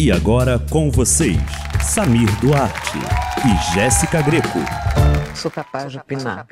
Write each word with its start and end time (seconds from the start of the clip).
E 0.00 0.12
agora 0.12 0.60
com 0.70 0.92
vocês, 0.92 1.36
Samir 1.82 2.30
Duarte 2.38 2.98
e 3.44 3.74
Jéssica 3.74 4.22
Greco. 4.22 4.60
Sou 5.34 5.50
capaz 5.50 5.90
de 5.90 5.98
opinar. 5.98 6.46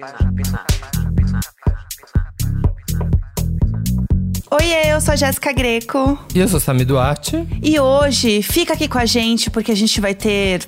Oiê, 4.51 4.93
eu 4.93 5.01
sou 5.01 5.13
a 5.13 5.17
Jéssica 5.17 5.53
Greco. 5.53 6.19
E 6.35 6.41
eu 6.41 6.49
sou 6.49 6.59
Samir 6.59 6.87
Duarte. 6.87 7.47
E 7.63 7.79
hoje, 7.79 8.43
fica 8.43 8.73
aqui 8.73 8.89
com 8.89 8.99
a 8.99 9.07
gente 9.07 9.49
porque 9.49 9.71
a 9.71 9.77
gente 9.77 10.01
vai 10.01 10.13
ter 10.13 10.67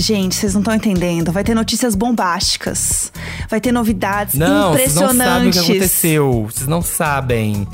Gente, 0.00 0.34
vocês 0.34 0.54
não 0.54 0.60
estão 0.60 0.74
entendendo. 0.74 1.32
Vai 1.32 1.44
ter 1.44 1.54
notícias 1.54 1.94
bombásticas. 1.94 3.12
Vai 3.48 3.60
ter 3.60 3.72
novidades 3.72 4.34
não, 4.34 4.72
impressionantes. 4.72 5.18
Não, 5.18 5.24
sabem 5.24 5.48
o 5.48 5.52
que 5.52 5.58
aconteceu. 5.58 6.46
Vocês 6.50 6.68
não 6.68 6.82
sabem. 6.82 7.66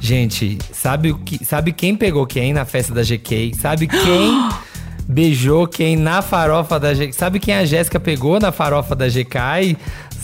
Gente, 0.00 0.58
sabe 0.72 1.10
o 1.10 1.18
que? 1.18 1.44
Sabe 1.44 1.72
quem 1.72 1.96
pegou 1.96 2.26
quem 2.26 2.52
na 2.52 2.64
festa 2.64 2.94
da 2.94 3.02
GK? 3.02 3.54
Sabe 3.60 3.86
quem 3.86 4.48
beijou 5.08 5.66
quem 5.66 5.96
na 5.96 6.22
farofa 6.22 6.78
da 6.78 6.92
GK? 6.92 7.12
Sabe 7.12 7.38
quem 7.38 7.54
a 7.54 7.64
Jéssica 7.64 8.00
pegou 8.00 8.40
na 8.40 8.50
farofa 8.50 8.94
da 8.94 9.08
GK? 9.08 9.76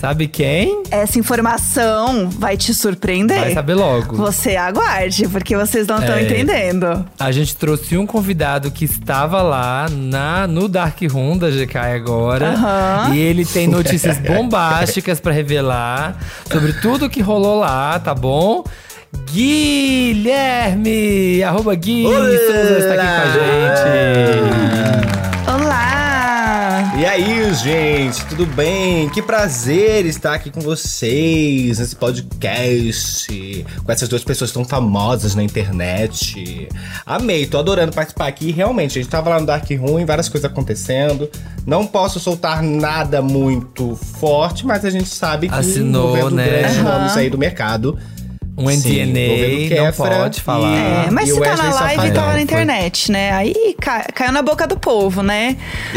Sabe 0.02 0.26
quem? 0.26 0.82
Essa 0.90 1.18
informação 1.18 2.28
vai 2.28 2.56
te 2.56 2.74
surpreender. 2.74 3.38
Vai 3.38 3.54
saber 3.54 3.74
logo. 3.74 4.16
Você 4.16 4.56
aguarde, 4.56 5.28
porque 5.28 5.56
vocês 5.56 5.86
não 5.86 6.00
estão 6.00 6.16
é, 6.16 6.24
entendendo. 6.24 7.06
A 7.16 7.30
gente 7.30 7.54
trouxe 7.54 7.96
um 7.96 8.04
convidado 8.04 8.68
que 8.72 8.84
estava 8.84 9.40
lá 9.42 9.86
na, 9.88 10.48
no 10.48 10.66
Dark 10.66 11.00
Room 11.08 11.38
da 11.38 11.50
GK 11.50 11.78
agora. 11.94 12.50
Uhum. 12.50 13.14
E 13.14 13.20
ele 13.20 13.44
tem 13.44 13.68
notícias 13.68 14.18
bombásticas 14.18 15.20
para 15.20 15.32
revelar 15.32 16.18
sobre 16.50 16.72
tudo 16.72 17.08
que 17.08 17.22
rolou 17.22 17.60
lá, 17.60 17.96
tá 18.00 18.12
bom? 18.12 18.64
Guilherme! 19.30 21.02
Arroba 21.42 21.74
Gui 21.74 22.04
Souza 22.04 22.78
está 22.78 22.94
aqui 22.94 23.02
com 23.02 23.22
a 23.22 23.26
gente. 23.32 24.72
E 27.02 27.04
aí, 27.04 27.52
gente, 27.54 28.24
tudo 28.26 28.46
bem? 28.46 29.08
Que 29.08 29.20
prazer 29.20 30.06
estar 30.06 30.34
aqui 30.34 30.52
com 30.52 30.60
vocês 30.60 31.80
nesse 31.80 31.96
podcast, 31.96 33.66
com 33.84 33.90
essas 33.90 34.08
duas 34.08 34.22
pessoas 34.22 34.52
tão 34.52 34.64
famosas 34.64 35.34
na 35.34 35.42
internet. 35.42 36.68
Amei, 37.04 37.44
tô 37.46 37.58
adorando 37.58 37.92
participar 37.92 38.28
aqui. 38.28 38.52
Realmente, 38.52 39.00
a 39.00 39.02
gente 39.02 39.10
tava 39.10 39.30
lá 39.30 39.40
no 39.40 39.46
Dark 39.46 39.68
Room, 39.70 40.06
várias 40.06 40.28
coisas 40.28 40.48
acontecendo. 40.48 41.28
Não 41.66 41.88
posso 41.88 42.20
soltar 42.20 42.62
nada 42.62 43.20
muito 43.20 43.96
forte, 43.96 44.64
mas 44.64 44.84
a 44.84 44.90
gente 44.90 45.08
sabe 45.08 45.48
que 45.48 45.54
Assinou, 45.56 46.30
né? 46.30 46.44
grandes 46.44 46.76
uhum. 46.76 46.84
nomes 46.84 47.16
aí 47.16 47.28
do 47.28 47.36
mercado 47.36 47.98
um 48.62 48.70
NDA, 48.70 49.82
não 49.82 49.92
pode 49.92 50.40
falar. 50.40 50.76
É, 50.76 51.10
mas 51.10 51.28
se 51.28 51.40
tá 51.40 51.56
na 51.56 51.74
live, 51.74 52.12
tá 52.12 52.26
lá 52.26 52.32
na 52.34 52.40
internet, 52.42 53.10
né? 53.10 53.32
Aí 53.32 53.76
cai, 53.80 54.04
caiu 54.14 54.32
na 54.32 54.42
boca 54.42 54.66
do 54.66 54.78
povo, 54.78 55.22
né? 55.22 55.56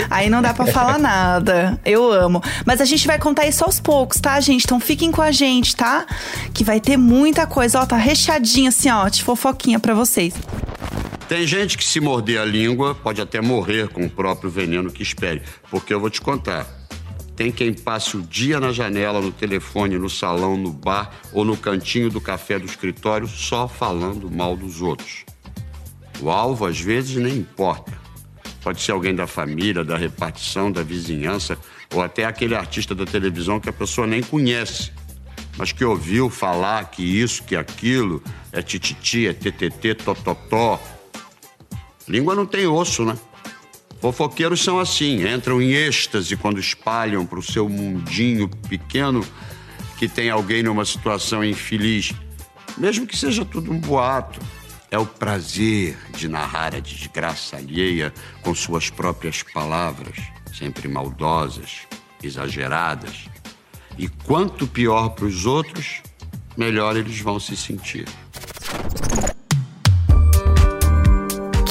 Aí 0.09 0.29
não 0.29 0.41
dá 0.41 0.53
pra 0.53 0.65
falar 0.65 0.97
nada. 0.99 1.79
Eu 1.85 2.11
amo. 2.11 2.41
Mas 2.65 2.81
a 2.81 2.85
gente 2.85 3.05
vai 3.07 3.19
contar 3.19 3.45
isso 3.47 3.63
aos 3.63 3.79
poucos, 3.79 4.19
tá, 4.19 4.39
gente? 4.39 4.65
Então 4.65 4.79
fiquem 4.79 5.11
com 5.11 5.21
a 5.21 5.31
gente, 5.31 5.75
tá? 5.75 6.05
Que 6.53 6.63
vai 6.63 6.79
ter 6.79 6.97
muita 6.97 7.45
coisa. 7.45 7.79
Ó, 7.81 7.85
tá 7.85 7.97
recheadinho 7.97 8.69
assim, 8.69 8.89
ó, 8.89 9.07
de 9.07 9.23
fofoquinha 9.23 9.79
pra 9.79 9.93
vocês. 9.93 10.33
Tem 11.27 11.45
gente 11.47 11.77
que 11.77 11.83
se 11.83 11.99
morder 11.99 12.39
a 12.39 12.45
língua 12.45 12.93
pode 12.93 13.19
até 13.19 13.41
morrer 13.41 13.87
com 13.89 14.05
o 14.05 14.09
próprio 14.09 14.49
veneno 14.49 14.91
que 14.91 15.01
espere. 15.01 15.41
Porque 15.71 15.93
eu 15.93 15.99
vou 15.99 16.09
te 16.09 16.21
contar. 16.21 16.67
Tem 17.35 17.51
quem 17.51 17.73
passe 17.73 18.15
o 18.15 18.21
dia 18.21 18.59
na 18.59 18.71
janela, 18.71 19.19
no 19.19 19.31
telefone, 19.31 19.97
no 19.97 20.09
salão, 20.09 20.55
no 20.55 20.71
bar 20.71 21.11
ou 21.33 21.43
no 21.43 21.57
cantinho 21.57 22.09
do 22.09 22.21
café 22.21 22.57
do 22.57 22.65
escritório 22.65 23.27
só 23.27 23.67
falando 23.67 24.31
mal 24.31 24.55
dos 24.55 24.81
outros. 24.81 25.25
O 26.21 26.29
alvo 26.29 26.65
às 26.65 26.79
vezes 26.79 27.17
nem 27.17 27.35
importa. 27.35 27.93
Pode 28.61 28.81
ser 28.81 28.93
alguém 28.93 29.13
da 29.13 29.27
família, 29.27 29.83
da 29.83 29.97
repartição, 29.97 30.71
da 30.71 30.81
vizinhança 30.81 31.57
ou 31.93 32.01
até 32.01 32.25
aquele 32.25 32.55
artista 32.55 32.95
da 32.95 33.05
televisão 33.05 33.59
que 33.59 33.69
a 33.69 33.73
pessoa 33.73 34.07
nem 34.07 34.23
conhece, 34.23 34.91
mas 35.57 35.71
que 35.71 35.83
ouviu 35.83 36.29
falar 36.29 36.85
que 36.85 37.03
isso, 37.03 37.43
que 37.43 37.55
aquilo 37.55 38.23
é 38.51 38.61
tititi, 38.61 39.27
é 39.27 39.33
ttt, 39.33 39.95
tototó. 39.95 40.79
Língua 42.07 42.33
não 42.33 42.45
tem 42.45 42.65
osso, 42.65 43.03
né? 43.03 43.17
Fofoqueiros 44.05 44.63
são 44.63 44.77
assim, 44.77 45.27
entram 45.27 45.59
em 45.59 45.71
êxtase 45.71 46.37
quando 46.37 46.59
espalham 46.59 47.25
para 47.25 47.39
o 47.39 47.41
seu 47.41 47.67
mundinho 47.67 48.47
pequeno 48.47 49.25
que 49.97 50.07
tem 50.07 50.29
alguém 50.29 50.61
numa 50.61 50.85
situação 50.85 51.43
infeliz, 51.43 52.13
mesmo 52.77 53.07
que 53.07 53.17
seja 53.17 53.43
tudo 53.43 53.71
um 53.71 53.79
boato. 53.79 54.39
É 54.91 54.99
o 54.99 55.07
prazer 55.07 55.97
de 56.15 56.27
narrar 56.27 56.75
a 56.75 56.79
desgraça 56.79 57.57
alheia 57.57 58.13
com 58.43 58.53
suas 58.53 58.91
próprias 58.91 59.41
palavras, 59.41 60.19
sempre 60.53 60.87
maldosas, 60.87 61.79
exageradas. 62.21 63.25
E 63.97 64.07
quanto 64.07 64.67
pior 64.67 65.15
para 65.15 65.25
os 65.25 65.47
outros, 65.47 66.03
melhor 66.55 66.95
eles 66.95 67.19
vão 67.21 67.39
se 67.39 67.57
sentir. 67.57 68.05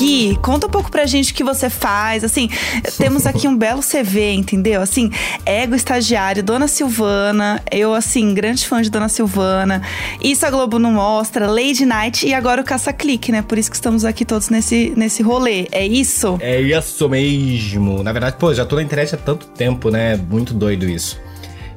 Gui, 0.04 0.36
conta 0.42 0.66
um 0.66 0.70
pouco 0.70 0.90
pra 0.90 1.06
gente 1.06 1.32
o 1.32 1.34
que 1.34 1.42
você 1.42 1.70
faz. 1.70 2.22
Assim, 2.22 2.50
temos 2.98 3.26
aqui 3.26 3.48
um 3.48 3.56
belo 3.56 3.80
CV, 3.80 4.34
entendeu? 4.34 4.82
Assim, 4.82 5.10
ego 5.46 5.74
estagiário, 5.74 6.42
Dona 6.42 6.68
Silvana. 6.68 7.62
Eu, 7.70 7.94
assim, 7.94 8.34
grande 8.34 8.66
fã 8.66 8.82
de 8.82 8.90
Dona 8.90 9.08
Silvana. 9.08 9.80
Isso 10.22 10.44
a 10.44 10.50
Globo 10.50 10.78
não 10.78 10.92
mostra, 10.92 11.46
Lady 11.46 11.86
Night 11.86 12.26
e 12.26 12.34
agora 12.34 12.60
o 12.60 12.64
Caça-Clique, 12.64 13.32
né? 13.32 13.40
Por 13.40 13.56
isso 13.56 13.70
que 13.70 13.76
estamos 13.76 14.04
aqui 14.04 14.26
todos 14.26 14.50
nesse, 14.50 14.92
nesse 14.94 15.22
rolê. 15.22 15.68
É 15.72 15.86
isso? 15.86 16.36
É 16.38 16.60
isso 16.60 17.08
mesmo. 17.08 18.02
Na 18.02 18.12
verdade, 18.12 18.36
pô, 18.38 18.52
já 18.52 18.66
tô 18.66 18.76
na 18.76 18.82
internet 18.82 19.14
há 19.14 19.18
tanto 19.18 19.46
tempo, 19.46 19.90
né? 19.90 20.16
Muito 20.16 20.52
doido 20.52 20.86
isso. 20.86 21.23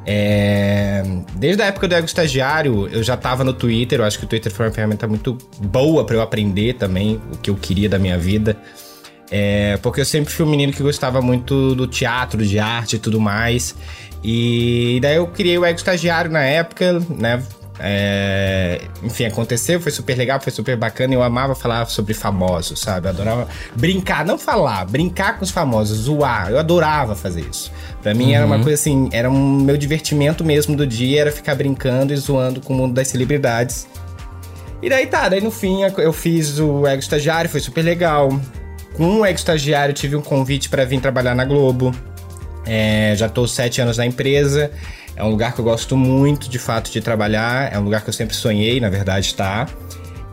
É... 0.10 1.04
Desde 1.36 1.62
a 1.62 1.66
época 1.66 1.86
do 1.86 1.94
Ego 1.94 2.06
Estagiário, 2.06 2.88
eu 2.88 3.04
já 3.04 3.16
estava 3.16 3.44
no 3.44 3.52
Twitter. 3.52 4.00
Eu 4.00 4.06
acho 4.06 4.18
que 4.18 4.24
o 4.24 4.28
Twitter 4.28 4.52
foi 4.52 4.66
uma 4.66 4.72
ferramenta 4.72 5.06
muito 5.06 5.38
boa 5.60 6.06
para 6.06 6.16
eu 6.16 6.22
aprender 6.22 6.76
também 6.76 7.22
o 7.34 7.38
que 7.38 7.50
eu 7.50 7.56
queria 7.56 7.90
da 7.90 8.00
minha 8.00 8.18
vida. 8.18 8.58
É... 9.30 9.78
Porque 9.84 10.00
eu 10.00 10.06
sempre 10.06 10.34
fui 10.34 10.46
um 10.46 10.50
menino 10.50 10.72
que 10.72 10.82
gostava 10.82 11.22
muito 11.22 11.76
do 11.76 11.86
teatro, 11.86 12.46
de 12.46 12.58
arte 12.58 12.96
e 12.96 13.00
tudo 13.00 13.20
mais. 13.20 13.76
E 14.24 15.00
daí 15.02 15.18
eu 15.18 15.28
criei 15.28 15.58
o 15.58 15.66
Ego 15.66 15.78
Estagiário 15.78 16.32
na 16.32 16.42
época, 16.42 17.00
né? 17.10 17.44
É, 17.80 18.82
enfim, 19.04 19.26
aconteceu, 19.26 19.80
foi 19.80 19.92
super 19.92 20.18
legal, 20.18 20.40
foi 20.40 20.52
super 20.52 20.76
bacana. 20.76 21.14
Eu 21.14 21.22
amava 21.22 21.54
falar 21.54 21.86
sobre 21.86 22.14
famosos, 22.14 22.80
sabe? 22.80 23.08
Eu 23.08 23.12
adorava 23.12 23.48
brincar, 23.76 24.26
não 24.26 24.38
falar, 24.38 24.86
brincar 24.86 25.38
com 25.38 25.44
os 25.44 25.52
famosos, 25.52 25.98
zoar. 26.00 26.50
Eu 26.50 26.60
adorava 26.60 27.16
fazer 27.16 27.42
isso. 27.42 27.72
Pra 28.02 28.14
mim 28.14 28.28
uhum. 28.28 28.36
era 28.36 28.46
uma 28.46 28.56
uhum. 28.58 28.64
coisa 28.64 28.80
assim, 28.80 29.10
era 29.12 29.30
um 29.30 29.62
meu 29.62 29.78
divertimento 29.78 30.44
mesmo 30.44 30.76
do 30.76 30.88
dia, 30.88 31.22
era 31.22 31.32
ficar 31.32 31.56
brincando 31.56 32.14
e 32.14 32.18
zoando 32.18 32.62
com 32.62 32.74
o 32.74 32.78
mundo 32.78 32.94
das 32.94 33.08
celebridades. 33.10 33.88
E 34.82 34.90
daí 34.90 35.08
tá, 35.08 35.28
daí 35.28 35.42
no 35.42 35.52
fim 35.52 35.82
eu 35.84 36.14
fiz 36.14 36.60
o 36.60 36.86
Ego 36.86 37.00
Estagiário, 37.00 37.50
foi 37.50 37.60
super 37.60 37.84
legal. 37.84 38.30
Com 38.96 39.20
o 39.20 39.26
Ego 39.26 39.38
Estagiário 39.38 39.94
tive 39.94 40.16
um 40.16 40.22
convite 40.22 40.70
para 40.70 40.86
vir 40.86 41.00
trabalhar 41.00 41.36
na 41.36 41.46
Globo. 41.46 41.94
É, 42.66 43.14
já 43.16 43.30
tô 43.30 43.48
sete 43.48 43.82
anos 43.82 43.98
na 43.98 44.06
empresa. 44.06 44.72
É 45.18 45.24
um 45.24 45.30
lugar 45.30 45.54
que 45.54 45.60
eu 45.60 45.66
gosto 45.66 45.98
muito, 45.98 46.48
de 46.48 46.60
fato, 46.60 46.92
de 46.92 47.02
trabalhar. 47.02 47.74
É 47.74 47.80
um 47.80 47.84
lugar 47.84 48.04
que 48.04 48.10
eu 48.10 48.14
sempre 48.14 48.36
sonhei, 48.36 48.80
na 48.80 48.88
verdade, 48.88 49.26
estar. 49.26 49.66
Tá? 49.66 49.74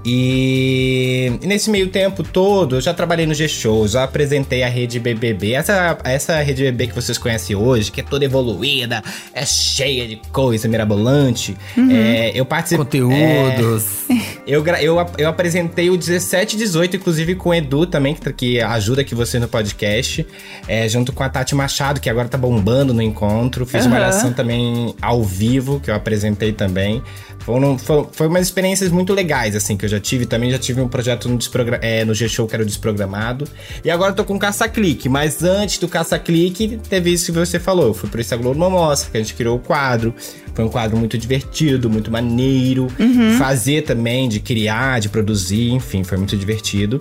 E, 0.04 1.32
nesse 1.42 1.70
meio 1.70 1.88
tempo 1.88 2.22
todo, 2.22 2.76
eu 2.76 2.80
já 2.80 2.92
trabalhei 2.92 3.24
no 3.24 3.32
G-Show, 3.32 3.88
já 3.88 4.04
apresentei 4.04 4.62
a 4.62 4.68
rede 4.68 5.00
BBB. 5.00 5.52
Essa, 5.52 5.96
essa 6.04 6.40
rede 6.42 6.62
BBB 6.62 6.88
que 6.88 6.94
vocês 6.94 7.16
conhecem 7.16 7.56
hoje, 7.56 7.90
que 7.90 8.02
é 8.02 8.04
toda 8.04 8.22
evoluída, 8.22 9.02
é 9.32 9.46
cheia 9.46 10.06
de 10.06 10.16
coisa 10.30 10.68
mirabolante. 10.68 11.56
Uhum. 11.74 11.90
É, 11.90 12.32
eu 12.34 12.44
participei. 12.44 12.84
Conteúdos. 12.84 14.04
É, 14.10 14.14
eu, 14.46 14.66
eu, 14.66 15.06
eu 15.16 15.28
apresentei 15.28 15.88
o 15.88 15.96
17 15.96 16.56
e 16.56 16.58
18, 16.58 16.96
inclusive 16.96 17.34
com 17.34 17.48
o 17.48 17.54
Edu 17.54 17.86
também, 17.86 18.14
que, 18.14 18.32
que 18.34 18.60
ajuda 18.60 19.00
aqui 19.00 19.14
você 19.14 19.38
no 19.38 19.48
podcast. 19.48 20.26
É, 20.68 20.86
junto 20.86 21.12
com 21.12 21.22
a 21.22 21.30
Tati 21.30 21.54
Machado, 21.54 21.98
que 21.98 22.10
agora 22.10 22.28
tá 22.28 22.36
bombando 22.36 22.92
no 22.92 23.00
encontro. 23.00 23.64
Fiz 23.64 23.86
uhum. 23.86 23.92
uma 23.92 23.98
ligação 24.00 24.34
também 24.34 24.94
ao 25.00 25.22
vivo, 25.22 25.80
que 25.80 25.90
eu 25.90 25.94
apresentei 25.94 26.52
também. 26.52 27.02
Foram, 27.38 27.78
foi, 27.78 28.06
foi 28.12 28.26
umas 28.26 28.42
experiências 28.42 28.90
muito 28.90 29.12
legais, 29.12 29.54
assim, 29.54 29.76
que 29.76 29.84
eu 29.84 29.88
já 29.88 29.93
tive 30.00 30.26
também. 30.26 30.50
Já 30.50 30.58
tive 30.58 30.80
um 30.80 30.88
projeto 30.88 31.28
no, 31.28 31.38
é, 31.80 32.04
no 32.04 32.14
G-Show 32.14 32.46
que 32.46 32.54
era 32.54 32.62
o 32.62 32.66
desprogramado. 32.66 33.46
E 33.84 33.90
agora 33.90 34.12
tô 34.12 34.24
com 34.24 34.36
o 34.36 34.38
Caça-Clique. 34.38 35.08
Mas 35.08 35.42
antes 35.42 35.78
do 35.78 35.88
Caça-Clique, 35.88 36.78
teve 36.88 37.12
isso 37.12 37.32
que 37.32 37.38
você 37.38 37.58
falou. 37.58 37.88
Eu 37.88 37.94
fui 37.94 38.08
pro 38.08 38.20
Instagram 38.20 38.44
Globo 38.44 38.70
Mostra, 38.70 39.10
que 39.10 39.16
a 39.16 39.20
gente 39.20 39.34
criou 39.34 39.56
o 39.56 39.60
quadro. 39.60 40.14
Foi 40.54 40.64
um 40.64 40.68
quadro 40.68 40.96
muito 40.96 41.18
divertido, 41.18 41.90
muito 41.90 42.10
maneiro. 42.10 42.88
Uhum. 42.98 43.38
Fazer 43.38 43.82
também, 43.82 44.28
de 44.28 44.40
criar, 44.40 45.00
de 45.00 45.08
produzir, 45.08 45.70
enfim, 45.70 46.04
foi 46.04 46.18
muito 46.18 46.36
divertido. 46.36 46.98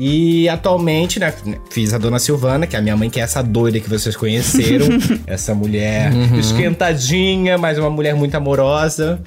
E 0.00 0.48
atualmente, 0.48 1.18
né, 1.18 1.34
fiz 1.70 1.92
a 1.92 1.98
Dona 1.98 2.20
Silvana, 2.20 2.68
que 2.68 2.76
é 2.76 2.78
a 2.78 2.82
minha 2.82 2.96
mãe, 2.96 3.10
que 3.10 3.18
é 3.18 3.22
essa 3.24 3.42
doida 3.42 3.80
que 3.80 3.90
vocês 3.90 4.14
conheceram. 4.14 4.86
essa 5.26 5.56
mulher 5.56 6.12
uhum. 6.12 6.38
esquentadinha, 6.38 7.58
mas 7.58 7.78
uma 7.78 7.90
mulher 7.90 8.14
muito 8.14 8.32
amorosa. 8.36 9.20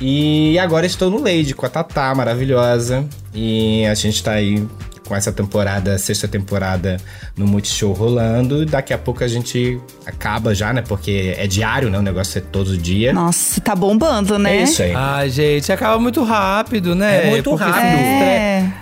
E 0.00 0.58
agora 0.58 0.86
estou 0.86 1.10
no 1.10 1.18
Lady 1.18 1.54
com 1.54 1.66
a 1.66 1.68
Tatá, 1.68 2.14
maravilhosa. 2.14 3.06
E 3.34 3.84
a 3.86 3.94
gente 3.94 4.22
tá 4.22 4.32
aí 4.32 4.66
com 5.10 5.16
essa 5.16 5.32
temporada, 5.32 5.98
sexta 5.98 6.28
temporada 6.28 6.96
no 7.36 7.44
Multishow 7.44 7.92
rolando. 7.92 8.64
Daqui 8.64 8.94
a 8.94 8.98
pouco 8.98 9.24
a 9.24 9.28
gente 9.28 9.80
acaba 10.06 10.54
já, 10.54 10.72
né? 10.72 10.82
Porque 10.82 11.34
é 11.36 11.48
diário, 11.48 11.90
né? 11.90 11.98
O 11.98 12.02
negócio 12.02 12.38
é 12.38 12.40
todo 12.40 12.78
dia. 12.78 13.12
Nossa, 13.12 13.60
tá 13.60 13.74
bombando, 13.74 14.38
né? 14.38 14.58
É 14.58 14.62
isso 14.62 14.82
aí. 14.82 14.94
Ai, 14.94 15.28
gente, 15.28 15.72
acaba 15.72 15.98
muito 15.98 16.22
rápido, 16.22 16.94
né? 16.94 17.26
É 17.26 17.30
muito 17.30 17.50
Porque 17.50 17.64
rápido. 17.64 17.98
É. 17.98 18.72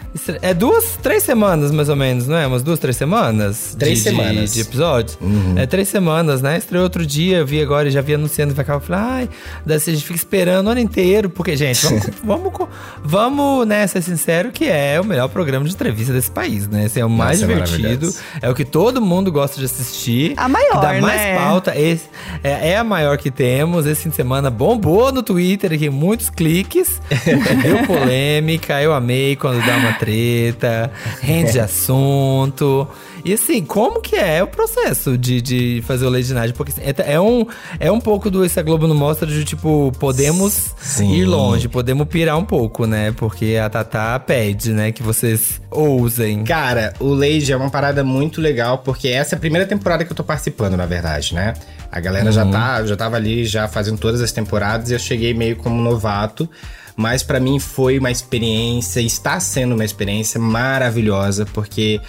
É 0.43 0.53
duas, 0.55 0.99
três 1.03 1.23
semanas 1.23 1.71
mais 1.71 1.89
ou 1.89 1.97
menos, 1.97 2.27
não 2.27 2.37
é? 2.37 2.47
Umas 2.47 2.63
duas, 2.63 2.79
três 2.79 2.97
semanas? 2.97 3.77
Três 3.79 3.99
de, 3.99 4.05
semanas. 4.05 4.37
Uhum. 4.37 4.45
De, 4.45 4.53
de 4.53 4.61
episódios? 4.61 5.19
É 5.57 5.67
três 5.67 5.89
semanas, 5.89 6.43
né? 6.43 6.59
Estreou 6.59 6.85
outro 6.85 7.05
dia, 7.07 7.39
eu 7.39 7.47
vi 7.47 7.61
agora 7.63 7.89
e 7.89 7.91
já 7.91 8.01
vi 8.01 8.15
anunciando, 8.15 8.59
acabar. 8.59 8.81
Falei, 8.81 9.03
ai, 9.03 9.29
daí 9.65 9.77
a 9.77 9.81
gente 9.81 10.05
fica 10.05 10.17
esperando 10.17 10.67
o 10.67 10.71
ano 10.71 10.81
inteiro. 10.81 11.29
Porque, 11.31 11.57
gente, 11.57 11.85
vamos, 11.87 12.07
vamos, 12.25 12.53
co- 12.53 12.69
vamos 13.03 13.67
né, 13.67 13.87
ser 13.87 14.03
sincero 14.03 14.51
que 14.51 14.67
é 14.69 15.01
o 15.01 15.05
melhor 15.05 15.29
programa 15.29 15.67
de 15.67 15.75
entrevista 15.75 16.13
desse 16.13 16.31
país, 16.31 16.67
né? 16.69 16.85
Esse 16.87 17.01
é 17.01 17.05
o 17.05 17.11
mais 17.11 17.41
Nossa, 17.41 17.53
é 17.53 17.55
divertido. 17.55 17.83
maravilhoso. 17.83 18.19
É 18.41 18.51
o 18.51 18.55
que 18.55 18.65
todo 18.65 19.01
mundo 19.01 19.31
gosta 19.33 19.59
de 19.59 19.65
assistir. 19.65 20.35
A 20.37 20.49
maior, 20.49 20.71
que 20.73 20.81
dá 20.81 21.01
mais 21.01 21.21
né? 21.21 21.37
pauta. 21.37 21.79
Esse 21.79 22.05
é, 22.43 22.71
é 22.71 22.77
a 22.77 22.85
maior 22.85 23.17
que 23.19 23.31
temos. 23.31 23.87
Esse 23.87 24.03
fim 24.05 24.11
de 24.11 24.17
semana 24.17 24.51
bombou 24.51 25.13
no 25.13 25.23
Twitter 25.23 25.73
aqui, 25.73 25.89
muitos 25.91 26.31
cliques. 26.31 27.01
Deu 27.63 27.85
polêmica, 27.87 28.81
eu 28.83 28.93
amei 28.93 29.37
quando 29.37 29.65
dá 29.65 29.77
uma 29.77 29.93
treta, 29.95 30.08
rende 31.21 31.59
assunto. 31.59 32.89
E 33.25 33.33
assim, 33.33 33.65
como 33.65 34.01
que 34.01 34.17
é 34.17 34.43
o 34.43 34.47
processo 34.47 35.19
de, 35.19 35.41
de 35.41 35.83
fazer 35.87 36.07
o 36.07 36.11
Lady 36.11 36.33
Night? 36.33 36.55
Porque 36.55 36.73
assim, 36.73 36.83
é, 36.83 37.15
é 37.15 37.21
um, 37.21 37.47
é 37.79 37.91
um 37.91 38.01
pouco 38.01 38.31
do 38.31 38.45
Esse 38.45 38.59
a 38.59 38.63
Globo 38.63 38.87
não 38.87 38.95
mostra 38.95 39.27
de 39.27 39.45
tipo, 39.45 39.93
podemos 39.99 40.73
Sim. 40.81 41.13
ir 41.13 41.25
longe, 41.25 41.69
podemos 41.69 42.07
pirar 42.09 42.39
um 42.39 42.45
pouco, 42.45 42.87
né? 42.87 43.13
Porque 43.13 43.59
a 43.63 43.69
Tatá 43.69 44.19
pede, 44.19 44.73
né, 44.73 44.93
que 44.93 45.03
vocês 45.03 45.61
ousem. 45.71 46.45
Cara, 46.45 46.95
o 47.01 47.13
Lady 47.13 47.53
é 47.53 47.57
uma 47.57 47.71
parada 47.71 48.03
muito 48.05 48.41
legal, 48.41 48.79
porque 48.79 49.09
essa 49.09 49.35
é 49.35 49.37
a 49.37 49.41
primeira 49.41 49.67
temporada 49.67 50.05
que 50.05 50.13
eu 50.13 50.17
tô 50.17 50.25
participando, 50.25 50.77
na 50.77 50.87
verdade, 50.87 51.35
né? 51.35 51.55
A 51.91 52.01
galera 52.01 52.31
já, 52.31 52.45
tá, 52.45 52.85
já 52.85 52.97
tava 52.97 53.17
ali, 53.17 53.45
já 53.47 53.67
fazendo 53.67 53.99
todas 53.99 54.21
as 54.21 54.31
temporadas, 54.31 54.91
e 54.91 54.95
eu 54.95 54.99
cheguei 54.99 55.33
meio 55.33 55.57
como 55.57 55.81
novato. 55.81 56.49
Mas 56.99 57.23
pra 57.23 57.39
mim 57.39 57.61
foi 57.61 57.97
uma 57.97 58.11
experiência, 58.11 59.01
está 59.01 59.39
sendo 59.39 59.77
uma 59.77 59.85
experiência 59.85 60.41
maravilhosa, 60.41 61.47
porque 61.47 62.01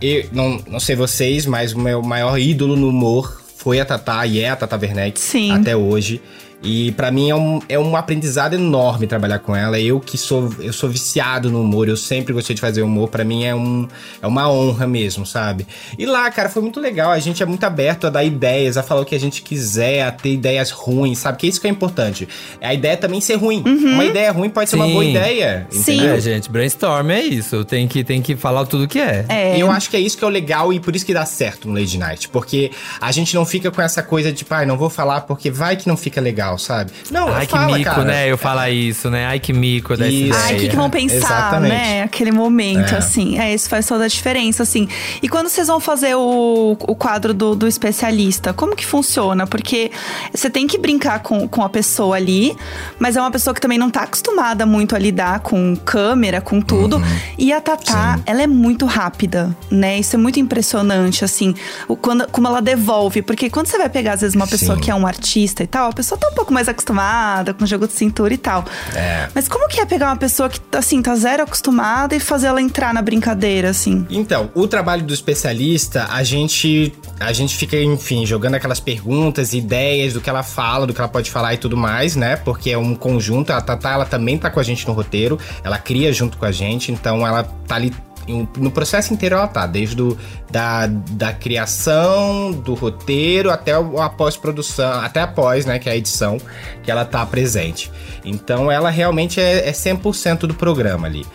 eu 0.00 0.24
não, 0.32 0.62
não 0.66 0.80
sei 0.80 0.96
vocês, 0.96 1.44
mas 1.44 1.74
o 1.74 1.78
meu 1.78 2.00
maior 2.00 2.38
ídolo 2.38 2.74
no 2.74 2.88
humor 2.88 3.42
foi 3.58 3.80
a 3.80 3.84
Tatá 3.84 4.26
e 4.26 4.40
é 4.40 4.48
a 4.48 4.56
Tata 4.56 4.78
Werneck 4.78 5.20
Sim. 5.20 5.50
até 5.52 5.76
hoje. 5.76 6.22
E 6.62 6.92
pra 6.92 7.10
mim 7.10 7.30
é 7.30 7.34
um, 7.34 7.60
é 7.68 7.78
um 7.78 7.96
aprendizado 7.96 8.54
enorme 8.54 9.06
trabalhar 9.06 9.38
com 9.38 9.56
ela. 9.56 9.78
Eu 9.80 9.98
que 9.98 10.18
sou 10.18 10.52
eu 10.58 10.72
sou 10.72 10.90
viciado 10.90 11.50
no 11.50 11.62
humor, 11.62 11.88
eu 11.88 11.96
sempre 11.96 12.32
gostei 12.32 12.54
de 12.54 12.60
fazer 12.60 12.82
humor. 12.82 13.08
Pra 13.08 13.24
mim 13.24 13.44
é, 13.44 13.54
um, 13.54 13.88
é 14.20 14.26
uma 14.26 14.50
honra 14.50 14.86
mesmo, 14.86 15.24
sabe? 15.24 15.66
E 15.98 16.04
lá, 16.04 16.30
cara, 16.30 16.48
foi 16.48 16.62
muito 16.62 16.78
legal. 16.80 17.10
A 17.10 17.18
gente 17.18 17.42
é 17.42 17.46
muito 17.46 17.64
aberto 17.64 18.06
a 18.06 18.10
dar 18.10 18.24
ideias, 18.24 18.76
a 18.76 18.82
falar 18.82 19.00
o 19.00 19.04
que 19.04 19.14
a 19.14 19.20
gente 19.20 19.42
quiser, 19.42 20.02
a 20.02 20.12
ter 20.12 20.32
ideias 20.32 20.70
ruins, 20.70 21.18
sabe? 21.18 21.38
Que 21.38 21.46
é 21.46 21.50
isso 21.50 21.60
que 21.60 21.66
é 21.66 21.70
importante. 21.70 22.28
A 22.60 22.74
ideia 22.74 22.96
também 22.96 23.20
ser 23.20 23.36
ruim. 23.36 23.62
Uma 23.64 24.04
ideia 24.04 24.30
ruim 24.30 24.50
pode 24.50 24.68
ser 24.68 24.76
uma 24.76 24.86
Sim. 24.86 24.92
boa 24.92 25.04
ideia, 25.04 25.66
Sim. 25.70 26.06
É, 26.06 26.20
gente, 26.20 26.50
brainstorm 26.50 27.10
é 27.10 27.22
isso. 27.22 27.64
Tem 27.64 27.88
que, 27.88 28.04
tem 28.04 28.20
que 28.20 28.36
falar 28.36 28.66
tudo 28.66 28.86
que 28.86 28.98
é. 28.98 29.24
É. 29.28 29.56
E 29.56 29.60
eu 29.60 29.70
acho 29.70 29.88
que 29.90 29.96
é 29.96 30.00
isso 30.00 30.16
que 30.16 30.24
é 30.24 30.26
o 30.26 30.30
legal 30.30 30.72
e 30.72 30.80
por 30.80 30.94
isso 30.94 31.06
que 31.06 31.14
dá 31.14 31.24
certo 31.24 31.68
no 31.68 31.74
Lady 31.74 31.98
Night. 31.98 32.28
Porque 32.28 32.70
a 33.00 33.10
gente 33.12 33.34
não 33.34 33.46
fica 33.46 33.70
com 33.70 33.80
essa 33.80 34.02
coisa 34.02 34.30
de, 34.30 34.38
tipo, 34.38 34.52
ai, 34.54 34.66
não 34.66 34.76
vou 34.76 34.90
falar 34.90 35.22
porque 35.22 35.50
vai 35.50 35.76
que 35.76 35.88
não 35.88 35.96
fica 35.96 36.20
legal, 36.20 36.49
sabe? 36.58 36.92
Não, 37.10 37.28
Ai, 37.28 37.46
que 37.46 37.52
fala, 37.52 37.76
mico, 37.76 37.90
cara. 37.90 38.04
né? 38.04 38.30
Eu 38.30 38.38
falar 38.38 38.70
isso, 38.70 39.10
né? 39.10 39.26
Ai, 39.26 39.38
que 39.40 39.52
mico 39.52 39.96
dessa 39.96 40.10
Isso. 40.10 40.38
Ai, 40.44 40.56
o 40.56 40.60
que, 40.60 40.68
que 40.68 40.76
vão 40.76 40.90
pensar, 40.90 41.16
Exatamente. 41.16 41.72
né? 41.72 42.02
Aquele 42.02 42.32
momento, 42.32 42.94
É. 42.94 42.98
assim. 42.98 43.38
É, 43.38 43.52
isso 43.54 43.68
faz 43.68 43.86
toda 43.86 44.04
a 44.04 44.08
diferença, 44.08 44.62
assim. 44.62 44.88
E 45.22 45.28
quando 45.28 45.48
vocês 45.48 45.66
vão 45.68 45.80
fazer 45.80 46.14
o, 46.14 46.76
o 46.80 46.94
quadro 46.94 47.32
do, 47.34 47.54
do 47.54 47.66
especialista, 47.66 48.52
como 48.52 48.74
que 48.76 48.86
funciona? 48.86 49.46
Porque 49.46 49.90
você 50.32 50.48
tem 50.50 50.66
que 50.66 50.78
brincar 50.78 51.20
com, 51.20 51.46
com 51.48 51.62
a 51.62 51.68
pessoa 51.68 52.16
ali, 52.16 52.56
mas 52.98 53.16
é 53.16 53.20
uma 53.20 53.30
pessoa 53.30 53.54
que 53.54 53.60
também 53.60 53.78
não 53.78 53.90
tá 53.90 54.02
acostumada 54.02 54.64
muito 54.66 54.94
a 54.94 54.98
lidar 54.98 55.40
com 55.40 55.76
câmera, 55.76 56.40
com 56.40 56.60
tudo. 56.60 57.02
E 57.38 57.52
a 57.52 57.60
Tatá, 57.60 58.16
Sim. 58.16 58.22
ela 58.26 58.42
é 58.42 58.46
muito 58.46 58.86
rápida, 58.86 59.54
né? 59.70 59.98
Isso 59.98 60.16
é 60.16 60.18
muito 60.18 60.38
impressionante, 60.40 61.24
assim. 61.24 61.54
O, 61.88 61.96
quando, 61.96 62.26
como 62.30 62.46
ela 62.46 62.60
devolve. 62.62 63.22
Porque 63.22 63.50
quando 63.50 63.66
você 63.66 63.78
vai 63.78 63.88
pegar, 63.88 64.14
às 64.14 64.20
vezes, 64.20 64.34
uma 64.36 64.46
pessoa 64.46 64.76
Sim. 64.76 64.82
que 64.82 64.90
é 64.90 64.94
um 64.94 65.06
artista 65.06 65.62
e 65.62 65.66
tal, 65.66 65.90
a 65.90 65.92
pessoa 65.92 66.18
tá 66.18 66.28
um 66.28 66.34
pouco 66.40 66.54
mais 66.54 66.68
acostumada 66.68 67.52
com 67.52 67.66
jogo 67.66 67.86
de 67.86 67.92
cintura 67.92 68.32
e 68.32 68.38
tal. 68.38 68.64
É. 68.94 69.28
Mas 69.34 69.46
como 69.46 69.68
que 69.68 69.78
é 69.78 69.84
pegar 69.84 70.06
uma 70.06 70.16
pessoa 70.16 70.48
que, 70.48 70.58
assim, 70.72 71.02
tá 71.02 71.14
zero 71.14 71.42
acostumada 71.42 72.16
e 72.16 72.20
fazer 72.20 72.46
ela 72.46 72.62
entrar 72.62 72.94
na 72.94 73.02
brincadeira, 73.02 73.68
assim? 73.68 74.06
Então, 74.08 74.50
o 74.54 74.66
trabalho 74.66 75.02
do 75.02 75.12
especialista, 75.12 76.06
a 76.10 76.22
gente 76.22 76.92
a 77.18 77.34
gente 77.34 77.54
fica, 77.54 77.76
enfim, 77.76 78.24
jogando 78.24 78.54
aquelas 78.54 78.80
perguntas, 78.80 79.52
ideias 79.52 80.14
do 80.14 80.22
que 80.22 80.30
ela 80.30 80.42
fala, 80.42 80.86
do 80.86 80.94
que 80.94 81.00
ela 81.00 81.08
pode 81.08 81.30
falar 81.30 81.52
e 81.52 81.58
tudo 81.58 81.76
mais, 81.76 82.16
né? 82.16 82.36
Porque 82.36 82.70
é 82.70 82.78
um 82.78 82.94
conjunto, 82.94 83.52
a 83.52 83.60
Tatá, 83.60 83.92
ela 83.92 84.06
também 84.06 84.38
tá 84.38 84.48
com 84.48 84.58
a 84.58 84.62
gente 84.62 84.88
no 84.88 84.94
roteiro, 84.94 85.38
ela 85.62 85.76
cria 85.76 86.10
junto 86.14 86.38
com 86.38 86.46
a 86.46 86.52
gente, 86.52 86.90
então 86.90 87.26
ela 87.26 87.42
tá 87.42 87.74
ali 87.74 87.92
no 88.28 88.70
processo 88.70 89.12
inteiro 89.12 89.36
ela 89.36 89.48
tá, 89.48 89.66
desde 89.66 89.96
do, 89.96 90.18
da, 90.50 90.86
da 90.86 91.32
criação, 91.32 92.52
do 92.52 92.74
roteiro, 92.74 93.50
até 93.50 93.72
a 93.72 94.08
pós-produção, 94.08 95.00
até 95.00 95.20
após, 95.20 95.66
né, 95.66 95.78
que 95.78 95.88
é 95.88 95.92
a 95.92 95.96
edição, 95.96 96.38
que 96.82 96.90
ela 96.90 97.04
tá 97.04 97.24
presente. 97.26 97.90
Então 98.24 98.70
ela 98.70 98.90
realmente 98.90 99.40
é, 99.40 99.68
é 99.68 99.72
100% 99.72 100.40
do 100.40 100.54
programa 100.54 101.06
ali. 101.06 101.26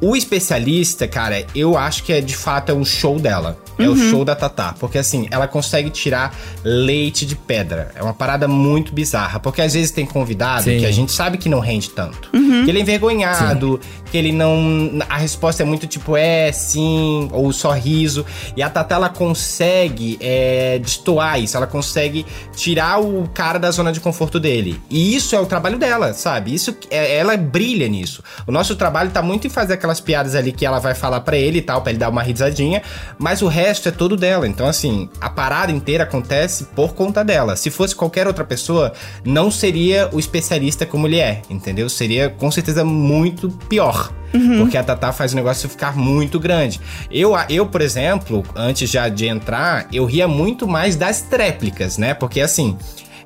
O 0.00 0.14
especialista, 0.14 1.08
cara, 1.08 1.44
eu 1.54 1.76
acho 1.76 2.04
que 2.04 2.12
é 2.12 2.20
de 2.20 2.36
fato 2.36 2.70
é 2.70 2.74
um 2.74 2.84
show 2.84 3.18
dela. 3.18 3.58
É 3.78 3.88
o 3.88 3.96
show 3.96 4.24
da 4.24 4.34
Tatá. 4.34 4.74
Porque 4.78 4.98
assim, 4.98 5.26
ela 5.30 5.46
consegue 5.46 5.90
tirar 5.90 6.34
leite 6.64 7.24
de 7.24 7.36
pedra. 7.36 7.90
É 7.94 8.02
uma 8.02 8.14
parada 8.14 8.48
muito 8.48 8.92
bizarra. 8.92 9.38
Porque 9.38 9.62
às 9.62 9.74
vezes 9.74 9.90
tem 9.90 10.06
convidado 10.06 10.64
Sim. 10.64 10.78
que 10.78 10.86
a 10.86 10.90
gente 10.90 11.12
sabe 11.12 11.38
que 11.38 11.48
não 11.48 11.60
rende 11.60 11.90
tanto. 11.90 12.30
Que 12.30 12.70
ele 12.70 12.78
é 12.78 12.82
envergonhado, 12.82 13.80
que 14.10 14.16
ele 14.16 14.32
não. 14.32 14.90
A 15.08 15.16
resposta 15.16 15.62
é 15.62 15.66
muito 15.66 15.86
tipo, 15.86 16.16
é, 16.16 16.50
sim, 16.52 17.28
ou 17.32 17.52
sorriso. 17.52 18.24
E 18.56 18.62
a 18.62 18.68
Tatá, 18.68 18.96
ela 18.96 19.08
consegue 19.08 20.18
é, 20.20 20.78
destoar 20.78 21.40
isso. 21.40 21.56
Ela 21.56 21.66
consegue 21.66 22.26
tirar 22.54 23.00
o 23.00 23.28
cara 23.32 23.58
da 23.58 23.70
zona 23.70 23.92
de 23.92 24.00
conforto 24.00 24.40
dele. 24.40 24.80
E 24.90 25.14
isso 25.14 25.34
é 25.36 25.40
o 25.40 25.46
trabalho 25.46 25.78
dela, 25.78 26.12
sabe? 26.12 26.54
Isso 26.54 26.76
é, 26.90 27.16
ela 27.16 27.36
brilha 27.36 27.88
nisso. 27.88 28.22
O 28.46 28.52
nosso 28.52 28.74
trabalho 28.76 29.10
tá 29.10 29.22
muito 29.22 29.46
em 29.46 29.50
fazer 29.50 29.74
aquelas 29.74 30.00
piadas 30.00 30.34
ali 30.34 30.52
que 30.52 30.66
ela 30.66 30.78
vai 30.78 30.94
falar 30.94 31.20
pra 31.20 31.36
ele 31.36 31.58
e 31.58 31.62
tal, 31.62 31.82
pra 31.82 31.90
ele 31.90 31.98
dar 31.98 32.08
uma 32.08 32.22
risadinha, 32.22 32.82
mas 33.18 33.42
o 33.42 33.46
resto 33.46 33.67
é 33.68 33.92
todo 33.92 34.16
dela. 34.16 34.46
Então, 34.46 34.66
assim, 34.66 35.08
a 35.20 35.28
parada 35.28 35.70
inteira 35.72 36.04
acontece 36.04 36.64
por 36.74 36.94
conta 36.94 37.24
dela. 37.24 37.56
Se 37.56 37.70
fosse 37.70 37.94
qualquer 37.94 38.26
outra 38.26 38.44
pessoa, 38.44 38.92
não 39.24 39.50
seria 39.50 40.08
o 40.12 40.18
especialista 40.18 40.86
como 40.86 41.06
ele 41.06 41.18
é, 41.18 41.42
entendeu? 41.50 41.88
Seria 41.88 42.30
com 42.30 42.50
certeza 42.50 42.84
muito 42.84 43.50
pior. 43.68 44.12
Porque 44.58 44.76
a 44.76 44.84
Tatá 44.84 45.12
faz 45.12 45.32
o 45.32 45.36
negócio 45.36 45.68
ficar 45.68 45.96
muito 45.96 46.38
grande. 46.38 46.80
Eu, 47.10 47.32
eu, 47.48 47.66
por 47.66 47.80
exemplo, 47.80 48.44
antes 48.54 48.90
já 48.90 49.08
de 49.08 49.26
entrar, 49.26 49.88
eu 49.92 50.04
ria 50.04 50.28
muito 50.28 50.68
mais 50.68 50.96
das 50.96 51.22
tréplicas, 51.22 51.98
né? 51.98 52.14
Porque 52.14 52.40
assim. 52.40 52.76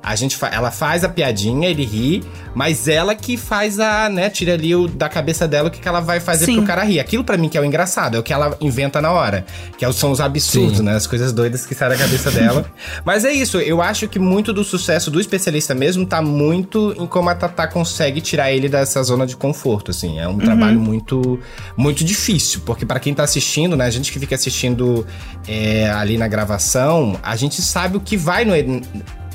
A 0.03 0.15
gente 0.15 0.35
fa- 0.35 0.49
ela 0.49 0.69
faz 0.69 1.03
a 1.05 1.09
piadinha, 1.09 1.69
ele 1.69 1.85
ri, 1.85 2.23
mas 2.53 2.87
ela 2.89 3.15
que 3.15 3.37
faz 3.37 3.79
a, 3.79 4.09
né, 4.09 4.29
tira 4.29 4.53
ali 4.53 4.75
o, 4.75 4.87
da 4.87 5.07
cabeça 5.07 5.47
dela 5.47 5.69
o 5.69 5.71
que, 5.71 5.79
que 5.79 5.87
ela 5.87 6.01
vai 6.01 6.19
fazer 6.19 6.45
Sim. 6.45 6.57
pro 6.57 6.65
cara 6.65 6.83
rir. 6.83 6.99
Aquilo 6.99 7.23
pra 7.23 7.37
mim 7.37 7.47
que 7.47 7.57
é 7.57 7.61
o 7.61 7.65
engraçado, 7.65 8.17
é 8.17 8.19
o 8.19 8.23
que 8.23 8.33
ela 8.33 8.57
inventa 8.59 9.01
na 9.01 9.11
hora. 9.11 9.45
Que 9.77 9.85
é 9.85 9.91
são 9.93 10.11
os 10.11 10.19
absurdos, 10.19 10.77
Sim. 10.79 10.83
né? 10.83 10.95
As 10.95 11.07
coisas 11.07 11.31
doidas 11.31 11.65
que 11.65 11.73
saem 11.73 11.91
da 11.93 11.97
cabeça 11.97 12.29
dela. 12.29 12.65
Mas 13.05 13.23
é 13.23 13.31
isso, 13.31 13.57
eu 13.59 13.81
acho 13.81 14.07
que 14.07 14.19
muito 14.19 14.51
do 14.51 14.63
sucesso 14.63 15.09
do 15.09 15.19
especialista 15.21 15.73
mesmo 15.73 16.05
tá 16.05 16.21
muito 16.21 16.93
em 16.99 17.07
como 17.07 17.29
a 17.29 17.35
Tatá 17.35 17.67
consegue 17.67 18.19
tirar 18.19 18.51
ele 18.51 18.67
dessa 18.67 19.01
zona 19.03 19.25
de 19.25 19.37
conforto, 19.37 19.91
assim. 19.91 20.19
É 20.19 20.27
um 20.27 20.37
trabalho 20.37 20.79
muito 20.79 21.39
muito 21.77 22.03
difícil, 22.03 22.61
porque 22.65 22.85
pra 22.85 22.99
quem 22.99 23.13
tá 23.13 23.23
assistindo, 23.23 23.77
né, 23.77 23.85
a 23.85 23.89
gente 23.89 24.11
que 24.11 24.19
fica 24.19 24.35
assistindo 24.35 25.05
é, 25.47 25.89
ali 25.91 26.17
na 26.17 26.27
gravação, 26.27 27.17
a 27.23 27.35
gente 27.35 27.61
sabe 27.61 27.97
o 27.97 27.99
que 27.99 28.17
vai 28.17 28.43
no 28.45 28.53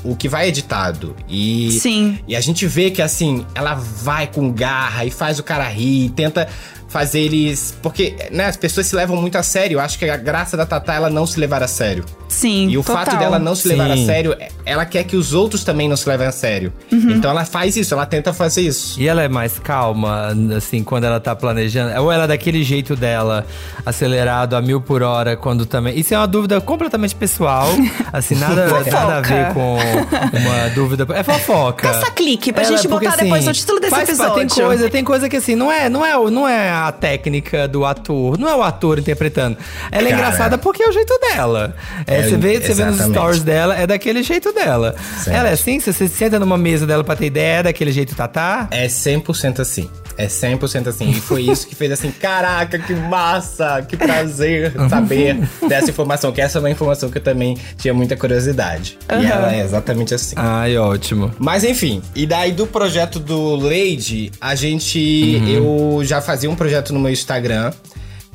o 0.03 0.15
que 0.15 0.29
vai 0.29 0.47
editado. 0.47 1.15
E 1.27 1.71
Sim. 1.79 2.19
e 2.27 2.35
a 2.35 2.41
gente 2.41 2.65
vê 2.67 2.91
que, 2.91 3.01
assim, 3.01 3.45
ela 3.53 3.73
vai 3.75 4.27
com 4.27 4.51
garra 4.51 5.05
e 5.05 5.11
faz 5.11 5.39
o 5.39 5.43
cara 5.43 5.67
rir, 5.67 6.05
e 6.05 6.09
tenta 6.09 6.47
fazer 6.87 7.19
eles. 7.19 7.75
Porque, 7.81 8.15
né, 8.31 8.45
as 8.45 8.57
pessoas 8.57 8.87
se 8.87 8.95
levam 8.95 9.15
muito 9.15 9.37
a 9.37 9.43
sério. 9.43 9.75
Eu 9.75 9.79
acho 9.79 9.97
que 9.97 10.09
a 10.09 10.17
graça 10.17 10.57
da 10.57 10.65
Tatá 10.65 10.93
é 10.93 10.95
ela 10.97 11.09
não 11.09 11.25
se 11.25 11.39
levar 11.39 11.63
a 11.63 11.67
sério. 11.67 12.03
Sim, 12.29 12.69
E 12.69 12.77
o 12.77 12.83
total. 12.83 13.05
fato 13.05 13.17
dela 13.17 13.37
não 13.39 13.55
se 13.55 13.67
levar 13.67 13.89
a 13.91 13.95
Sim. 13.97 14.05
sério, 14.05 14.35
ela 14.65 14.85
quer 14.85 15.03
que 15.03 15.15
os 15.17 15.33
outros 15.33 15.63
também 15.63 15.89
não 15.89 15.97
se 15.97 16.07
levem 16.07 16.27
a 16.27 16.31
sério. 16.31 16.71
Uhum. 16.91 17.09
Então 17.11 17.29
ela 17.31 17.43
faz 17.43 17.75
isso, 17.75 17.93
ela 17.93 18.05
tenta 18.05 18.31
fazer 18.31 18.61
isso. 18.61 18.99
E 19.01 19.07
ela 19.07 19.21
é 19.23 19.27
mais 19.27 19.57
calma, 19.59 20.27
assim, 20.55 20.83
quando 20.83 21.05
ela 21.05 21.19
tá 21.19 21.35
planejando? 21.35 21.99
Ou 22.01 22.11
ela 22.11 22.25
é 22.25 22.27
daquele 22.27 22.63
jeito 22.63 22.95
dela, 22.95 23.45
acelerado 23.85 24.55
a 24.55 24.61
mil 24.61 24.79
por 24.79 25.01
hora, 25.01 25.35
quando 25.35 25.65
também. 25.65 25.97
Isso 25.99 26.13
é 26.13 26.17
uma 26.17 26.27
dúvida 26.27 26.61
completamente 26.61 27.15
pessoal. 27.15 27.67
Assim, 28.13 28.35
nada, 28.35 28.67
nada 28.67 29.17
a 29.17 29.21
ver 29.21 29.53
com 29.53 29.75
uma 29.75 30.69
dúvida. 30.73 31.05
É 31.15 31.23
fofoca. 31.23 31.87
Caça 31.91 32.11
clique 32.11 32.51
pra 32.53 32.63
Ela- 32.63 32.75
gente 32.77 32.87
porque, 32.87 33.05
botar 33.05 33.15
assim, 33.15 33.25
depois 33.25 33.45
no 33.45 33.53
título 33.53 33.79
desse 33.79 33.91
faz 33.95 34.09
episódio. 34.09 34.35
Tem 34.47 34.65
coisa, 34.65 34.89
tem 34.89 35.03
coisa 35.03 35.29
que 35.29 35.37
assim, 35.37 35.55
não 35.55 35.71
é, 35.71 35.89
não, 35.89 36.05
é, 36.05 36.17
o- 36.17 36.29
não 36.29 36.47
é 36.47 36.69
a 36.71 36.91
técnica 36.91 37.67
do 37.67 37.85
ator, 37.85 38.37
não 38.37 38.47
é 38.49 38.55
o 38.55 38.63
ator 38.63 38.99
interpretando. 38.99 39.57
Ela 39.91 40.07
é 40.07 40.11
Cara. 40.11 40.21
engraçada 40.23 40.57
porque 40.57 40.83
é 40.83 40.89
o 40.89 40.91
jeito 40.91 41.17
dela. 41.19 41.75
É, 42.07 42.18
É, 42.19 42.29
você 42.29 42.37
vê, 42.37 42.59
você 42.59 42.73
vê 42.73 42.85
nos 42.85 42.99
stories 42.99 43.43
dela, 43.43 43.75
é 43.77 43.87
daquele 43.87 44.23
jeito 44.23 44.51
dela. 44.53 44.95
Certo. 45.23 45.35
Ela 45.35 45.49
é 45.49 45.53
assim, 45.53 45.79
se 45.79 45.91
você 45.91 46.07
senta 46.07 46.39
numa 46.39 46.57
mesa 46.57 46.85
dela 46.85 47.03
pra 47.03 47.15
ter 47.15 47.27
ideia, 47.27 47.59
é 47.59 47.63
daquele 47.63 47.91
jeito 47.91 48.15
tatá. 48.15 48.67
É 48.71 48.87
100% 48.87 49.59
assim. 49.59 49.89
É 50.17 50.27
100% 50.27 50.87
assim. 50.87 51.09
E 51.11 51.13
foi 51.13 51.43
isso 51.43 51.65
que 51.65 51.73
fez 51.73 51.93
assim, 51.93 52.11
caraca, 52.11 52.77
que 52.77 52.93
massa, 52.93 53.81
que 53.87 53.95
prazer 53.95 54.73
saber 54.89 55.47
dessa 55.67 55.89
informação. 55.89 56.33
Que 56.33 56.41
essa 56.41 56.57
é 56.57 56.59
uma 56.59 56.69
informação 56.69 57.09
que 57.09 57.17
eu 57.17 57.23
também 57.23 57.57
tinha 57.77 57.93
muita 57.93 58.17
curiosidade. 58.17 58.97
E 59.09 59.25
ela 59.25 59.55
é 59.55 59.61
exatamente 59.61 60.13
assim. 60.13 60.35
Ai, 60.37 60.77
ótimo. 60.77 61.31
Mas 61.39 61.63
enfim, 61.63 62.01
e 62.13 62.25
daí 62.25 62.51
do 62.51 62.67
projeto 62.67 63.17
do 63.17 63.55
Lady, 63.55 64.29
a 64.41 64.55
gente. 64.55 65.41
Eu 65.47 66.01
já 66.03 66.19
fazia 66.19 66.49
um 66.49 66.55
projeto 66.55 66.93
no 66.93 66.99
meu 66.99 67.11
Instagram 67.11 67.71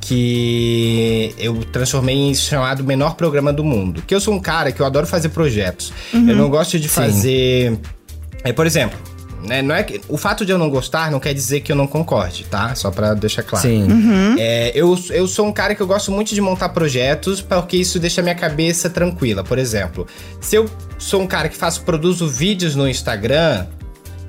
que 0.05 1.33
eu 1.39 1.65
transformei 1.65 2.15
em 2.15 2.35
chamado 2.35 2.83
Menor 2.83 3.15
Programa 3.15 3.51
do 3.51 3.63
Mundo. 3.63 4.03
Que 4.05 4.13
eu 4.13 4.21
sou 4.21 4.35
um 4.35 4.39
cara 4.39 4.71
que 4.71 4.79
eu 4.79 4.85
adoro 4.85 5.07
fazer 5.07 5.29
projetos. 5.29 5.91
Eu 6.13 6.35
não 6.35 6.47
gosto 6.47 6.79
de 6.79 6.87
fazer. 6.87 7.77
É, 8.43 8.53
por 8.53 8.65
exemplo. 8.67 8.97
Né, 9.43 9.61
não 9.61 9.75
é 9.75 9.83
que, 9.83 10.01
o 10.09 10.17
fato 10.17 10.43
de 10.43 10.51
eu 10.51 10.57
não 10.57 10.71
gostar 10.71 11.11
não 11.11 11.19
quer 11.19 11.31
dizer 11.31 11.59
que 11.59 11.71
eu 11.71 11.75
não 11.75 11.85
concorde, 11.85 12.45
tá? 12.45 12.73
Só 12.73 12.89
pra 12.89 13.13
deixar 13.13 13.43
claro. 13.43 13.61
Sim. 13.61 13.87
É, 14.39 14.71
eu, 14.73 14.97
eu 15.11 15.27
sou 15.27 15.45
um 15.45 15.51
cara 15.51 15.75
que 15.75 15.81
eu 15.81 15.85
gosto 15.85 16.11
muito 16.11 16.33
de 16.33 16.41
montar 16.41 16.69
projetos 16.69 17.41
porque 17.41 17.77
isso 17.77 17.99
deixa 17.99 18.23
minha 18.23 18.33
cabeça 18.33 18.89
tranquila. 18.89 19.43
Por 19.43 19.59
exemplo, 19.59 20.07
se 20.41 20.55
eu 20.55 20.67
sou 20.97 21.21
um 21.21 21.27
cara 21.27 21.47
que 21.47 21.55
faço, 21.55 21.83
produzo 21.83 22.27
vídeos 22.27 22.75
no 22.75 22.89
Instagram, 22.89 23.67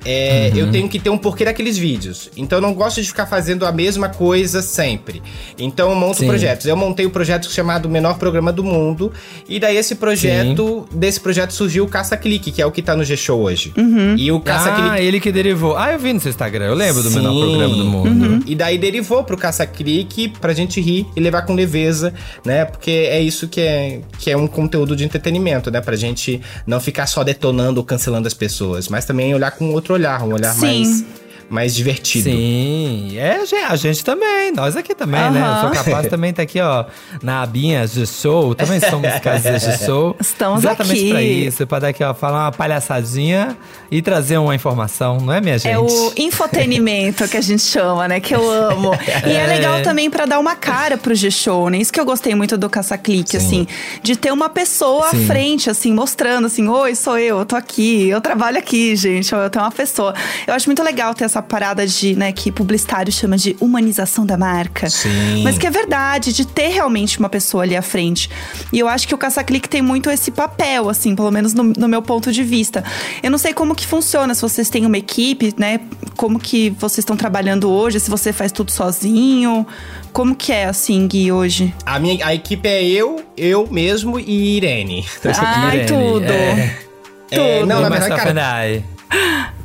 é, 0.09 0.53
eu 0.55 0.71
tenho 0.71 0.87
que 0.87 0.99
ter 0.99 1.09
um 1.09 1.17
porquê 1.17 1.43
daqueles 1.43 1.77
vídeos. 1.77 2.29
Então 2.37 2.59
eu 2.59 2.61
não 2.61 2.73
gosto 2.73 3.01
de 3.01 3.07
ficar 3.09 3.25
fazendo 3.25 3.65
a 3.65 3.73
mesma 3.73 4.07
coisa 4.07 4.61
sempre. 4.61 5.21
Então 5.59 5.89
eu 5.89 5.95
monto 5.97 6.19
Sim. 6.19 6.27
projetos. 6.27 6.65
Eu 6.65 6.77
montei 6.77 7.05
o 7.05 7.09
projeto 7.09 7.51
chamado 7.51 7.89
Menor 7.89 8.17
Programa 8.17 8.53
do 8.53 8.63
Mundo. 8.63 9.11
E 9.49 9.59
daí 9.59 9.75
esse 9.75 9.95
projeto, 9.95 10.87
desse 10.93 11.19
projeto 11.19 11.51
surgiu 11.51 11.83
o 11.83 11.89
Caça 11.89 12.15
Clique, 12.15 12.53
que 12.53 12.61
é 12.61 12.65
o 12.65 12.71
que 12.71 12.81
tá 12.81 12.95
no 12.95 13.03
G-Show 13.03 13.41
hoje. 13.41 13.73
E 14.17 14.31
o 14.31 14.39
Caça 14.39 14.69
ah, 14.69 14.75
Clique. 14.75 15.05
ele 15.05 15.19
que 15.19 15.29
derivou. 15.29 15.75
Ah, 15.75 15.91
eu 15.91 15.99
vi 15.99 16.13
no 16.13 16.21
seu 16.21 16.29
Instagram, 16.29 16.67
eu 16.67 16.75
lembro 16.75 17.03
do 17.03 17.11
menor 17.11 17.33
Sim. 17.33 17.39
programa 17.39 17.75
do 17.75 17.85
mundo. 17.85 18.25
Uhum. 18.25 18.39
E 18.45 18.55
daí 18.55 18.77
derivou 18.77 19.25
pro 19.25 19.37
caça-clique 19.37 20.29
pra 20.39 20.53
gente 20.53 20.79
rir 20.79 21.05
e 21.17 21.19
levar 21.19 21.41
com 21.41 21.53
leveza, 21.53 22.13
né? 22.45 22.63
Porque 22.63 22.91
é 22.91 23.19
isso 23.19 23.49
que 23.49 23.59
é, 23.59 23.99
que 24.17 24.31
é 24.31 24.37
um 24.37 24.47
conteúdo 24.47 24.95
de 24.95 25.03
entretenimento, 25.03 25.69
né? 25.69 25.81
Pra 25.81 25.97
gente 25.97 26.39
não 26.65 26.79
ficar 26.79 27.07
só 27.07 27.25
detonando 27.25 27.81
ou 27.81 27.85
cancelando 27.85 28.25
as 28.25 28.33
pessoas, 28.33 28.87
mas 28.87 29.03
também 29.03 29.35
olhar 29.35 29.51
com 29.51 29.71
outro 29.71 29.96
olhar, 29.97 30.23
um 30.23 30.33
olhar 30.33 30.53
Sim. 30.53 30.61
mais, 30.61 31.05
mais 31.49 31.73
divertido. 31.75 32.29
Sim, 32.29 33.17
é 33.17 33.37
a 33.67 33.75
gente 33.75 34.03
também, 34.03 34.51
nós 34.51 34.75
aqui 34.75 34.93
também, 34.93 35.19
né? 35.31 35.39
Eu 35.41 35.61
sou 35.61 35.83
capaz 35.83 36.07
também 36.09 36.33
tá 36.33 36.41
aqui, 36.43 36.59
ó, 36.59 36.85
na 37.21 37.41
abinha 37.41 37.85
G-Show, 37.87 38.53
também 38.55 38.79
somos 38.79 39.13
casas 39.19 39.61
G-Show. 39.61 40.15
Estamos 40.21 40.59
Exatamente 40.63 40.99
aqui. 40.99 41.09
pra 41.11 41.21
isso, 41.21 41.67
pra 41.67 41.79
dar 41.79 41.87
aqui, 41.89 42.03
ó, 42.03 42.13
falar 42.13 42.45
uma 42.45 42.51
palhaçadinha 42.51 43.57
e 43.89 44.01
trazer 44.01 44.37
uma 44.37 44.53
informação, 44.55 45.17
não 45.17 45.33
é, 45.33 45.41
minha 45.41 45.57
gente? 45.57 45.71
É 45.71 45.79
o 45.79 46.13
infotenimento 46.17 47.27
que 47.27 47.37
a 47.37 47.41
gente 47.41 47.61
chama, 47.63 48.07
né? 48.07 48.19
Que 48.19 48.35
eu 48.35 48.49
amo. 48.49 48.91
E 49.25 49.31
é, 49.31 49.47
É. 49.47 49.47
legal 49.47 49.81
também 49.81 50.09
pra 50.09 50.25
dar 50.25 50.39
uma 50.39 50.55
cara 50.55 50.97
pro 50.97 51.15
G-Show, 51.15 51.69
né? 51.69 51.77
Isso 51.77 51.91
que 51.93 51.99
eu 51.99 52.05
gostei 52.05 52.35
muito 52.35 52.57
do 52.57 52.69
Caça-Clique, 52.69 53.37
assim. 53.37 53.65
De 54.03 54.15
ter 54.15 54.31
uma 54.31 54.49
pessoa 54.49 55.09
Sim. 55.09 55.23
à 55.23 55.27
frente, 55.27 55.69
assim, 55.69 55.93
mostrando 55.93 56.47
assim: 56.47 56.67
Oi, 56.67 56.95
sou 56.95 57.17
eu, 57.17 57.39
eu 57.39 57.45
tô 57.45 57.55
aqui, 57.55 58.09
eu 58.09 58.19
trabalho 58.21 58.57
aqui, 58.57 58.95
gente. 58.95 59.31
Eu 59.33 59.49
tenho 59.49 59.63
uma 59.63 59.71
pessoa. 59.71 60.13
Eu 60.45 60.53
acho 60.53 60.67
muito 60.67 60.83
legal 60.83 61.13
ter 61.13 61.23
essa 61.25 61.36
parada 61.41 61.85
de, 61.85 62.15
né, 62.15 62.31
que 62.31 62.51
publicitário 62.51 63.11
chama 63.11 63.37
de 63.37 63.55
humanização 63.59 64.25
da 64.25 64.37
marca. 64.37 64.89
Sim. 64.89 65.43
Mas 65.43 65.57
que 65.57 65.67
é 65.67 65.69
verdade, 65.69 66.33
de 66.33 66.45
ter 66.45 66.69
realmente 66.69 67.19
uma 67.19 67.29
pessoa 67.29 67.63
ali 67.63 67.75
à 67.75 67.81
frente. 67.81 68.29
E 68.71 68.79
eu 68.79 68.87
acho 68.87 69.07
que 69.07 69.15
o 69.15 69.17
Caça-Clique 69.17 69.67
tem 69.69 69.81
muito 69.81 70.09
esse 70.09 70.31
papel, 70.31 70.89
assim, 70.89 71.15
pelo 71.15 71.31
menos 71.31 71.53
no, 71.53 71.63
no 71.63 71.87
meu 71.87 72.01
ponto 72.01 72.31
de 72.31 72.43
vista. 72.43 72.83
Eu 73.21 73.31
não 73.31 73.37
sei 73.37 73.53
como 73.53 73.75
que 73.75 73.85
funciona, 73.85 74.33
se 74.33 74.41
vocês 74.41 74.69
têm 74.69 74.85
uma 74.85 74.97
equipe, 74.97 75.53
né? 75.57 75.79
Como 76.15 76.39
que 76.39 76.69
vocês 76.71 76.99
estão 76.99 77.15
trabalhando 77.15 77.69
hoje, 77.69 77.99
se 77.99 78.09
você 78.09 78.33
faz 78.33 78.51
tudo 78.51 78.71
sozinho. 78.71 79.65
Como 80.11 80.35
que 80.35 80.51
é, 80.51 80.65
assim, 80.65 81.07
Gui, 81.07 81.31
hoje? 81.31 81.73
A, 81.85 81.99
minha, 81.99 82.25
a 82.25 82.33
equipe 82.33 82.67
é 82.67 82.83
eu, 82.83 83.23
eu 83.35 83.67
mesmo 83.69 84.19
e 84.19 84.57
Irene. 84.57 85.05
Ai, 85.23 85.75
Irene, 85.77 85.85
tudo. 85.87 86.31
é. 86.31 86.87
É, 87.29 87.65
não, 87.65 87.81
na 87.81 87.89
Mas 87.89 87.99
verdade, 88.07 88.23
cara. 88.23 88.83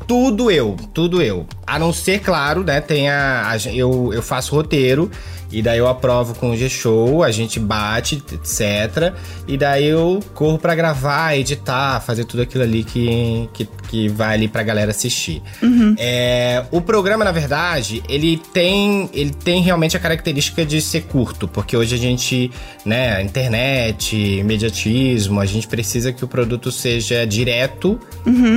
Tudo 0.07 0.51
eu, 0.51 0.77
tudo 0.93 1.23
eu. 1.23 1.47
A 1.67 1.79
não 1.79 1.93
ser, 1.93 2.21
claro, 2.21 2.65
né? 2.65 2.81
Tem 2.81 3.09
a. 3.09 3.51
a 3.51 3.57
eu, 3.73 4.13
eu 4.13 4.23
faço 4.23 4.55
roteiro, 4.55 5.11
e 5.53 5.61
daí 5.61 5.79
eu 5.79 5.87
aprovo 5.87 6.35
com 6.35 6.51
o 6.51 6.57
G-Show, 6.57 7.23
a 7.23 7.31
gente 7.31 7.61
bate, 7.61 8.23
etc. 8.33 9.13
E 9.47 9.59
daí 9.59 9.85
eu 9.85 10.21
corro 10.35 10.59
pra 10.59 10.75
gravar, 10.75 11.37
editar, 11.37 12.01
fazer 12.01 12.25
tudo 12.25 12.43
aquilo 12.43 12.65
ali 12.65 12.83
que, 12.83 13.49
que, 13.53 13.69
que 13.89 14.09
vai 14.09 14.35
ali 14.35 14.49
pra 14.49 14.63
galera 14.63 14.93
assistir. 14.93 15.43
É, 15.99 16.65
o 16.71 16.81
programa, 16.81 17.23
na 17.23 17.33
verdade, 17.33 18.03
ele 18.09 18.41
tem, 18.53 19.11
ele 19.13 19.31
tem 19.31 19.61
realmente 19.61 19.95
a 19.95 20.01
característica 20.01 20.65
de 20.65 20.81
ser 20.81 21.03
curto, 21.03 21.47
porque 21.47 21.77
hoje 21.77 21.95
a 21.95 21.99
gente, 21.99 22.51
né, 22.87 23.23
internet, 23.23 24.17
imediatismo, 24.17 25.39
a 25.39 25.45
gente 25.45 25.69
precisa 25.69 26.15
que 26.15 26.25
o 26.25 26.29
produto 26.29 26.73
seja 26.73 27.27
direto 27.27 28.01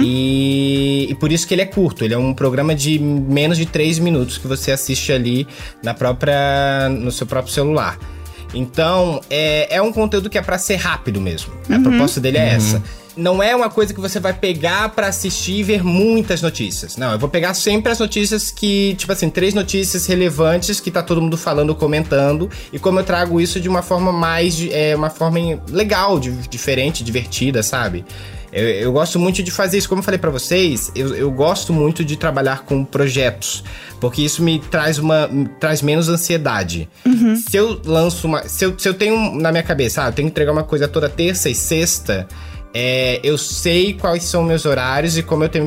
e, 0.02 1.08
e 1.10 1.16
por 1.16 1.30
isso 1.30 1.46
que 1.46 1.54
ele 1.54 1.62
é 1.62 1.66
curto. 1.66 2.06
Ele 2.06 2.14
é 2.14 2.18
um 2.18 2.34
programa 2.34 2.74
de 2.74 2.95
menos 3.00 3.58
de 3.58 3.66
3 3.66 4.00
minutos 4.00 4.38
que 4.38 4.48
você 4.48 4.72
assiste 4.72 5.12
ali 5.12 5.48
na 5.84 5.94
própria, 5.94 6.90
no 6.90 7.12
seu 7.12 7.26
próprio 7.28 7.54
celular. 7.54 7.98
Então, 8.54 9.20
é, 9.30 9.76
é 9.76 9.82
um 9.82 9.92
conteúdo 9.92 10.30
que 10.30 10.38
é 10.38 10.42
pra 10.42 10.58
ser 10.58 10.76
rápido 10.76 11.20
mesmo. 11.20 11.54
A 11.70 11.80
proposta 11.80 12.20
dele 12.22 12.38
é 12.38 12.50
essa. 12.54 12.82
Não 13.18 13.42
é 13.42 13.56
uma 13.56 13.70
coisa 13.70 13.94
que 13.94 14.00
você 14.00 14.20
vai 14.20 14.34
pegar 14.34 14.90
pra 14.90 15.08
assistir 15.08 15.54
e 15.60 15.64
ver 15.64 15.82
muitas 15.84 16.42
notícias. 16.42 16.98
Não, 16.98 17.14
eu 17.14 17.20
vou 17.20 17.30
pegar 17.30 17.54
sempre 17.54 17.90
as 17.92 18.00
notícias 18.00 18.52
que, 18.52 18.94
tipo 18.98 19.12
assim, 19.12 19.30
três 19.30 19.54
notícias 19.54 20.06
relevantes 20.06 20.82
que 20.82 20.92
tá 20.92 21.02
todo 21.02 21.22
mundo 21.22 21.38
falando, 21.38 21.74
comentando. 21.74 22.50
E 22.74 22.80
como 22.80 23.00
eu 23.00 23.04
trago 23.06 23.40
isso 23.40 23.60
de 23.60 23.70
uma 23.70 23.82
forma 23.82 24.12
mais. 24.12 24.60
É, 24.70 24.94
uma 24.96 25.10
forma 25.10 25.40
legal, 25.70 26.20
de- 26.20 26.32
diferente, 26.50 27.06
divertida, 27.06 27.64
sabe? 27.64 28.04
Eu, 28.56 28.70
eu 28.70 28.92
gosto 28.94 29.20
muito 29.20 29.44
de 29.44 29.52
fazer 29.52 29.78
isso, 29.78 29.90
como 29.90 30.00
eu 30.00 30.04
falei 30.04 30.18
pra 30.18 30.32
vocês, 30.32 30.90
eu, 30.96 31.14
eu 31.14 31.30
gosto 31.30 31.74
muito 31.74 32.06
de 32.06 32.16
trabalhar 32.16 32.62
com 32.62 32.86
projetos, 32.86 33.62
porque 34.00 34.22
isso 34.22 34.42
me 34.42 34.60
traz 34.60 34.98
uma 34.98 35.28
me 35.28 35.46
traz 35.60 35.82
menos 35.82 36.08
ansiedade. 36.08 36.88
Se 37.36 37.58
eu 37.58 37.82
lanço 37.86 38.26
uma, 38.26 38.48
se 38.48 38.64
eu, 38.64 38.80
se 38.80 38.88
eu 38.88 38.94
tenho 38.94 39.36
na 39.36 39.52
minha 39.52 39.62
cabeça, 39.64 40.04
ah, 40.04 40.08
eu 40.08 40.14
tenho 40.14 40.30
que 40.30 40.32
entregar 40.32 40.54
uma 40.54 40.64
coisa 40.64 40.88
toda 40.88 41.10
terça 41.10 41.50
e 41.50 41.54
sexta, 41.54 42.26
é, 42.78 43.22
eu 43.24 43.38
sei 43.38 43.94
quais 43.94 44.26
são 44.26 44.44
meus 44.44 44.66
horários 44.66 45.18
e 45.18 45.24
como 45.24 45.46
eu 45.46 45.50
tenho 45.50 45.66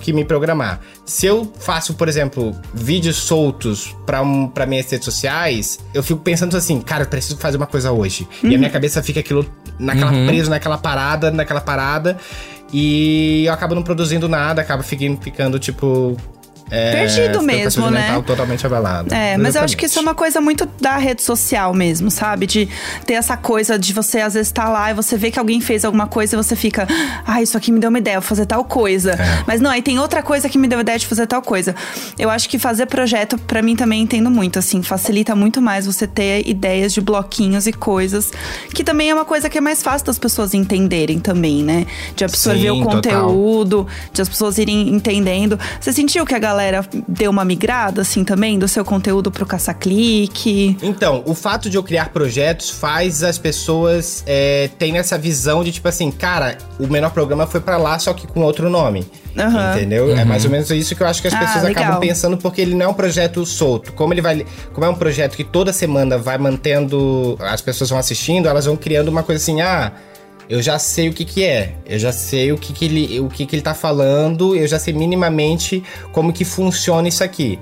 que 0.00 0.10
me 0.10 0.24
programar. 0.24 0.80
Se 1.04 1.26
eu 1.26 1.52
faço, 1.60 1.92
por 1.92 2.08
exemplo, 2.08 2.56
vídeos 2.72 3.16
soltos 3.16 3.94
pra, 4.06 4.22
um, 4.22 4.48
pra 4.48 4.64
minhas 4.64 4.90
redes 4.90 5.04
sociais, 5.04 5.78
eu 5.92 6.02
fico 6.02 6.20
pensando 6.20 6.56
assim, 6.56 6.80
cara, 6.80 7.04
eu 7.04 7.08
preciso 7.08 7.36
fazer 7.36 7.58
uma 7.58 7.66
coisa 7.66 7.92
hoje. 7.92 8.26
E 8.42 8.54
a 8.54 8.58
minha 8.58 8.70
cabeça 8.70 9.02
fica 9.02 9.20
aquilo 9.20 9.46
naquela 9.78 10.10
preso 10.26 10.48
naquela 10.48 10.78
parada, 10.78 11.30
naquela 11.30 11.60
parada. 11.60 12.16
E 12.72 13.44
eu 13.46 13.52
acabo 13.52 13.74
não 13.74 13.82
produzindo 13.82 14.26
nada, 14.26 14.62
acabo 14.62 14.82
ficando, 14.82 15.20
ficando 15.20 15.58
tipo. 15.58 16.16
É, 16.68 16.92
Perdido 16.92 17.42
mesmo, 17.42 17.90
né? 17.90 18.20
Totalmente 18.26 18.66
abalada. 18.66 19.14
É, 19.14 19.36
mas 19.36 19.54
eu 19.54 19.62
acho 19.62 19.76
que 19.76 19.86
isso 19.86 19.98
é 19.98 20.02
uma 20.02 20.14
coisa 20.14 20.40
muito 20.40 20.68
da 20.80 20.96
rede 20.96 21.22
social 21.22 21.72
mesmo, 21.72 22.10
sabe? 22.10 22.44
De 22.46 22.68
ter 23.06 23.14
essa 23.14 23.36
coisa 23.36 23.78
de 23.78 23.92
você 23.92 24.20
às 24.20 24.34
vezes 24.34 24.50
tá 24.50 24.68
lá 24.68 24.90
e 24.90 24.94
você 24.94 25.16
vê 25.16 25.30
que 25.30 25.38
alguém 25.38 25.60
fez 25.60 25.84
alguma 25.84 26.08
coisa 26.08 26.34
e 26.34 26.36
você 26.36 26.56
fica, 26.56 26.88
ah, 27.24 27.40
isso 27.40 27.56
aqui 27.56 27.70
me 27.70 27.78
deu 27.78 27.88
uma 27.88 27.98
ideia, 27.98 28.18
vou 28.18 28.28
fazer 28.28 28.46
tal 28.46 28.64
coisa. 28.64 29.12
É. 29.12 29.44
Mas 29.46 29.60
não, 29.60 29.70
aí 29.70 29.80
tem 29.80 29.98
outra 30.00 30.22
coisa 30.22 30.48
que 30.48 30.58
me 30.58 30.66
deu 30.66 30.80
ideia 30.80 30.98
de 30.98 31.06
fazer 31.06 31.26
tal 31.28 31.40
coisa. 31.40 31.74
Eu 32.18 32.28
acho 32.30 32.48
que 32.48 32.58
fazer 32.58 32.86
projeto, 32.86 33.38
pra 33.38 33.62
mim 33.62 33.76
também 33.76 34.02
entendo 34.02 34.30
muito, 34.30 34.58
assim, 34.58 34.82
facilita 34.82 35.36
muito 35.36 35.62
mais 35.62 35.86
você 35.86 36.06
ter 36.06 36.48
ideias 36.48 36.92
de 36.92 37.00
bloquinhos 37.00 37.68
e 37.68 37.72
coisas, 37.72 38.32
que 38.74 38.82
também 38.82 39.10
é 39.10 39.14
uma 39.14 39.24
coisa 39.24 39.48
que 39.48 39.58
é 39.58 39.60
mais 39.60 39.82
fácil 39.82 40.06
das 40.06 40.18
pessoas 40.18 40.52
entenderem 40.52 41.20
também, 41.20 41.62
né? 41.62 41.86
De 42.16 42.24
absorver 42.24 42.72
Sim, 42.72 42.82
o 42.82 42.84
total. 42.84 43.22
conteúdo, 43.22 43.86
de 44.12 44.20
as 44.20 44.28
pessoas 44.28 44.58
irem 44.58 44.88
entendendo. 44.88 45.58
Você 45.80 45.92
sentiu 45.92 46.26
que 46.26 46.34
a 46.34 46.38
galera 46.38 46.55
galera 46.56 46.84
deu 47.06 47.30
uma 47.30 47.44
migrada, 47.44 48.00
assim, 48.02 48.24
também, 48.24 48.58
do 48.58 48.66
seu 48.66 48.84
conteúdo 48.84 49.30
pro 49.30 49.44
caça-clique? 49.44 50.76
Então, 50.82 51.22
o 51.26 51.34
fato 51.34 51.68
de 51.68 51.76
eu 51.76 51.82
criar 51.82 52.08
projetos 52.08 52.70
faz 52.70 53.22
as 53.22 53.36
pessoas 53.38 54.22
é, 54.26 54.70
terem 54.78 54.96
essa 54.98 55.18
visão 55.18 55.62
de 55.62 55.70
tipo 55.72 55.86
assim, 55.88 56.10
cara, 56.10 56.56
o 56.78 56.86
menor 56.86 57.10
programa 57.10 57.46
foi 57.46 57.60
pra 57.60 57.76
lá, 57.76 57.98
só 57.98 58.12
que 58.14 58.26
com 58.26 58.40
outro 58.40 58.70
nome. 58.70 59.06
Aham. 59.38 59.76
Entendeu? 59.76 60.16
É 60.16 60.24
mais 60.24 60.46
ou 60.46 60.50
menos 60.50 60.70
isso 60.70 60.96
que 60.96 61.02
eu 61.02 61.06
acho 61.06 61.20
que 61.20 61.28
as 61.28 61.34
Ah, 61.34 61.38
pessoas 61.38 61.64
legal. 61.64 61.84
acabam 61.84 62.00
pensando, 62.00 62.38
porque 62.38 62.62
ele 62.62 62.74
não 62.74 62.86
é 62.86 62.88
um 62.88 62.94
projeto 62.94 63.44
solto. 63.44 63.92
Como 63.92 64.14
ele 64.14 64.22
vai. 64.22 64.46
Como 64.72 64.86
é 64.86 64.88
um 64.88 64.94
projeto 64.94 65.36
que 65.36 65.44
toda 65.44 65.74
semana 65.74 66.16
vai 66.16 66.38
mantendo. 66.38 67.36
As 67.40 67.60
pessoas 67.60 67.90
vão 67.90 67.98
assistindo, 67.98 68.48
elas 68.48 68.64
vão 68.64 68.76
criando 68.76 69.08
uma 69.08 69.22
coisa 69.22 69.42
assim, 69.42 69.60
ah. 69.60 69.92
Eu 70.48 70.62
já 70.62 70.78
sei 70.78 71.08
o 71.08 71.12
que 71.12 71.24
que 71.24 71.42
é, 71.44 71.74
eu 71.84 71.98
já 71.98 72.12
sei 72.12 72.52
o 72.52 72.58
que 72.58 72.72
que 72.72 72.84
ele, 72.84 73.20
o 73.20 73.28
que 73.28 73.44
que 73.44 73.56
ele 73.56 73.62
tá 73.62 73.74
falando, 73.74 74.54
eu 74.54 74.66
já 74.66 74.78
sei 74.78 74.94
minimamente 74.94 75.82
como 76.12 76.32
que 76.32 76.44
funciona 76.44 77.08
isso 77.08 77.24
aqui. 77.24 77.58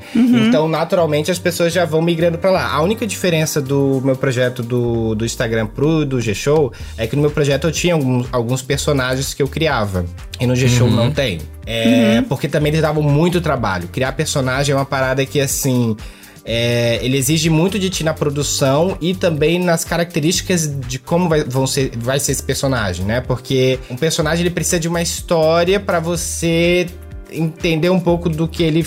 Então, 0.48 0.68
naturalmente, 0.68 1.30
as 1.30 1.38
pessoas 1.38 1.72
já 1.72 1.84
vão 1.84 2.02
migrando 2.02 2.36
pra 2.38 2.50
lá. 2.50 2.70
A 2.72 2.82
única 2.82 3.06
diferença 3.06 3.60
do 3.60 4.00
meu 4.04 4.16
projeto 4.16 4.62
do, 4.62 5.14
do 5.14 5.24
Instagram 5.24 5.66
pro 5.66 6.04
do 6.04 6.20
G-Show 6.20 6.72
é 6.98 7.06
que 7.06 7.16
no 7.16 7.22
meu 7.22 7.30
projeto 7.30 7.64
eu 7.66 7.72
tinha 7.72 7.94
alguns, 7.94 8.26
alguns 8.30 8.62
personagens 8.62 9.32
que 9.32 9.42
eu 9.42 9.48
criava. 9.48 10.04
E 10.38 10.46
no 10.46 10.54
G-Show 10.54 10.90
não 10.90 11.10
tem. 11.10 11.40
É, 11.66 12.22
Porque 12.28 12.48
também 12.48 12.70
eles 12.70 12.82
davam 12.82 13.02
muito 13.02 13.40
trabalho. 13.40 13.88
Criar 13.88 14.12
personagem 14.12 14.72
é 14.72 14.76
uma 14.76 14.84
parada 14.84 15.24
que, 15.24 15.40
assim... 15.40 15.96
é, 16.44 16.98
ele 17.02 17.16
exige 17.16 17.48
muito 17.48 17.78
de 17.78 17.88
ti 17.88 18.04
na 18.04 18.12
produção 18.12 18.96
e 19.00 19.14
também 19.14 19.58
nas 19.58 19.84
características 19.84 20.70
de 20.86 20.98
como 20.98 21.28
vai, 21.28 21.42
vão 21.42 21.66
ser, 21.66 21.92
vai 21.96 22.20
ser 22.20 22.32
esse 22.32 22.42
personagem, 22.42 23.04
né? 23.06 23.20
Porque 23.20 23.78
um 23.90 23.96
personagem 23.96 24.42
ele 24.44 24.50
precisa 24.54 24.78
de 24.78 24.88
uma 24.88 25.00
história 25.00 25.80
pra 25.80 26.00
você 26.00 26.86
entender 27.30 27.90
um 27.90 28.00
pouco 28.00 28.28
do 28.28 28.46
que 28.46 28.62
ele 28.62 28.86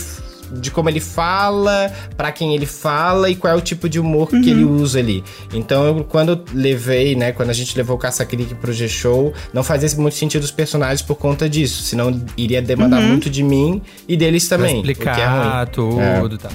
de 0.49 0.71
como 0.71 0.87
ele 0.89 1.01
fala, 1.01 1.91
pra 2.15 2.31
quem 2.31 2.55
ele 2.55 2.65
fala 2.65 3.29
e 3.29 3.35
qual 3.35 3.53
é 3.53 3.57
o 3.57 3.59
tipo 3.59 3.89
de 3.89 3.99
humor 3.99 4.29
que 4.29 4.49
ele 4.49 4.63
usa 4.63 4.99
ali. 4.99 5.21
Então, 5.53 5.85
eu, 5.85 6.03
quando 6.05 6.29
eu 6.29 6.43
levei, 6.53 7.15
né, 7.15 7.33
quando 7.33 7.49
a 7.49 7.53
gente 7.53 7.75
levou 7.75 7.97
o 7.97 7.99
Caça-Clique 7.99 8.55
pro 8.55 8.71
G-Show, 8.71 9.33
não 9.53 9.61
fazia 9.61 9.89
muito 9.99 10.15
sentido 10.15 10.43
os 10.43 10.51
personagens 10.51 11.01
por 11.01 11.15
conta 11.15 11.49
disso, 11.49 11.83
senão 11.83 12.21
iria 12.37 12.61
demandar 12.61 13.01
muito 13.01 13.29
de 13.29 13.43
mim 13.43 13.81
e 14.07 14.15
deles 14.15 14.47
Pra 14.47 14.57
também, 14.57 14.81
que 14.81 14.87
é 14.87 14.91
explicar 14.91 15.65
ruim. 15.65 16.21
tudo, 16.21 16.37
tá. 16.37 16.49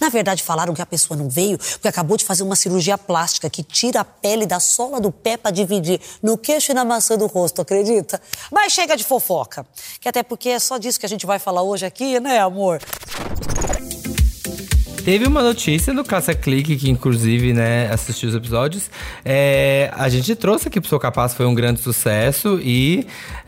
Na 0.00 0.08
verdade, 0.08 0.42
falaram 0.42 0.74
que 0.74 0.82
a 0.82 0.86
pessoa 0.86 1.16
não 1.16 1.28
veio 1.28 1.58
porque 1.58 1.88
acabou 1.88 2.16
de 2.16 2.24
fazer 2.24 2.42
uma 2.42 2.56
cirurgia 2.56 2.98
plástica 2.98 3.48
que 3.48 3.62
tira 3.62 4.00
a 4.00 4.04
pele 4.04 4.46
da 4.46 4.60
sola 4.60 5.00
do 5.00 5.10
pé 5.10 5.36
pra 5.36 5.50
dividir 5.50 6.00
no 6.22 6.36
queixo 6.36 6.72
e 6.72 6.74
na 6.74 6.84
maçã 6.84 7.16
do 7.16 7.26
rosto, 7.26 7.62
acredita? 7.62 8.20
Mas 8.50 8.72
chega 8.72 8.96
de 8.96 9.04
fofoca. 9.04 9.66
Que 10.00 10.08
até 10.08 10.22
porque 10.22 10.50
é 10.50 10.58
só 10.58 10.78
disso 10.78 11.00
que 11.00 11.06
a 11.06 11.08
gente 11.08 11.26
vai 11.26 11.38
falar 11.38 11.62
hoje 11.62 11.86
aqui, 11.86 12.20
né, 12.20 12.38
amor? 12.38 12.80
Teve 15.06 15.24
uma 15.24 15.40
notícia 15.40 15.94
no 15.94 16.02
Caça 16.02 16.34
Clique, 16.34 16.74
que 16.74 16.90
inclusive, 16.90 17.52
né, 17.52 17.88
assistiu 17.92 18.28
os 18.28 18.34
episódios. 18.34 18.90
É, 19.24 19.88
a 19.96 20.08
gente 20.08 20.34
trouxe 20.34 20.66
aqui 20.66 20.80
pro 20.80 20.90
Sou 20.90 20.98
Capaz, 20.98 21.32
foi 21.32 21.46
um 21.46 21.54
grande 21.54 21.80
sucesso. 21.80 22.58
E 22.60 23.06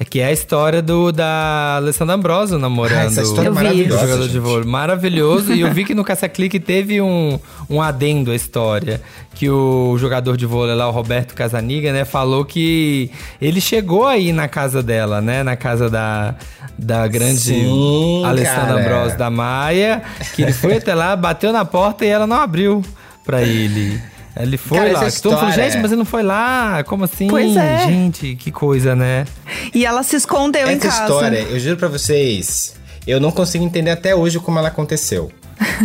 que 0.09 0.21
é 0.21 0.27
a 0.27 0.33
história 0.33 0.81
do 0.81 1.11
da 1.11 1.75
Alessandra 1.79 2.15
Ambrosio 2.15 2.61
namorando 2.61 2.99
Ah, 2.99 3.05
essa 3.07 3.23
história 3.23 3.49
é 3.49 3.51
maravilhosa, 3.51 4.07
jogador 4.07 4.29
de 4.29 4.39
vôlei. 4.39 4.69
Maravilhoso. 4.69 5.53
e 5.53 5.63
eu 5.63 5.73
vi 5.73 5.85
que 5.85 5.97
no 5.97 6.05
Caça 6.05 6.29
Clique 6.29 6.61
teve 6.61 7.01
um, 7.01 7.41
um 7.69 7.83
adendo 7.83 8.31
à 8.31 8.37
história. 8.37 9.03
Que 9.35 9.51
o 9.51 9.97
jogador 9.99 10.37
de 10.37 10.47
vôlei 10.47 10.77
lá, 10.77 10.89
o 10.89 10.93
Roberto 10.93 11.35
Casaniga, 11.35 11.93
né, 11.93 12.05
falou 12.05 12.45
que 12.45 13.11
ele 13.43 13.61
chegou 13.61 14.07
aí 14.07 14.33
na 14.33 14.47
casa 14.47 14.81
dela, 14.81 15.21
né? 15.21 15.43
Na 15.43 15.57
casa 15.57 15.91
da, 15.91 16.35
da 16.77 17.07
grande 17.07 17.41
Sim, 17.41 18.25
Alessandra. 18.25 18.81
Ambrosio 18.81 19.19
da 19.19 19.29
Maia, 19.31 20.03
que 20.35 20.43
ele 20.43 20.53
foi 20.53 20.77
até 20.77 20.95
lá, 20.95 21.15
bateu 21.17 21.48
na 21.53 21.65
porta 21.65 22.05
e 22.05 22.09
ela 22.09 22.27
não 22.27 22.37
abriu 22.37 22.83
pra 23.25 23.43
ele. 23.43 24.01
Ele 24.37 24.57
foi 24.57 24.79
Cara, 24.79 24.93
lá. 24.93 25.05
essa 25.07 25.21
Todo 25.21 25.33
mundo 25.33 25.39
falou, 25.41 25.51
história- 25.51 25.71
gente, 25.73 25.83
mas 25.83 25.91
ele 25.91 25.99
não 25.99 26.05
foi 26.05 26.23
lá. 26.23 26.85
Como 26.85 27.03
assim? 27.05 27.27
Pois 27.27 27.57
é. 27.57 27.87
Gente, 27.87 28.37
que 28.37 28.53
coisa, 28.53 28.95
né? 28.95 29.25
E 29.75 29.85
ela 29.85 30.03
se 30.05 30.15
escondeu 30.15 30.69
em 30.69 30.75
Essa 30.77 30.89
casa. 30.89 31.03
história, 31.03 31.39
eu 31.39 31.59
juro 31.59 31.77
pra 31.77 31.89
vocês, 31.89 32.77
eu 33.07 33.19
não 33.21 33.33
consigo 33.33 33.65
entender 33.65 33.91
até 33.91 34.15
hoje 34.15 34.39
como 34.39 34.59
ela 34.59 34.69
aconteceu. 34.69 35.31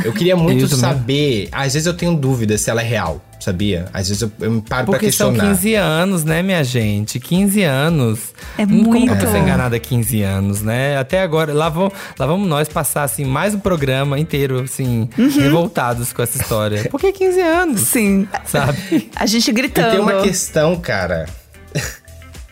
Eu 0.05 0.13
queria 0.13 0.35
muito 0.37 0.67
saber, 0.67 1.49
às 1.51 1.73
vezes 1.73 1.87
eu 1.87 1.95
tenho 1.95 2.15
dúvida 2.15 2.55
se 2.59 2.69
ela 2.69 2.81
é 2.81 2.85
real, 2.85 3.19
sabia? 3.43 3.85
Às 3.93 4.07
vezes 4.09 4.21
eu, 4.23 4.31
eu 4.39 4.51
me 4.51 4.61
paro 4.61 4.85
pra 4.85 4.93
Porque 4.93 5.11
são 5.11 5.29
questionar. 5.31 5.55
15 5.55 5.75
anos, 5.75 6.23
né, 6.23 6.41
minha 6.41 6.63
gente? 6.63 7.19
15 7.19 7.63
anos. 7.63 8.33
É 8.57 8.63
Hum, 8.63 8.83
Como 8.83 8.93
que 8.93 8.99
muito. 9.09 9.15
pessoa 9.15 9.37
é 9.37 9.41
enganada 9.41 9.75
há 9.75 9.79
15 9.79 10.21
anos, 10.21 10.61
né? 10.61 10.97
Até 10.97 11.21
agora, 11.21 11.53
lá, 11.53 11.69
vão, 11.69 11.91
lá 12.17 12.25
vamos 12.25 12.47
nós 12.47 12.67
passar, 12.69 13.03
assim, 13.03 13.25
mais 13.25 13.53
um 13.53 13.59
programa 13.59 14.17
inteiro, 14.19 14.61
assim, 14.61 15.09
Uhum. 15.17 15.29
revoltados 15.29 16.11
com 16.13 16.21
essa 16.21 16.41
história. 16.41 16.87
Por 16.89 16.99
que 16.99 17.11
15 17.11 17.39
anos? 17.41 17.81
Sim. 17.81 18.27
Sabe? 18.45 19.09
A 19.15 19.25
gente 19.25 19.49
E 19.49 19.53
gritando. 19.53 19.91
tem 19.91 19.99
uma 19.99 20.21
questão, 20.21 20.75
cara. 20.79 21.25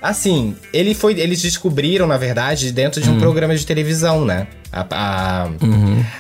Assim, 0.02 0.56
ele 0.74 0.96
foi, 0.96 1.20
eles 1.20 1.42
descobriram, 1.42 2.08
na 2.08 2.18
verdade, 2.18 2.72
dentro 2.72 3.00
de 3.00 3.10
um 3.10 3.20
programa 3.20 3.56
de 3.56 3.66
televisão, 3.66 4.26
né? 4.26 4.48
A, 4.74 4.86
a, 4.90 5.50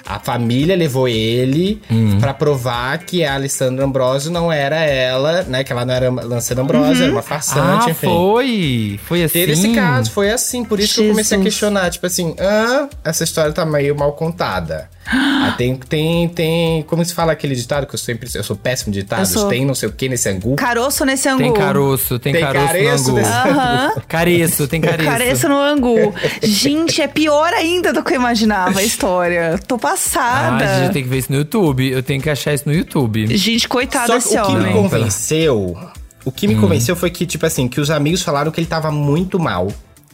a 0.06 0.20
família 0.20 0.76
levou 0.76 1.08
ele 1.08 1.82
pra 2.20 2.34
provar 2.34 2.98
que 3.00 3.24
a 3.24 3.34
Alessandra 3.36 3.86
Ambrosio 3.86 4.30
não 4.30 4.52
era 4.52 4.76
ela, 4.76 5.44
né? 5.44 5.64
Que 5.64 5.72
ela 5.72 5.86
não 5.86 5.94
era 5.94 6.08
Alessandra 6.10 6.64
Ambrosio, 6.64 7.04
era 7.04 7.12
uma 7.12 7.22
farsante, 7.22 7.88
ah, 7.88 7.92
enfim. 7.92 8.08
foi! 8.08 9.00
Foi 9.06 9.24
assim? 9.24 9.34
Teve 9.34 9.54
esse 9.54 9.74
caso, 9.74 10.12
foi 10.12 10.32
assim, 10.32 10.66
por 10.66 10.80
isso 10.80 10.96
que 10.96 11.02
eu 11.02 11.10
comecei 11.12 11.38
a 11.38 11.40
Jesus. 11.40 11.44
questionar, 11.44 11.90
tipo 11.90 12.06
assim, 12.06 12.36
ah, 12.40 12.88
essa 13.06 13.24
história 13.24 13.54
tá 13.54 13.66
meio 13.66 13.96
mal 13.98 14.12
contada. 14.14 14.90
Ah, 15.06 15.56
tem, 15.58 15.76
tem, 15.76 16.30
tem, 16.30 16.84
como 16.84 17.04
se 17.04 17.14
fala 17.14 17.32
aquele 17.32 17.56
ditado 17.56 17.86
que 17.88 17.96
eu 17.96 18.00
sempre, 18.00 18.30
eu 18.34 18.44
sou 18.44 18.56
péssimo 18.56 18.94
de 18.94 19.02
ditados, 19.02 19.30
sou- 19.30 19.50
tem 19.50 19.66
não 19.66 19.74
sei 19.76 19.90
o 19.90 19.92
que 19.92 20.08
nesse 20.08 20.30
angu. 20.30 20.56
Caroço 20.56 21.04
nesse 21.04 21.28
angu. 21.28 21.42
Tem 21.42 21.54
caroço, 21.54 22.20
tem, 22.20 22.34
Tem 22.34 22.42
caroço, 22.42 22.66
careço 22.68 23.12
no 23.12 23.18
angu. 23.18 23.28
Aham. 23.28 23.92
Careço, 24.08 24.68
tem 24.68 24.80
careço. 24.80 25.10
Careço 25.10 25.50
no 25.50 25.58
angu. 25.58 26.14
Gente, 26.44 27.02
é 27.02 27.08
pior 27.08 27.52
ainda 27.54 27.92
do 27.92 28.04
que 28.04 28.14
eu 28.14 28.18
imaginava 28.20 28.80
a 28.80 28.84
história. 28.84 29.60
Tô 29.68 29.76
Ah, 29.76 29.80
passada. 29.80 30.64
a 30.78 30.80
gente 30.84 30.94
tem 30.94 31.04
que 31.04 31.10
ver 31.10 31.18
isso 31.18 31.32
no 31.32 31.38
YouTube. 31.40 31.90
Eu 31.92 32.04
tenho 32.04 32.22
que 32.22 32.30
achar 32.30 32.54
isso 32.54 32.64
no 32.68 32.74
YouTube. 32.74 33.36
Gente, 33.36 33.68
coitado 33.68 34.08
Só 34.08 34.14
desse 34.14 34.38
o 34.40 34.46
que 34.46 34.52
me 34.54 34.60
homem. 34.60 34.74
convenceu, 34.74 35.78
o 36.24 36.32
que 36.32 36.48
me 36.48 36.56
Hum. 36.56 36.62
convenceu 36.62 36.96
foi 36.96 37.10
que, 37.10 37.26
tipo 37.26 37.46
assim, 37.46 37.68
que 37.68 37.82
os 37.82 37.90
amigos 37.90 38.22
falaram 38.22 38.52
que 38.52 38.60
ele 38.60 38.68
tava 38.68 38.92
muito 38.92 39.40
mal. 39.40 39.68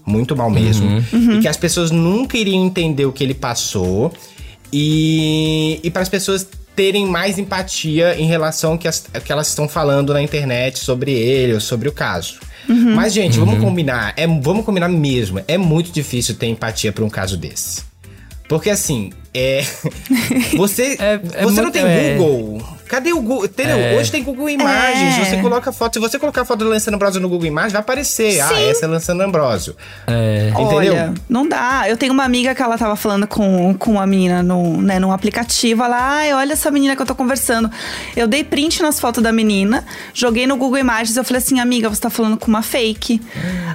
Muito 0.06 0.36
mal 0.36 0.50
mesmo. 0.50 1.04
Uhum. 1.12 1.34
E 1.34 1.40
que 1.42 1.48
as 1.50 1.58
pessoas 1.58 1.92
nunca 1.92 2.38
iriam 2.38 2.66
entender 2.66 3.06
o 3.06 3.12
que 3.12 3.22
ele 3.24 3.34
passou. 3.34 4.14
E, 4.72 5.80
e 5.84 5.90
para 5.92 6.02
as 6.02 6.10
pessoas 6.10 6.48
terem 6.76 7.06
mais 7.08 7.40
empatia 7.40 8.16
em 8.20 8.28
relação 8.28 8.74
ao 8.74 8.78
que, 8.78 8.88
as- 8.88 9.06
que 9.24 9.32
elas 9.32 9.48
estão 9.48 9.68
falando 9.68 10.14
na 10.14 10.22
internet 10.22 10.78
sobre 10.80 11.12
ele 11.12 11.54
ou 11.54 11.60
sobre 11.60 11.90
o 11.90 11.92
caso. 11.92 12.36
Uhum. 12.70 12.94
Mas, 12.96 13.14
gente, 13.14 13.40
vamos 13.40 13.60
combinar. 13.60 14.14
É, 14.18 14.28
vamos 14.28 14.64
combinar 14.66 14.88
mesmo. 14.90 15.42
É 15.48 15.58
muito 15.58 15.92
difícil 15.92 16.36
ter 16.36 16.48
empatia 16.48 16.92
pra 16.92 17.04
um 17.04 17.10
caso 17.10 17.38
desse. 17.38 17.82
Porque 18.48 18.70
assim, 18.70 19.12
é. 19.34 19.66
Você, 20.56 20.96
É- 21.00 21.14
é 21.34 21.44
você 21.44 21.56
não 21.56 21.64
muito- 21.64 21.72
tem 21.74 21.84
é. 21.86 22.16
Google. 22.18 22.77
Cadê 22.88 23.14
o 23.14 23.22
Google? 23.22 23.46
Entendeu? 23.46 23.78
É. 23.78 23.98
Hoje 23.98 24.12
tem 24.12 24.24
Google 24.24 24.50
Imagens. 24.50 25.20
É. 25.20 25.26
Você 25.26 25.42
coloca 25.42 25.72
foto. 25.72 25.94
Se 25.96 26.00
você 26.00 26.20
colocar 26.20 26.42
a 26.42 26.46
foto 26.46 26.60
do 26.60 26.70
Lançando 26.70 26.96
Ambrosio 26.96 27.22
no 27.22 27.30
Google 27.30 27.48
Imagens, 27.48 27.74
vai 27.74 27.82
aparecer. 27.82 28.40
Ah, 28.42 28.62
essa 28.62 28.86
é 28.86 28.88
Lançando 28.88 29.22
Ambrosio. 29.22 29.76
É. 30.08 30.50
Entendeu? 30.50 30.94
Olha, 30.94 31.14
não 31.30 31.48
dá. 31.48 31.86
Eu 31.88 31.98
tenho 31.98 32.14
uma 32.14 32.24
amiga 32.24 32.54
que 32.56 32.62
ela 32.62 32.78
tava 32.78 32.96
falando 32.96 33.28
com, 33.28 33.74
com 33.76 33.92
uma 33.92 34.08
menina 34.08 34.42
no, 34.42 34.82
né, 34.82 35.00
num 35.00 35.12
aplicativo. 35.12 35.84
Ela, 35.84 35.98
ai, 36.00 36.34
olha 36.34 36.54
essa 36.54 36.72
menina 36.72 36.96
que 36.96 37.02
eu 37.02 37.06
tô 37.06 37.16
conversando. 37.16 37.70
Eu 38.16 38.28
dei 38.28 38.44
print 38.44 38.82
nas 38.82 39.00
fotos 39.00 39.22
da 39.22 39.32
menina, 39.32 39.86
joguei 40.14 40.48
no 40.48 40.58
Google 40.58 40.78
Imagens. 40.80 41.18
Eu 41.18 41.24
falei 41.24 41.42
assim, 41.42 41.60
amiga, 41.60 41.90
você 41.90 42.02
tá 42.02 42.10
falando 42.10 42.38
com 42.38 42.48
uma 42.48 42.62
fake. 42.62 43.22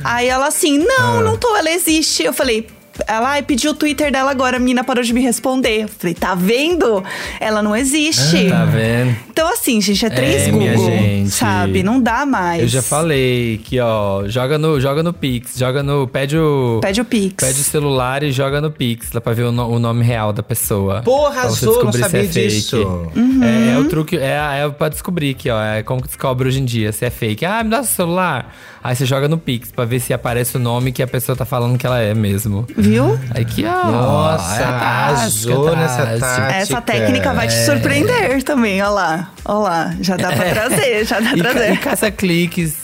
Aí 0.05 0.29
ela 0.29 0.47
assim, 0.47 0.79
não, 0.79 1.23
não 1.23 1.37
tô, 1.37 1.57
ela 1.57 1.71
existe. 1.71 2.23
Eu 2.23 2.33
falei. 2.33 2.67
Ela 3.07 3.31
ai, 3.31 3.43
pediu 3.43 3.71
o 3.71 3.75
Twitter 3.75 4.13
dela 4.13 4.31
agora, 4.31 4.57
a 4.57 4.61
menina 4.61 4.85
parou 4.85 5.03
de 5.03 5.13
me 5.13 5.21
responder. 5.21 5.83
Eu 5.85 5.89
falei, 5.89 6.15
tá 6.15 6.35
vendo? 6.35 7.03
Ela 7.41 7.63
não 7.63 7.75
existe. 7.75 8.49
Tá 8.49 8.65
vendo? 8.65 9.17
Então, 9.31 9.49
assim, 9.53 9.81
gente, 9.81 10.05
é 10.05 10.11
três 10.11 10.43
É, 10.49 10.53
minha 10.53 10.75
Google, 10.75 10.91
gente. 10.91 11.31
sabe? 11.31 11.83
Não 11.83 12.01
dá 12.01 12.27
mais. 12.27 12.63
Eu 12.63 12.69
já 12.69 12.83
falei 12.83 13.59
que, 13.65 13.81
ó, 13.81 14.27
joga 14.29 14.59
no, 14.59 14.81
joga 14.81 15.03
no 15.03 15.13
Pix, 15.13 15.59
joga 15.59 15.83
no. 15.83 16.07
Pede 16.07 16.37
o. 16.37 16.81
Pede 16.83 17.01
o 17.01 17.05
Pix. 17.05 17.35
Pede 17.47 17.61
o 17.61 17.65
celular 17.65 18.23
e 18.23 18.31
joga 18.31 18.61
no 18.61 18.71
Pix, 18.71 19.11
lá 19.13 19.21
pra 19.21 19.33
ver 19.33 19.45
o, 19.45 19.53
no- 19.53 19.69
o 19.69 19.79
nome 19.79 20.05
real 20.05 20.33
da 20.33 20.43
pessoa. 20.43 21.01
Porra, 21.03 21.41
arrasou, 21.43 21.83
não 21.85 21.91
é 21.91 21.93
sabia 21.93 22.25
fake. 22.25 22.49
disso. 22.49 23.11
É, 23.43 23.75
é 23.75 23.79
o 23.79 23.89
truque, 23.89 24.17
é, 24.19 24.63
é 24.65 24.69
pra 24.69 24.89
descobrir 24.89 25.31
aqui, 25.31 25.49
ó. 25.51 25.61
É 25.63 25.83
como 25.83 26.03
que 26.03 26.09
descobre 26.09 26.47
hoje 26.49 26.61
em 26.61 26.65
dia 26.65 26.93
se 26.93 27.05
é 27.05 27.11
fake. 27.11 27.45
Ah, 27.47 27.65
me 27.65 27.71
dá 27.71 27.83
seu 27.83 27.95
celular. 28.05 28.55
Aí 28.85 28.97
você 28.97 29.07
joga 29.07 29.29
no 29.29 29.39
Pix 29.39 29.71
pra 29.71 29.85
ver 29.85 30.01
se 30.01 30.13
aparece 30.13 30.57
o 30.57 30.61
nome 30.61 30.91
que 30.91 31.03
a 31.03 31.07
pessoa 31.07 31.37
tá 31.37 31.45
falando 31.45 31.79
que 31.79 31.87
ela 31.87 32.01
é 32.01 32.15
mesmo. 32.15 32.67
Viu? 32.77 33.17
Aí 33.31 33.45
que, 33.45 33.65
ó. 33.65 33.87
Nossa, 33.91 34.61
é 34.61 34.65
arrasou 34.65 35.77
nessa 35.77 36.05
tática. 36.19 36.53
Essa 36.57 36.81
técnica 36.81 37.33
vai 37.33 37.47
te 37.47 37.65
surpreender 37.65 38.43
também, 38.43 38.83
ó 38.83 38.91
lá. 38.91 39.31
Ó 39.45 39.59
lá, 39.61 39.95
já 40.01 40.17
dá 40.17 40.33
pra 40.33 40.47
trazer, 40.51 41.05
já 41.05 41.21
dá 41.21 41.31
pra 41.31 41.37
E, 41.37 41.39
e 41.39 41.43
trazer. 41.43 41.79
caça-cliques. 41.81 42.77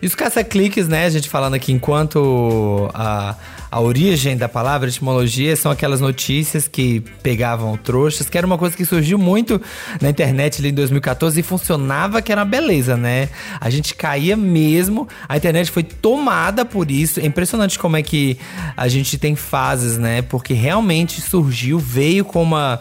E 0.00 0.06
os 0.06 0.14
caça-cliques, 0.14 0.88
né? 0.88 1.04
A 1.06 1.10
gente 1.10 1.28
falando 1.28 1.54
aqui 1.54 1.70
enquanto 1.72 2.90
a, 2.94 3.34
a 3.72 3.80
origem 3.80 4.36
da 4.36 4.50
palavra, 4.50 4.90
etimologia, 4.90 5.56
são 5.56 5.72
aquelas 5.72 5.98
notícias 5.98 6.68
que 6.68 7.00
pegavam 7.22 7.74
trouxas, 7.74 8.28
que 8.28 8.36
era 8.36 8.46
uma 8.46 8.58
coisa 8.58 8.76
que 8.76 8.84
surgiu 8.84 9.16
muito 9.16 9.58
na 9.98 10.10
internet 10.10 10.60
ali 10.60 10.68
em 10.68 10.74
2014 10.74 11.40
e 11.40 11.42
funcionava 11.42 12.20
que 12.20 12.30
era 12.30 12.42
uma 12.42 12.46
beleza, 12.46 12.98
né? 12.98 13.30
A 13.58 13.70
gente 13.70 13.94
caía 13.94 14.36
mesmo, 14.36 15.08
a 15.26 15.38
internet 15.38 15.70
foi 15.70 15.82
tomada 15.82 16.66
por 16.66 16.90
isso. 16.90 17.18
É 17.18 17.24
impressionante 17.24 17.78
como 17.78 17.96
é 17.96 18.02
que 18.02 18.36
a 18.76 18.88
gente 18.88 19.16
tem 19.16 19.34
fases, 19.34 19.96
né? 19.96 20.20
Porque 20.20 20.52
realmente 20.52 21.22
surgiu, 21.22 21.78
veio 21.78 22.26
com 22.26 22.42
uma. 22.42 22.78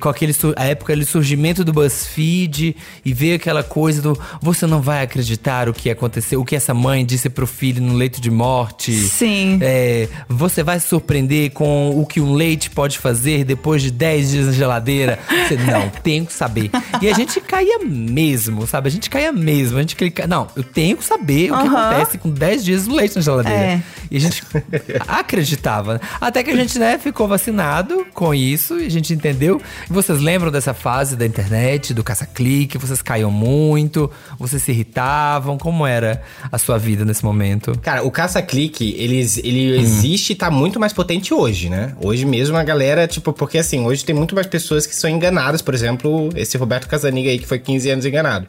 com 0.00 0.08
aquele. 0.08 0.34
A 0.56 0.64
época 0.64 0.96
do 0.96 1.06
surgimento 1.06 1.62
do 1.62 1.72
BuzzFeed 1.72 2.74
e 3.04 3.14
veio 3.14 3.36
aquela 3.36 3.62
coisa 3.62 4.02
do 4.02 4.20
você 4.42 4.66
não 4.66 4.80
vai 4.82 5.02
acreditar 5.02 5.68
o 5.68 5.72
que 5.72 5.88
aconteceu, 5.88 6.40
o 6.40 6.44
que 6.44 6.56
essa 6.56 6.74
mãe 6.74 7.06
disse 7.06 7.30
pro 7.30 7.46
filho 7.46 7.80
no 7.80 7.94
leito 7.94 8.20
de 8.20 8.32
morte. 8.32 8.92
Sim. 8.92 9.60
É, 9.62 10.07
você 10.28 10.62
vai 10.62 10.78
se 10.80 10.88
surpreender 10.88 11.52
com 11.52 11.98
o 11.98 12.06
que 12.06 12.20
um 12.20 12.32
leite 12.32 12.70
pode 12.70 12.98
fazer 12.98 13.44
depois 13.44 13.82
de 13.82 13.90
10 13.90 14.30
dias 14.30 14.46
na 14.46 14.52
geladeira. 14.52 15.18
Você, 15.28 15.56
não, 15.56 15.88
tenho 16.02 16.26
que 16.26 16.32
saber. 16.32 16.70
E 17.00 17.08
a 17.08 17.14
gente 17.14 17.40
caía 17.40 17.78
mesmo, 17.84 18.66
sabe? 18.66 18.88
A 18.88 18.90
gente 18.90 19.08
caía 19.08 19.32
mesmo. 19.32 19.78
A 19.78 19.80
gente 19.80 19.96
clica. 19.96 20.26
Não, 20.26 20.48
eu 20.54 20.62
tenho 20.62 20.96
que 20.96 21.04
saber 21.04 21.52
o 21.52 21.56
que 21.56 21.66
acontece 21.66 22.18
com 22.18 22.30
10 22.30 22.64
dias 22.64 22.86
do 22.86 22.94
leite 22.94 23.16
na 23.16 23.22
geladeira. 23.22 23.58
É. 23.58 23.82
E 24.10 24.16
a 24.16 24.20
gente 24.20 24.42
acreditava. 25.06 26.00
Até 26.20 26.42
que 26.42 26.50
a 26.50 26.56
gente, 26.56 26.78
né, 26.78 26.98
ficou 26.98 27.28
vacinado 27.28 28.06
com 28.14 28.34
isso 28.34 28.78
e 28.78 28.86
a 28.86 28.90
gente 28.90 29.12
entendeu. 29.12 29.60
E 29.88 29.92
vocês 29.92 30.20
lembram 30.20 30.50
dessa 30.50 30.74
fase 30.74 31.16
da 31.16 31.26
internet, 31.26 31.92
do 31.92 32.02
caça-clique? 32.02 32.78
Vocês 32.78 33.02
caíam 33.02 33.30
muito? 33.30 34.10
Vocês 34.38 34.62
se 34.62 34.72
irritavam? 34.72 35.58
Como 35.58 35.86
era 35.86 36.22
a 36.50 36.58
sua 36.58 36.78
vida 36.78 37.04
nesse 37.04 37.24
momento? 37.24 37.78
Cara, 37.80 38.02
o 38.02 38.10
caça-clique, 38.10 38.94
ele, 38.98 39.26
ele 39.42 39.78
existe 39.98 40.32
e 40.32 40.36
tá 40.36 40.50
muito 40.50 40.78
mais 40.80 40.92
potente 40.92 41.32
hoje, 41.34 41.68
né? 41.68 41.92
Hoje 42.00 42.24
mesmo 42.24 42.56
a 42.56 42.62
galera, 42.64 43.06
tipo, 43.06 43.32
porque 43.32 43.58
assim, 43.58 43.84
hoje 43.84 44.04
tem 44.04 44.14
muito 44.14 44.34
mais 44.34 44.46
pessoas 44.46 44.86
que 44.86 44.94
são 44.94 45.08
enganadas, 45.10 45.60
por 45.62 45.74
exemplo, 45.74 46.28
esse 46.36 46.56
Roberto 46.56 46.86
Casaniga 46.88 47.30
aí 47.30 47.38
que 47.38 47.46
foi 47.46 47.58
15 47.58 47.90
anos 47.90 48.06
enganado. 48.06 48.46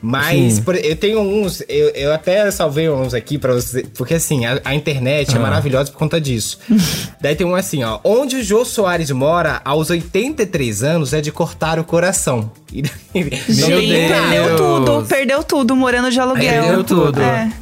Mas 0.00 0.60
por- 0.60 0.76
eu 0.76 0.96
tenho 0.96 1.20
uns, 1.20 1.62
eu, 1.68 1.88
eu 1.90 2.12
até 2.12 2.50
salvei 2.50 2.88
uns 2.88 3.14
aqui 3.14 3.38
pra 3.38 3.54
você, 3.54 3.84
porque 3.96 4.14
assim, 4.14 4.44
a, 4.46 4.60
a 4.64 4.74
internet 4.74 5.34
é 5.34 5.38
maravilhosa 5.38 5.90
por 5.90 5.98
conta 5.98 6.20
disso. 6.20 6.58
Daí 7.20 7.34
tem 7.36 7.46
um 7.46 7.54
assim, 7.54 7.82
ó, 7.84 8.00
onde 8.04 8.36
o 8.36 8.42
Jô 8.44 8.64
Soares 8.64 9.10
mora 9.10 9.60
aos 9.64 9.90
83 9.90 10.82
anos 10.82 11.12
é 11.12 11.20
de 11.20 11.30
cortar 11.30 11.78
o 11.78 11.84
coração. 11.84 12.50
Meu 13.14 13.24
Gente, 13.48 14.08
perdeu 14.08 14.44
Deus. 14.46 14.56
tudo, 14.60 15.06
perdeu 15.06 15.44
tudo 15.44 15.76
morando 15.76 16.10
de 16.10 16.18
aluguel. 16.18 16.62
Perdeu 16.64 16.84
tudo. 16.84 17.20
É. 17.20 17.52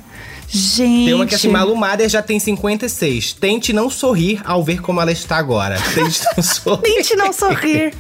Gente. 0.53 1.05
Tem 1.07 1.15
uma 1.15 1.27
que 1.27 1.35
é 1.35 1.37
assim, 1.37 1.49
Malu 1.49 1.77
Mader 1.77 2.09
já 2.09 2.21
tem 2.21 2.41
56. 2.41 3.35
Tente 3.35 3.73
não 3.73 3.89
sorrir 3.89 4.43
ao 4.45 4.65
ver 4.65 4.81
como 4.83 5.01
ela 5.01 5.13
está 5.13 5.37
agora. 5.37 5.77
Tente 5.95 6.21
não 6.37 6.43
sorrir. 6.43 6.83
Tente 6.83 7.17
não 7.17 7.33
sorrir. 7.33 7.95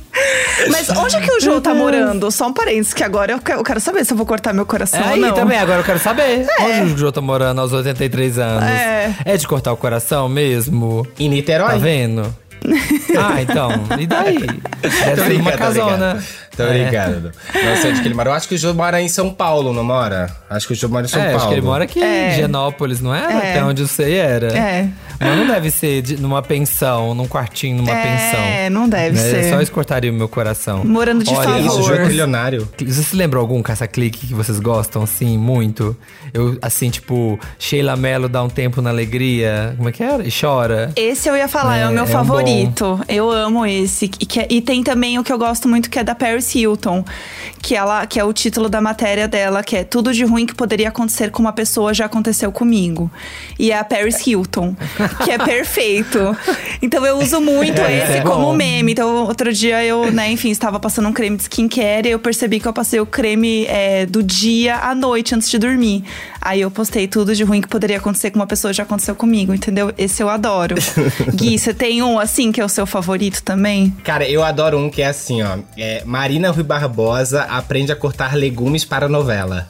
Mas 0.69 0.91
onde 0.91 1.17
é 1.17 1.21
que 1.21 1.31
o 1.31 1.41
Jô 1.41 1.61
tá 1.61 1.73
morando? 1.73 2.29
Só 2.31 2.49
um 2.49 2.53
parênteses, 2.53 2.93
que 2.93 3.05
agora 3.05 3.33
eu 3.33 3.39
que- 3.39 3.53
eu 3.53 3.63
quero 3.63 3.79
saber 3.79 4.05
se 4.05 4.13
eu 4.13 4.17
vou 4.17 4.27
cortar 4.27 4.53
meu 4.53 4.67
coração 4.67 5.01
É 5.01 5.05
ou 5.07 5.13
aí 5.15 5.21
não. 5.21 5.33
também, 5.33 5.59
agora 5.59 5.79
eu 5.81 5.85
quero 5.85 6.01
saber. 6.01 6.45
Onde 6.61 6.95
o 6.95 6.99
Jô 6.99 7.13
tá 7.13 7.21
morando 7.21 7.61
aos 7.61 7.73
83 7.73 8.39
anos? 8.39 8.65
É. 8.65 9.37
de 9.37 9.47
cortar 9.47 9.73
o 9.73 9.77
coração 9.77 10.29
mesmo? 10.29 11.07
Em 11.19 11.29
Niterói? 11.29 11.71
Tá 11.71 11.77
vendo? 11.79 12.35
ah, 13.19 13.41
então. 13.41 13.71
E 13.99 14.07
daí? 14.07 14.39
Deve 14.83 15.25
ser 15.25 15.41
uma 15.41 15.53
casona. 15.53 16.23
Tô 16.66 16.73
É. 16.73 16.85
brincando. 16.85 17.33
Não 17.55 17.77
sei 17.77 17.90
onde 17.90 18.01
que 18.03 18.09
ele 18.09 18.14
mora. 18.14 18.31
Eu 18.31 18.35
acho 18.35 18.49
que 18.49 18.55
o 18.55 18.59
Jô 18.59 18.75
mora 18.75 19.01
em 19.01 19.09
São 19.09 19.31
Paulo, 19.33 19.73
não 19.73 19.85
mora? 19.85 20.31
Acho 20.49 20.66
que 20.66 20.73
o 20.73 20.77
Jô 20.77 20.88
mora 20.88 21.07
em 21.07 21.09
São 21.09 21.20
É, 21.20 21.25
Paulo. 21.27 21.37
acho 21.38 21.49
que 21.49 21.55
ele 21.55 21.61
mora 21.62 21.85
aqui 21.85 22.03
É. 22.03 22.33
em 22.33 22.37
Genópolis, 22.37 23.01
não? 23.01 23.14
É. 23.14 23.25
Até 23.51 23.64
onde 23.64 23.83
eu 23.83 23.88
sei 23.88 24.14
era. 24.18 24.49
É. 24.57 24.88
Mas 25.21 25.37
não 25.39 25.47
deve 25.47 25.71
ser 25.71 26.01
de- 26.03 26.17
numa 26.17 26.41
pensão, 26.43 27.15
num 27.15 27.29
quartinho, 27.29 27.77
numa 27.77 27.91
É, 27.93 28.03
pensão. 28.03 28.71
não 28.71 28.89
deve 28.89 29.17
Né? 29.17 29.23
ser. 29.43 29.51
Só 29.51 29.61
isso 29.61 29.71
cortaria 29.71 30.11
o 30.11 30.15
meu 30.15 30.29
coração. 30.29 30.83
Morando 30.85 31.23
de 31.23 31.31
Olha, 31.35 31.43
favor. 31.49 31.61
Isso, 31.61 31.81
o 31.81 31.83
Jô 31.83 31.95
é 31.95 32.05
trilionário. 32.05 32.69
Você 32.79 33.03
se 33.03 33.15
lembra 33.15 33.39
algum 33.39 33.63
caça-clique 33.63 34.27
que 34.29 34.35
vocês 34.35 34.59
gostam, 34.59 35.03
assim, 35.03 35.37
muito? 35.37 35.95
Eu, 36.33 36.57
assim, 36.63 36.89
tipo, 36.91 37.39
Sheila 37.59 37.97
Mello 37.97 38.29
dá 38.29 38.43
um 38.43 38.49
tempo 38.49 38.81
na 38.81 38.91
alegria. 38.91 39.75
Como 39.77 39.89
é 39.89 39.93
que 39.93 40.03
era? 40.03 40.27
E 40.27 40.31
chora. 40.33 40.91
Esse 40.97 41.29
eu 41.29 41.37
ia 41.37 41.49
falar, 41.49 41.77
é, 41.77 41.83
É, 41.83 41.87
o 41.89 41.91
meu 41.91 42.05
é 42.05 42.07
um 42.07 42.07
favorito. 42.11 43.01
Eu 43.09 43.31
amo 43.31 43.67
esse. 43.67 44.07
E, 44.07 44.09
que 44.27 44.41
é- 44.41 44.47
e 44.49 44.61
tem 44.63 44.83
também 44.83 45.19
o 45.19 45.25
que 45.25 45.33
eu 45.33 45.39
gosto 45.39 45.69
muito, 45.69 45.91
que 45.91 45.99
é 45.99 46.05
da 46.05 46.15
Paris 46.15 46.55
Hilton. 46.55 47.05
Que, 47.63 47.77
ela, 47.77 48.07
que 48.07 48.19
é 48.19 48.25
o 48.25 48.33
título 48.33 48.71
da 48.71 48.81
matéria 48.81 49.29
dela, 49.29 49.63
que 49.63 49.77
é 49.77 49.85
Tudo 49.85 50.15
de 50.15 50.25
ruim 50.25 50.47
que 50.47 50.55
poderia 50.55 50.89
acontecer 50.89 51.31
com 51.31 51.43
uma 51.43 51.53
pessoa 51.53 51.93
já 51.93 52.07
aconteceu 52.07 52.51
comigo. 52.51 53.11
E 53.59 53.71
é 53.71 53.79
a 53.79 53.85
Paris 53.85 54.27
Hilton, 54.27 54.75
que 55.25 55.31
é 55.31 55.38
perfeito. 55.38 56.37
Então 56.81 57.05
eu 57.05 57.18
uso 57.18 57.40
muito 57.40 57.81
É, 57.90 58.05
esse 58.05 58.12
é 58.18 58.20
como 58.20 58.53
meme. 58.53 58.92
Então 58.92 59.25
outro 59.25 59.53
dia 59.53 59.85
eu, 59.85 60.11
né, 60.12 60.31
enfim, 60.31 60.51
estava 60.51 60.79
passando 60.79 61.09
um 61.09 61.12
creme 61.12 61.37
de 61.37 61.42
skincare 61.44 62.09
e 62.09 62.11
eu 62.11 62.18
percebi 62.18 62.61
que 62.61 62.68
eu 62.68 62.73
passei 62.73 63.01
o 63.01 63.07
creme 63.07 63.66
é, 63.66 64.07
do 64.07 64.23
dia 64.23 64.77
à 64.77 64.94
noite 64.94 65.35
antes 65.35 65.49
de 65.49 65.59
dormir. 65.59 66.05
Aí 66.40 66.61
eu 66.61 66.70
postei 66.70 67.07
tudo 67.07 67.35
de 67.35 67.44
ruim 67.44 67.61
que 67.61 67.68
poderia 67.68 67.99
acontecer 67.99 68.31
com 68.31 68.38
uma 68.38 68.46
pessoa 68.46 68.73
já 68.73 68.83
aconteceu 68.83 69.14
comigo, 69.14 69.53
entendeu? 69.53 69.92
Esse 69.99 70.23
eu 70.23 70.29
adoro. 70.29 70.77
Gui, 71.35 71.59
você 71.59 71.75
tem 71.75 72.03
um 72.03 72.18
assim 72.18 72.51
que 72.53 72.61
é 72.61 72.64
o 72.64 72.68
seu 72.68 72.87
favorito 72.87 73.42
também? 73.42 73.94
Cara, 74.05 74.29
eu 74.29 74.42
adoro 74.42 74.79
um 74.79 74.90
que 74.90 75.03
é 75.03 75.07
assim, 75.07 75.42
ó. 75.42 75.59
É, 75.77 76.03
Marina 76.05 76.51
Rui 76.51 76.64
Barbosa 76.64 77.42
aprende 77.42 77.92
a 77.92 77.96
cortar 77.96 78.35
legumes 78.35 78.85
para 78.85 79.09
novela. 79.09 79.68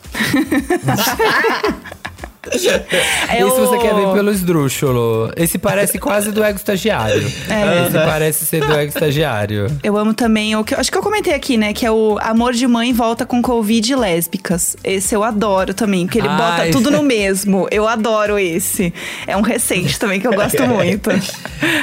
É 3.29 3.42
Esse 3.42 3.44
o- 3.61 3.66
você 3.66 3.79
quer 3.79 3.94
ver 3.94 4.12
pelo 4.14 4.31
esdrúxulo. 4.33 5.31
Esse 5.37 5.59
parece 5.59 5.98
quase 5.98 6.31
do 6.33 6.42
ego 6.42 6.57
estagiário. 6.57 7.20
É. 7.48 7.87
Esse 7.87 7.92
parece 7.98 8.46
ser 8.46 8.66
do 8.66 8.72
ego 8.72 8.88
estagiário. 8.88 9.66
Eu 9.83 9.96
amo 9.96 10.14
também 10.14 10.57
o 10.57 10.64
que 10.64 10.74
acho 10.74 10.90
que 10.90 10.96
eu 10.96 11.03
comentei 11.03 11.35
aqui, 11.35 11.57
né? 11.59 11.72
Que 11.74 11.85
é 11.85 11.90
o 11.90 12.18
Amor 12.20 12.53
de 12.55 12.66
Mãe 12.66 12.92
volta 12.92 13.26
com 13.26 13.42
Covid 13.42 13.92
e 13.92 13.96
lésbicas. 13.96 14.76
Esse 14.83 15.14
eu 15.14 15.22
adoro 15.22 15.74
também, 15.74 16.07
que 16.07 16.18
ele 16.18 16.29
Ai. 16.29 16.37
bota 16.37 16.70
tudo 16.72 16.90
no 16.90 17.03
mesmo. 17.03 17.68
Eu 17.70 17.87
adoro 17.87 18.38
esse. 18.38 18.92
É 19.26 19.37
um 19.37 19.42
recente 19.42 19.98
também 19.98 20.18
que 20.18 20.26
eu 20.26 20.33
gosto 20.33 20.62
muito. 20.66 21.11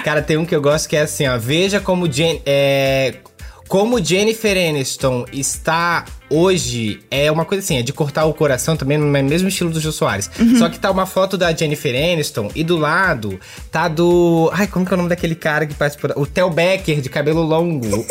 Cara, 0.04 0.22
tem 0.24 0.38
um 0.38 0.46
que 0.46 0.56
eu 0.56 0.62
gosto 0.62 0.90
que 0.90 0.96
é 0.96 1.02
assim, 1.02 1.28
ó. 1.28 1.38
Veja 1.38 1.80
como, 1.80 2.12
Jen, 2.12 2.42
é, 2.46 3.16
como 3.68 4.04
Jennifer 4.04 4.58
Aniston 4.70 5.26
está 5.32 6.04
hoje. 6.30 7.00
É 7.10 7.32
uma 7.32 7.46
coisa 7.46 7.64
assim, 7.64 7.78
é 7.78 7.82
de 7.82 7.94
cortar 7.94 8.26
o 8.26 8.34
coração 8.34 8.76
também, 8.76 8.98
no 8.98 9.06
mesmo 9.06 9.48
estilo 9.48 9.70
do 9.70 9.80
Jô 9.80 9.92
Soares. 9.92 10.30
Só 10.58 10.70
que 10.70 10.80
tá 10.80 10.92
uma 10.92 11.06
foto 11.06 11.38
da 11.38 11.54
Jennifer 11.54 11.96
Aniston 11.96 12.50
e 12.56 12.64
do 12.64 12.78
lado 12.78 13.40
tá 13.72 13.88
do. 13.88 14.50
Ai, 14.54 14.68
como 14.68 14.86
que 14.86 14.94
é 14.94 14.96
o 14.96 14.98
nome 14.98 15.10
daquele 15.10 15.36
cara 15.36 15.66
que 15.66 15.74
participa? 15.74 16.14
O 16.16 16.26
Theo 16.26 16.50
Becker, 16.50 17.02
de 17.02 17.10
cabelo 17.10 17.42
longo. 17.42 17.88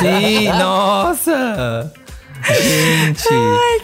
Sim, 0.00 0.48
nossa! 0.48 1.92
Gente! 2.54 3.28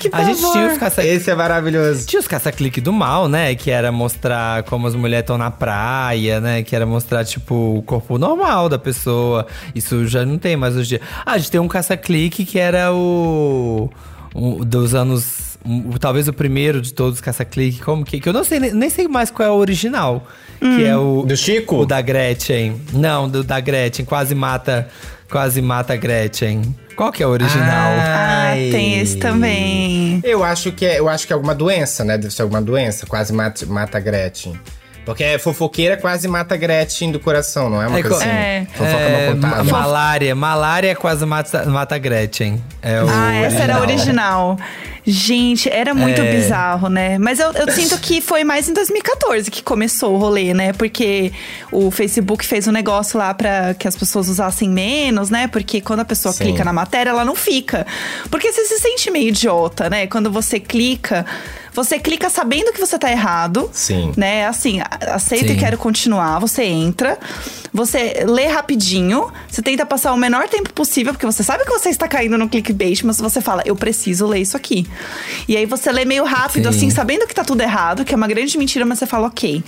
que 0.00 0.08
a 0.12 0.24
gente 0.24 0.40
tinha 0.40 0.66
os 0.72 0.78
caça 0.78 1.04
Esse 1.04 1.30
é 1.30 1.34
maravilhoso. 1.34 2.06
Tinha 2.06 2.20
os 2.20 2.26
caça-clique 2.28 2.80
do 2.80 2.92
mal, 2.92 3.28
né? 3.28 3.54
Que 3.54 3.70
era 3.70 3.90
mostrar 3.92 4.62
como 4.64 4.86
as 4.86 4.94
mulheres 4.94 5.22
estão 5.24 5.38
na 5.38 5.50
praia, 5.50 6.40
né? 6.40 6.62
Que 6.62 6.74
era 6.74 6.86
mostrar, 6.86 7.24
tipo, 7.24 7.54
o 7.78 7.82
corpo 7.82 8.18
normal 8.18 8.68
da 8.68 8.78
pessoa. 8.78 9.46
Isso 9.74 10.06
já 10.06 10.24
não 10.24 10.38
tem 10.38 10.56
mais 10.56 10.74
hoje 10.76 10.96
em 10.96 10.98
dia. 10.98 11.00
Ah, 11.24 11.32
a 11.32 11.38
gente 11.38 11.50
tem 11.50 11.60
um 11.60 11.68
caça-clique 11.68 12.44
que 12.44 12.58
era 12.58 12.92
o. 12.92 13.90
o- 14.34 14.64
dos 14.64 14.94
anos. 14.94 15.56
um- 15.64 15.92
talvez 15.92 16.28
o 16.28 16.32
primeiro 16.32 16.80
de 16.80 16.92
todos 16.92 17.14
os 17.14 17.20
caça-clique. 17.20 17.80
Como 17.82 18.04
que. 18.04 18.20
Que 18.20 18.28
eu 18.28 18.32
não 18.32 18.44
sei, 18.44 18.60
nem, 18.60 18.72
nem 18.72 18.90
sei 18.90 19.08
mais 19.08 19.30
qual 19.30 19.48
é 19.48 19.50
o 19.52 19.56
original. 19.56 20.26
Que 20.60 20.84
é 20.84 20.96
o. 20.96 21.24
Do 21.26 21.36
Chico? 21.36 21.76
O 21.80 21.86
da 21.86 22.00
Gretchen. 22.00 22.80
Não, 22.92 23.28
do 23.28 23.42
da 23.44 23.60
Gretchen. 23.60 24.04
Quase 24.04 24.34
mata. 24.34 24.88
Quase 25.30 25.60
mata 25.60 25.92
a 25.94 25.96
Gretchen. 25.96 26.62
Qual 26.96 27.10
que 27.12 27.22
é 27.22 27.26
o 27.26 27.30
original? 27.30 27.92
Ah, 27.98 28.50
Ai. 28.50 28.68
tem 28.70 29.00
esse 29.00 29.16
também. 29.16 30.20
Eu 30.22 30.42
acho 30.44 30.70
que 30.72 30.84
é, 30.86 30.98
eu 30.98 31.08
acho 31.08 31.26
que 31.26 31.32
é 31.32 31.34
alguma 31.34 31.54
doença, 31.54 32.04
né? 32.04 32.16
Deve 32.16 32.32
ser 32.34 32.42
alguma 32.42 32.62
doença. 32.62 33.06
Quase 33.06 33.32
mata, 33.32 33.66
mata 33.66 33.98
a 33.98 34.00
Gretchen. 34.00 34.58
Porque 35.04 35.22
é 35.22 35.38
fofoqueira 35.38 35.98
quase 35.98 36.26
mata 36.26 36.54
a 36.54 36.56
Gretchen 36.56 37.12
do 37.12 37.20
coração, 37.20 37.68
não 37.68 37.82
é 37.82 37.86
uma 37.86 37.98
É 37.98 38.02
coisa 38.02 38.16
co- 38.16 38.22
assim? 38.22 38.30
É. 38.30 38.66
Fofoca 38.72 38.98
É, 38.98 39.26
mal 39.26 39.34
contada. 39.34 39.64
malária. 39.64 40.34
Malária 40.34 40.96
quase 40.96 41.26
mata, 41.26 41.64
mata 41.66 41.94
a 41.94 41.98
Gretchen. 41.98 42.62
É 42.80 43.02
o 43.02 43.06
Ah, 43.10 43.34
essa 43.34 43.62
era 43.64 43.76
a 43.76 43.80
original. 43.82 44.56
Gente, 45.06 45.68
era 45.68 45.92
muito 45.94 46.20
É. 46.22 46.32
bizarro, 46.34 46.88
né? 46.88 47.18
Mas 47.18 47.38
eu, 47.38 47.52
eu 47.52 47.70
sinto 47.70 47.98
que 47.98 48.22
foi 48.22 48.42
mais 48.42 48.68
em 48.68 48.72
2014 48.72 49.50
que 49.50 49.62
começou 49.62 50.14
o 50.14 50.18
rolê, 50.18 50.54
né? 50.54 50.72
Porque 50.72 51.30
o 51.70 51.90
Facebook 51.90 52.44
fez 52.46 52.66
um 52.66 52.72
negócio 52.72 53.18
lá 53.18 53.34
pra 53.34 53.74
que 53.74 53.86
as 53.86 53.94
pessoas 53.96 54.28
usassem 54.30 54.68
menos, 54.70 55.28
né? 55.28 55.46
Porque 55.46 55.80
quando 55.82 56.00
a 56.00 56.04
pessoa 56.06 56.32
Sim. 56.32 56.44
clica 56.44 56.64
na 56.64 56.72
matéria, 56.72 57.10
ela 57.10 57.24
não 57.24 57.34
fica. 57.34 57.86
Porque 58.30 58.50
você 58.50 58.64
se 58.64 58.78
sente 58.78 59.10
meio 59.10 59.28
idiota, 59.28 59.90
né? 59.90 60.06
Quando 60.06 60.30
você 60.30 60.58
clica, 60.58 61.26
Você 61.74 61.98
clica 61.98 62.30
sabendo 62.30 62.72
que 62.72 62.78
você 62.78 62.96
tá 62.96 63.10
errado. 63.10 63.68
Sim. 63.72 64.12
Né? 64.16 64.46
Assim, 64.46 64.80
a- 64.80 65.14
aceita 65.16 65.48
Sim. 65.48 65.54
e 65.54 65.56
quero 65.58 65.76
continuar. 65.76 66.38
Você 66.38 66.62
entra, 66.62 67.18
você 67.72 68.24
lê 68.28 68.46
rapidinho, 68.46 69.26
você 69.48 69.60
tenta 69.60 69.84
passar 69.84 70.12
o 70.12 70.16
menor 70.16 70.48
tempo 70.48 70.72
possível, 70.72 71.12
porque 71.12 71.26
você 71.26 71.42
sabe 71.42 71.64
que 71.64 71.70
você 71.72 71.88
está 71.88 72.06
caindo 72.06 72.38
no 72.38 72.48
clickbait, 72.48 73.02
mas 73.02 73.18
você 73.18 73.40
fala, 73.40 73.60
eu 73.66 73.74
preciso 73.74 74.24
ler 74.24 74.38
isso 74.42 74.56
aqui. 74.56 74.86
E 75.48 75.56
aí 75.56 75.66
você 75.66 75.90
lê 75.92 76.04
meio 76.04 76.24
rápido, 76.24 76.70
Sim. 76.72 76.76
assim, 76.78 76.90
sabendo 76.90 77.26
que 77.26 77.34
tá 77.34 77.44
tudo 77.44 77.60
errado, 77.62 78.04
que 78.04 78.14
é 78.14 78.16
uma 78.16 78.26
grande 78.28 78.56
mentira, 78.58 78.84
mas 78.84 78.98
você 78.98 79.06
fala, 79.06 79.26
ok. 79.28 79.62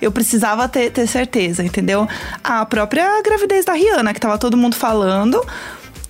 Eu 0.00 0.10
precisava 0.10 0.66
ter, 0.68 0.90
ter 0.90 1.06
certeza, 1.06 1.62
entendeu? 1.62 2.08
A 2.42 2.64
própria 2.64 3.20
gravidez 3.22 3.64
da 3.64 3.74
Rihanna, 3.74 4.14
que 4.14 4.20
tava 4.20 4.38
todo 4.38 4.56
mundo 4.56 4.74
falando. 4.74 5.44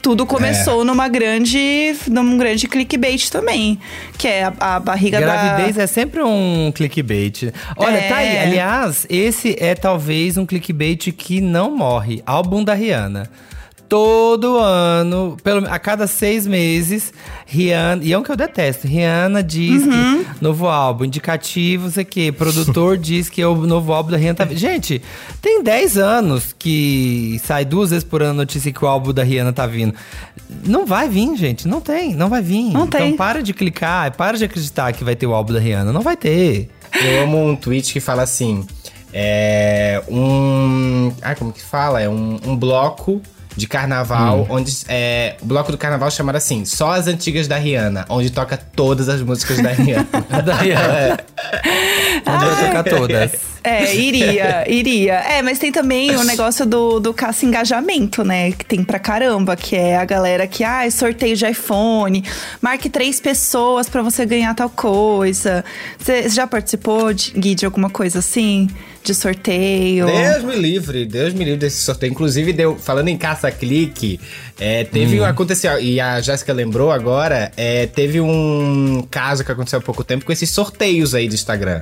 Tudo 0.03 0.25
começou 0.25 0.83
numa 0.83 1.09
grande. 1.09 1.95
num 2.09 2.39
grande 2.39 2.67
clickbait 2.67 3.29
também. 3.31 3.79
Que 4.17 4.29
é 4.29 4.45
a, 4.45 4.77
a 4.77 4.81
barriga 4.81 5.21
Gravidez 5.21 5.77
da. 5.77 5.83
é 5.83 5.87
sempre 5.87 6.23
um 6.23 6.73
clickbait. 6.75 7.53
Olha, 7.77 7.97
É. 7.99 8.09
tá 8.09 8.17
aí. 8.17 8.39
Aliás, 8.39 9.07
esse 9.11 9.55
é 9.61 9.75
talvez 9.75 10.39
um 10.39 10.47
clickbait 10.47 11.13
que 11.13 11.43
não 11.43 11.77
morre. 11.77 12.23
Álbum 12.25 12.65
da 12.65 12.73
Rihanna. 12.73 13.29
Todo 13.91 14.57
ano, 14.57 15.37
pelo, 15.43 15.67
a 15.69 15.77
cada 15.77 16.07
seis 16.07 16.47
meses, 16.47 17.13
Rihanna. 17.45 18.05
E 18.05 18.13
é 18.13 18.17
um 18.19 18.23
que 18.23 18.31
eu 18.31 18.37
detesto. 18.37 18.87
Rihanna 18.87 19.43
diz 19.43 19.83
Uhum. 19.85 20.23
que 20.23 20.31
novo 20.41 20.69
álbum, 20.69 21.05
indicativo, 21.07 21.87
não 21.87 21.91
sei 21.91 22.05
o 22.05 22.07
quê. 22.07 22.31
Produtor 22.31 22.97
diz 23.03 23.29
que 23.29 23.43
é 23.43 23.47
o 23.49 23.57
novo 23.67 23.93
álbum 23.93 24.13
da 24.13 24.17
Rihanna 24.17 24.35
tá. 24.37 24.47
Gente, 24.47 25.03
tem 25.43 25.61
10 25.61 25.99
anos 25.99 26.55
que 26.57 27.41
sai 27.45 27.65
duas 27.65 27.91
vezes 27.91 28.05
por 28.05 28.23
ano 28.23 28.31
a 28.31 28.35
notícia 28.35 28.71
que 28.73 28.85
o 28.85 28.87
álbum 28.87 29.13
da 29.13 29.25
Rihanna 29.25 29.53
tá 29.53 29.67
vindo. 29.67 29.93
Não 30.65 30.87
vai 30.87 31.09
vir, 31.09 31.37
gente. 31.37 31.67
Não 31.67 31.81
tem, 31.81 32.15
não 32.15 32.29
vai 32.29 32.43
vir. 32.43 32.71
Não 32.73 32.85
então 32.85 33.01
tem. 33.01 33.17
para 33.17 33.43
de 33.43 33.53
clicar, 33.53 34.13
para 34.17 34.39
de 34.39 34.45
acreditar 34.45 34.93
que 34.93 35.03
vai 35.03 35.17
ter 35.17 35.27
o 35.27 35.35
álbum 35.35 35.53
da 35.53 35.59
Rihanna. 35.59 35.93
Não 35.93 36.01
vai 36.01 36.17
ter. 36.17 36.71
Eu 36.95 37.25
amo 37.25 37.45
um 37.45 37.57
tweet 37.57 37.93
que 37.93 37.99
fala 37.99 38.23
assim: 38.23 38.65
é 39.13 40.01
um. 40.09 41.13
Ah, 41.21 41.35
como 41.35 41.53
que 41.53 41.61
fala? 41.61 42.01
É 42.01 42.09
um, 42.09 42.39
um 42.47 42.57
bloco 42.57 43.21
de 43.61 43.69
carnaval, 43.69 44.47
onde. 44.49 44.73
É, 44.89 45.37
o 45.43 45.45
bloco 45.45 45.71
do 45.71 45.77
carnaval 45.77 46.11
chamado 46.11 46.37
assim: 46.37 46.65
Só 46.65 46.93
as 46.93 47.07
antigas 47.07 47.47
da 47.47 47.57
Rihanna, 47.57 48.07
onde 48.09 48.31
toca 48.31 48.57
todas 48.57 49.09
as 49.09 49.21
músicas 49.21 49.63
da 49.63 49.71
Rihanna. 49.71 50.09
Da 50.41 50.55
Rihanna. 50.55 51.19
Onde 52.27 52.45
vai 52.47 52.67
tocar 52.67 52.85
todas. 52.85 53.33
É, 53.63 53.95
iria, 53.95 54.65
iria. 54.67 55.15
É, 55.15 55.43
mas 55.43 55.59
tem 55.59 55.71
também 55.71 56.17
o 56.17 56.25
negócio 56.25 56.65
do, 56.65 56.99
do 56.99 57.13
caça 57.13 57.45
engajamento, 57.45 58.25
né? 58.25 58.53
Que 58.53 58.65
tem 58.65 58.83
pra 58.83 58.99
caramba, 58.99 59.55
que 59.55 59.77
é 59.77 59.99
a 59.99 60.05
galera 60.05 60.47
que, 60.47 60.65
ah, 60.65 60.91
sorteio 60.91 61.37
de 61.37 61.47
iPhone, 61.47 62.25
marque 62.63 62.89
três 62.89 63.21
pessoas 63.21 63.89
pra 63.89 64.01
você 64.01 64.25
ganhar 64.25 64.55
tal 64.55 64.71
coisa. 64.71 65.63
Você 65.99 66.31
já 66.31 66.47
participou, 66.47 67.13
de, 67.13 67.33
Gui, 67.33 67.55
de 67.55 67.67
alguma 67.67 67.91
coisa 67.91 68.21
assim? 68.21 68.69
De 69.03 69.15
sorteio? 69.15 70.07
Deus 70.07 70.45
me 70.45 70.57
livre, 70.57 71.07
Deus 71.07 71.33
me 71.33 71.45
livre 71.45 71.59
desse 71.59 71.81
sorteio. 71.81 72.11
Inclusive, 72.11 72.53
deu, 72.53 72.77
falando 72.77 73.09
em 73.09 73.17
caça-clique, 73.17 74.21
é, 74.59 74.85
teve 74.85 75.21
um. 75.21 75.25
Aconteceu, 75.25 75.81
e 75.81 75.99
a 76.01 76.21
Jéssica 76.21 76.53
lembrou 76.53 76.93
agora, 76.93 77.51
é, 77.57 77.87
teve 77.87 78.21
um 78.21 79.07
caso 79.11 79.45
que 79.45 79.51
aconteceu 79.51 79.79
há 79.79 79.83
pouco 79.83 80.05
tempo 80.05 80.25
com 80.25 80.33
esses 80.33 80.51
sorteios 80.51 81.15
aí 81.15 81.29
do 81.29 81.35
Instagram. 81.35 81.81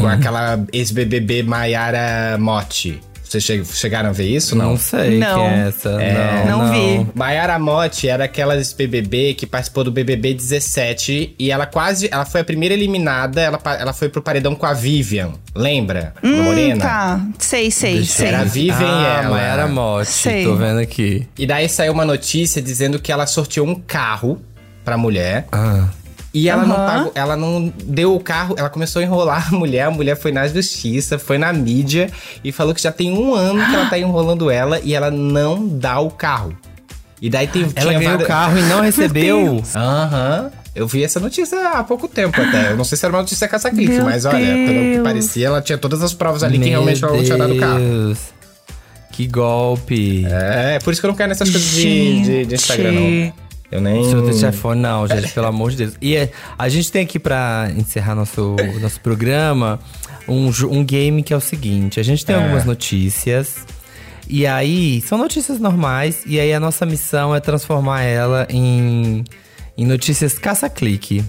Com 0.00 0.06
aquela 0.06 0.64
ex-BBB 0.72 1.42
Maiara 1.42 2.38
Motti. 2.38 3.00
Vocês 3.32 3.44
che- 3.44 3.64
chegaram 3.64 4.10
a 4.10 4.12
ver 4.12 4.26
isso? 4.28 4.54
Não 4.54 4.70
Não. 4.72 4.76
sei 4.76 5.18
Não. 5.18 5.34
quem 5.36 5.46
é 5.46 5.68
essa. 5.68 5.88
É, 6.02 6.44
não 6.46 6.70
vi. 6.70 7.06
Mayara 7.14 7.58
Motti 7.58 8.08
era 8.08 8.24
aquela 8.24 8.54
ex-BBB 8.56 9.34
que 9.34 9.46
participou 9.46 9.84
do 9.84 9.90
BBB 9.90 10.34
17 10.34 11.34
e 11.38 11.50
ela 11.50 11.64
quase, 11.66 12.08
ela 12.12 12.24
foi 12.26 12.42
a 12.42 12.44
primeira 12.44 12.74
eliminada, 12.74 13.40
ela, 13.40 13.58
ela 13.78 13.92
foi 13.92 14.08
pro 14.08 14.20
paredão 14.22 14.54
com 14.54 14.66
a 14.66 14.72
Vivian, 14.74 15.32
lembra? 15.54 16.12
Hum, 16.22 16.42
Morena. 16.42 16.80
tá. 16.84 17.20
Sei, 17.38 17.70
sei, 17.70 17.94
Deixa 17.96 18.12
sei. 18.12 18.28
Era 18.28 18.40
a 18.40 18.44
Vivian 18.44 18.80
e 18.80 19.06
ah, 19.06 19.20
ela. 19.24 19.30
Mayara 19.30 19.68
Motti. 19.68 20.10
Sei. 20.10 20.44
Tô 20.44 20.54
vendo 20.56 20.78
aqui. 20.80 21.26
E 21.38 21.46
daí 21.46 21.68
saiu 21.68 21.92
uma 21.92 22.04
notícia 22.04 22.60
dizendo 22.60 22.98
que 22.98 23.10
ela 23.10 23.26
sorteou 23.26 23.66
um 23.66 23.74
carro 23.74 24.40
pra 24.84 24.96
mulher. 24.98 25.46
Ah. 25.52 25.88
E 26.34 26.48
ela 26.48 26.64
não 26.64 26.76
Aham. 26.76 26.86
pagou, 26.86 27.12
ela 27.14 27.36
não 27.36 27.72
deu 27.84 28.14
o 28.14 28.20
carro, 28.20 28.54
ela 28.58 28.70
começou 28.70 29.00
a 29.00 29.02
enrolar 29.04 29.48
a 29.48 29.50
mulher, 29.56 29.82
a 29.82 29.90
mulher 29.90 30.16
foi 30.16 30.32
na 30.32 30.48
justiça, 30.48 31.18
foi 31.18 31.36
na 31.36 31.52
mídia 31.52 32.10
e 32.42 32.50
falou 32.50 32.74
que 32.74 32.80
já 32.82 32.90
tem 32.90 33.12
um 33.12 33.34
ano 33.34 33.64
que 33.66 33.74
ela 33.74 33.86
tá 33.86 33.98
enrolando 33.98 34.50
ela 34.50 34.80
e 34.82 34.94
ela 34.94 35.10
não 35.10 35.68
dá 35.68 36.00
o 36.00 36.10
carro. 36.10 36.56
E 37.20 37.28
daí 37.30 37.46
tem, 37.46 37.70
Ela 37.76 37.92
ganhou 37.92 38.16
o 38.16 38.24
carro 38.26 38.58
e 38.58 38.62
não 38.62 38.80
recebeu. 38.82 39.62
Aham. 39.76 40.50
Eu 40.74 40.86
vi 40.88 41.04
essa 41.04 41.20
notícia 41.20 41.68
há 41.68 41.84
pouco 41.84 42.08
tempo 42.08 42.40
até. 42.40 42.70
Eu 42.72 42.76
não 42.78 42.84
sei 42.84 42.96
se 42.96 43.04
era 43.04 43.12
uma 43.14 43.20
notícia 43.20 43.46
caça-clique, 43.46 44.00
mas 44.00 44.24
olha, 44.24 44.38
pelo 44.38 44.80
que 44.80 44.92
Deus. 44.94 45.02
parecia, 45.04 45.46
ela 45.48 45.60
tinha 45.60 45.76
todas 45.76 46.02
as 46.02 46.14
provas 46.14 46.42
ali 46.42 46.54
que 46.54 46.60
Meu 46.60 46.70
realmente 46.70 47.04
ela 47.04 47.14
não 47.14 47.22
tinha 47.22 47.36
dado 47.36 47.52
o 47.52 47.58
carro. 47.58 47.78
Deus. 47.78 48.18
Que 49.12 49.26
golpe. 49.26 50.24
É, 50.26 50.78
por 50.82 50.90
isso 50.90 51.00
que 51.02 51.06
eu 51.06 51.10
não 51.10 51.14
quero 51.16 51.28
nessas 51.28 51.50
coisas 51.50 51.70
de, 51.72 52.22
de, 52.22 52.46
de 52.46 52.54
Instagram, 52.54 52.92
não. 52.92 53.32
Eu 53.72 53.80
nem. 53.80 54.04
Seu 54.08 54.22
telefone, 54.22 54.80
não, 54.82 55.08
gente, 55.08 55.32
pelo 55.32 55.46
amor 55.46 55.70
de 55.70 55.78
Deus. 55.78 55.94
E 56.00 56.14
é, 56.14 56.30
a 56.58 56.68
gente 56.68 56.92
tem 56.92 57.02
aqui 57.02 57.18
pra 57.18 57.70
encerrar 57.76 58.14
nosso, 58.14 58.54
nosso 58.80 59.00
programa 59.00 59.80
um, 60.28 60.50
um 60.70 60.84
game 60.84 61.22
que 61.22 61.32
é 61.32 61.36
o 61.36 61.40
seguinte: 61.40 61.98
a 61.98 62.02
gente 62.02 62.24
tem 62.24 62.36
É. 62.36 62.38
algumas 62.38 62.64
notícias. 62.66 63.66
E 64.28 64.46
aí, 64.46 65.00
são 65.00 65.18
notícias 65.18 65.58
normais. 65.58 66.22
E 66.26 66.38
aí, 66.38 66.52
a 66.52 66.60
nossa 66.60 66.86
missão 66.86 67.34
é 67.34 67.40
transformar 67.40 68.02
ela 68.02 68.46
em, 68.50 69.24
em 69.76 69.84
notícias 69.86 70.38
caça-clique. 70.38 71.24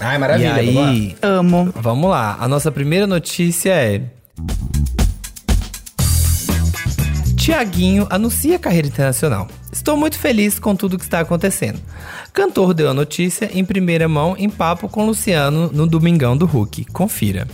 Ai, 0.00 0.16
maravilha. 0.18 0.62
e 0.62 0.66
vamos 0.66 0.74
lá. 0.84 0.88
aí, 0.90 1.16
Amo. 1.22 1.72
Vamos 1.74 2.10
lá. 2.10 2.36
A 2.38 2.46
nossa 2.46 2.70
primeira 2.70 3.06
notícia 3.06 3.70
é. 3.70 4.02
Tiaguinho 7.48 8.06
anuncia 8.10 8.58
carreira 8.58 8.88
internacional. 8.88 9.48
Estou 9.72 9.96
muito 9.96 10.18
feliz 10.18 10.58
com 10.58 10.76
tudo 10.76 10.98
que 10.98 11.04
está 11.04 11.20
acontecendo. 11.20 11.80
Cantor 12.30 12.74
deu 12.74 12.90
a 12.90 12.92
notícia 12.92 13.48
em 13.50 13.64
primeira 13.64 14.06
mão 14.06 14.36
em 14.36 14.50
papo 14.50 14.86
com 14.86 15.06
Luciano 15.06 15.70
no 15.72 15.86
Domingão 15.86 16.36
do 16.36 16.44
Hulk. 16.44 16.84
Confira. 16.92 17.48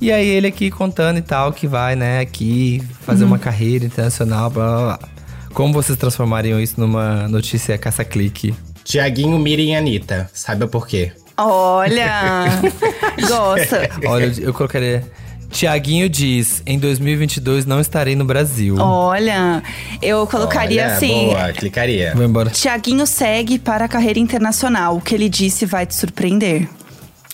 E 0.00 0.12
aí 0.12 0.28
ele 0.28 0.46
aqui 0.46 0.70
contando 0.70 1.18
e 1.18 1.22
tal 1.22 1.52
que 1.52 1.66
vai, 1.66 1.96
né, 1.96 2.20
aqui 2.20 2.80
fazer 3.00 3.24
uma 3.24 3.40
carreira 3.40 3.84
internacional, 3.84 4.50
blá 4.50 4.68
blá 4.68 4.82
blá. 4.84 5.08
Como 5.52 5.72
vocês 5.72 5.98
transformariam 5.98 6.60
isso 6.60 6.78
numa 6.78 7.26
notícia 7.26 7.76
caça-clique? 7.76 8.54
Tiaguinho, 8.84 9.36
Miriam 9.36 9.72
e 9.72 9.74
Anitta. 9.74 10.30
Saiba 10.32 10.68
por 10.68 10.86
quê. 10.86 11.10
Olha! 11.36 12.44
Gosta. 13.26 13.90
Olha, 14.06 14.26
eu, 14.26 14.44
eu 14.44 14.54
colocaria. 14.54 15.02
Tiaguinho 15.50 16.08
diz: 16.08 16.62
em 16.64 16.78
2022 16.78 17.66
não 17.66 17.80
estarei 17.80 18.14
no 18.14 18.24
Brasil. 18.24 18.76
Olha, 18.78 19.62
eu 20.00 20.26
colocaria 20.26 20.84
Olha, 20.84 20.94
assim. 20.94 21.26
Boa, 21.26 21.52
clicaria. 21.52 22.12
Vou 22.14 22.24
embora. 22.24 22.50
Tiaguinho 22.50 23.06
segue 23.06 23.58
para 23.58 23.84
a 23.84 23.88
carreira 23.88 24.18
internacional. 24.18 24.96
O 24.96 25.00
que 25.00 25.14
ele 25.14 25.28
disse 25.28 25.66
vai 25.66 25.84
te 25.86 25.94
surpreender. 25.94 26.68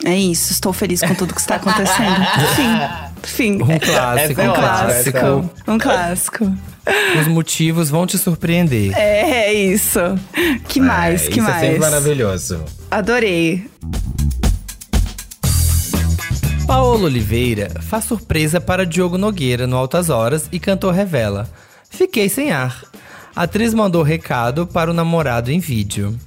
É 0.04 0.14
isso, 0.14 0.52
estou 0.52 0.72
feliz 0.72 1.00
com 1.00 1.14
tudo 1.14 1.34
que 1.34 1.40
está 1.40 1.56
acontecendo. 1.56 2.26
Fim. 2.54 3.16
Fim. 3.22 3.62
Um 3.62 3.78
clássico, 3.78 4.40
é 4.40 4.50
um 4.50 4.54
clássico. 4.54 5.50
Um 5.66 5.78
clássico. 5.78 6.56
Os 7.20 7.26
motivos 7.26 7.90
vão 7.90 8.06
te 8.06 8.16
surpreender. 8.18 8.96
É, 8.96 9.46
é 9.46 9.54
isso. 9.54 9.98
Que 10.68 10.80
mais? 10.80 11.24
É, 11.24 11.30
que 11.30 11.40
isso 11.40 11.42
mais? 11.42 11.56
é 11.56 11.66
sempre 11.66 11.80
maravilhoso. 11.80 12.64
Adorei. 12.90 13.66
Paola 16.66 17.04
Oliveira 17.04 17.70
faz 17.80 18.06
surpresa 18.06 18.60
para 18.60 18.84
Diogo 18.84 19.16
Nogueira 19.16 19.68
no 19.68 19.76
Altas 19.76 20.10
Horas 20.10 20.48
e 20.50 20.58
cantor 20.58 20.94
revela: 20.94 21.48
Fiquei 21.88 22.28
sem 22.28 22.50
ar. 22.50 22.82
A 23.36 23.44
atriz 23.44 23.72
mandou 23.72 24.02
recado 24.02 24.66
para 24.66 24.90
o 24.90 24.94
namorado 24.94 25.52
em 25.52 25.60
vídeo. 25.60 26.18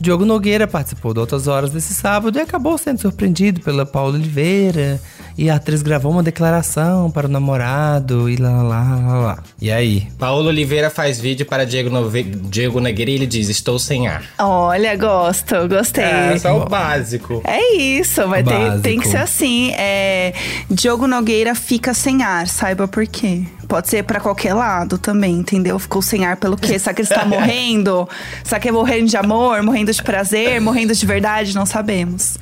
Diogo 0.00 0.24
Nogueira 0.24 0.66
participou 0.66 1.12
do 1.12 1.20
Altas 1.20 1.46
Horas 1.46 1.70
desse 1.70 1.92
sábado 1.92 2.38
e 2.38 2.40
acabou 2.40 2.78
sendo 2.78 3.02
surpreendido 3.02 3.60
pela 3.60 3.84
Paola 3.84 4.14
Oliveira. 4.14 4.98
E 5.36 5.48
a 5.48 5.56
atriz 5.56 5.82
gravou 5.82 6.12
uma 6.12 6.22
declaração 6.22 7.10
para 7.10 7.26
o 7.26 7.30
namorado 7.30 8.28
e 8.28 8.36
lá, 8.36 8.62
lá, 8.62 8.82
lá, 8.82 8.96
lá, 8.96 9.20
lá. 9.20 9.38
E 9.60 9.70
aí? 9.70 10.06
Paulo 10.18 10.48
Oliveira 10.48 10.90
faz 10.90 11.18
vídeo 11.18 11.46
para 11.46 11.64
Diego, 11.64 11.88
Nove... 11.88 12.22
Diego 12.22 12.80
Nogueira 12.80 13.10
e 13.10 13.14
ele 13.14 13.26
diz: 13.26 13.48
Estou 13.48 13.78
sem 13.78 14.08
ar. 14.08 14.22
Olha, 14.38 14.94
gosto, 14.96 15.68
gostei. 15.68 16.04
É, 16.04 16.38
só 16.38 16.56
o 16.58 16.68
básico. 16.68 17.40
É 17.44 17.74
isso, 17.76 18.26
mas 18.28 18.44
tem, 18.46 18.58
Básico. 18.58 18.82
tem 18.82 19.00
que 19.00 19.08
ser 19.08 19.16
assim. 19.18 19.72
É, 19.72 20.34
Diogo 20.70 21.06
Nogueira 21.06 21.54
fica 21.54 21.94
sem 21.94 22.22
ar, 22.22 22.46
saiba 22.46 22.86
por 22.86 23.06
quê. 23.06 23.42
Pode 23.66 23.88
ser 23.88 24.04
pra 24.04 24.20
qualquer 24.20 24.52
lado 24.52 24.98
também, 24.98 25.32
entendeu? 25.34 25.78
Ficou 25.78 26.02
sem 26.02 26.26
ar 26.26 26.36
pelo 26.36 26.56
quê? 26.58 26.78
Será 26.78 26.92
que 26.92 27.00
ele 27.00 27.08
está 27.08 27.24
morrendo? 27.26 28.06
Será 28.44 28.60
que 28.60 28.68
é 28.68 28.72
morrendo 28.72 29.08
de 29.08 29.16
amor, 29.16 29.62
morrendo 29.62 29.90
de 29.92 30.02
prazer, 30.02 30.60
morrendo 30.60 30.94
de 30.94 31.06
verdade? 31.06 31.54
Não 31.54 31.64
sabemos. 31.64 32.36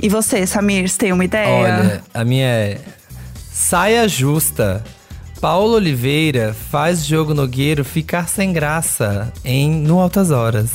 E 0.00 0.08
você, 0.08 0.46
Samir, 0.46 0.88
você 0.88 0.98
tem 0.98 1.12
uma 1.12 1.24
ideia? 1.24 1.48
Olha, 1.80 2.02
a 2.14 2.24
minha 2.24 2.46
é. 2.46 2.78
Saia 3.52 4.06
justa. 4.08 4.82
Paulo 5.40 5.74
Oliveira 5.74 6.54
faz 6.70 7.04
Diogo 7.06 7.32
Nogueiro 7.34 7.84
ficar 7.84 8.28
sem 8.28 8.52
graça 8.52 9.32
em 9.44 9.70
No 9.70 10.00
Altas 10.00 10.30
Horas. 10.30 10.70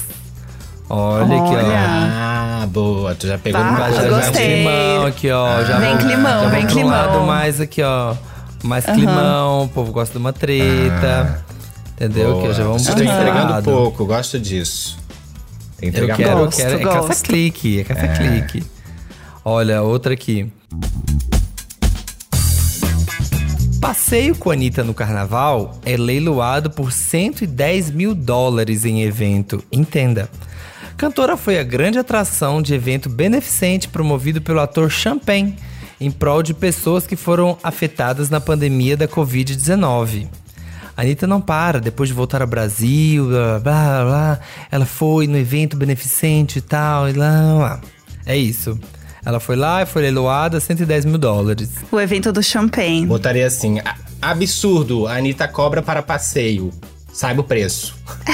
Olha 0.90 1.24
aqui, 1.42 1.56
ó. 1.56 1.72
Ah, 1.76 2.68
boa. 2.70 3.16
Tu 3.16 3.28
já 3.28 3.38
pegou 3.38 3.60
Tá, 3.60 3.72
no 3.72 3.96
eu 3.96 4.22
já, 4.22 4.32
climão 4.32 5.06
aqui, 5.06 5.32
ó. 5.32 5.64
Já 5.64 5.80
Vem 5.80 5.90
vou- 5.98 6.06
climão, 6.08 6.44
já 6.44 6.50
vem 6.50 6.68
climão. 6.68 6.90
lado 6.92 7.22
mais 7.26 7.60
aqui, 7.60 7.82
ó. 7.82 8.16
Mais 8.64 8.86
climão, 8.86 9.64
o 9.66 9.68
povo 9.70 9.92
gosta 9.92 10.14
de 10.14 10.20
uma 10.20 10.32
treta. 10.32 11.44
Entendeu? 11.96 12.42
Que 12.42 12.54
já 12.54 12.64
vamos 12.64 12.84
pro 12.84 12.94
estão 13.02 13.16
entregando 13.16 13.64
pouco, 13.64 14.06
gosto 14.06 14.40
disso. 14.40 14.98
Tem 15.78 15.92
que 15.92 15.98
Eu 16.00 16.04
entregar 16.06 16.18
quero, 16.18 16.30
eu 16.30 16.36
pouco. 16.38 16.52
Gosto, 16.52 16.62
quero. 16.62 16.80
É 16.80 16.84
gosto. 16.84 17.08
caça-clique, 17.08 17.80
é 17.80 17.84
caça-clique. 17.84 18.64
Olha, 19.46 19.82
outra 19.82 20.14
aqui. 20.14 20.50
Passeio 23.82 24.36
com 24.36 24.50
a 24.50 24.54
Anitta 24.54 24.84
no 24.84 24.94
carnaval 24.94 25.78
é 25.86 25.98
leiloado 25.98 26.70
por 26.70 26.94
110 26.94 27.92
mil 27.92 28.16
dólares 28.16 28.86
em 28.86 29.02
evento. 29.02 29.62
Entenda. 29.70 30.30
Cantora 30.96 31.36
foi 31.36 31.60
a 31.60 31.64
grande 31.64 32.00
atração 32.00 32.62
de 32.62 32.74
evento 32.74 33.10
beneficente 33.10 33.90
promovido 33.90 34.42
pelo 34.42 34.62
ator 34.62 34.90
Champagne 34.90 35.58
em 36.00 36.10
prol 36.10 36.42
de 36.42 36.54
pessoas 36.54 37.06
que 37.06 37.18
foram 37.18 37.58
afetadas 37.62 38.30
na 38.30 38.40
pandemia 38.40 38.96
da 38.96 39.08
Covid-19. 39.08 40.30
A 40.96 41.02
Anitta 41.02 41.28
não 41.28 41.42
para, 41.42 41.82
depois 41.82 42.08
de 42.08 42.16
voltar 42.16 42.42
ao 42.42 42.48
Brasil, 42.48 43.28
blá 43.28 43.60
blá 43.60 44.06
blá. 44.06 44.40
Ela 44.72 44.86
foi 44.86 45.28
no 45.28 45.38
evento 45.38 45.76
beneficente 45.76 46.60
e 46.60 46.62
tal, 46.62 47.10
e 47.10 47.14
lá, 47.14 47.54
lá. 47.54 47.82
É 48.26 48.38
isso. 48.38 48.80
Ela 49.26 49.40
foi 49.40 49.56
lá 49.56 49.82
e 49.82 49.86
foi 49.86 50.02
leiloada 50.02 50.60
110 50.60 51.06
mil 51.06 51.18
dólares. 51.18 51.70
O 51.92 52.00
evento 52.00 52.32
do 52.32 52.44
champanhe. 52.44 53.06
Botaria 53.06 53.48
assim: 53.48 53.80
"A- 53.80 53.96
absurdo, 54.22 55.08
a 55.08 55.16
Anitta 55.18 55.48
cobra 55.48 55.82
para 55.82 56.02
passeio. 56.02 56.72
Saiba 57.14 57.42
o 57.42 57.44
preço. 57.44 57.96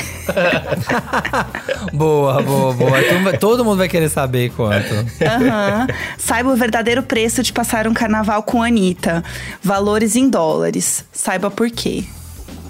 Boa, 1.94 2.42
boa, 2.42 2.74
boa. 2.74 3.02
Todo 3.04 3.20
mundo- 3.20 3.38
Todo 3.40 3.66
mundo 3.66 3.78
vai 3.78 3.90
querer 3.90 4.10
saber 4.10 4.52
quanto. 4.52 4.94
Aham. 5.22 5.88
Saiba 6.18 6.50
o 6.52 6.56
verdadeiro 6.56 7.04
preço 7.04 7.44
de 7.44 7.52
passar 7.52 7.88
um 7.88 7.94
carnaval 7.94 8.42
com 8.44 8.62
a 8.64 8.68
Anitta. 8.68 9.24
Valores 9.64 10.16
em 10.16 10.30
dólares. 10.30 11.04
Saiba 11.12 11.50
por 11.52 11.70
quê. 11.70 12.04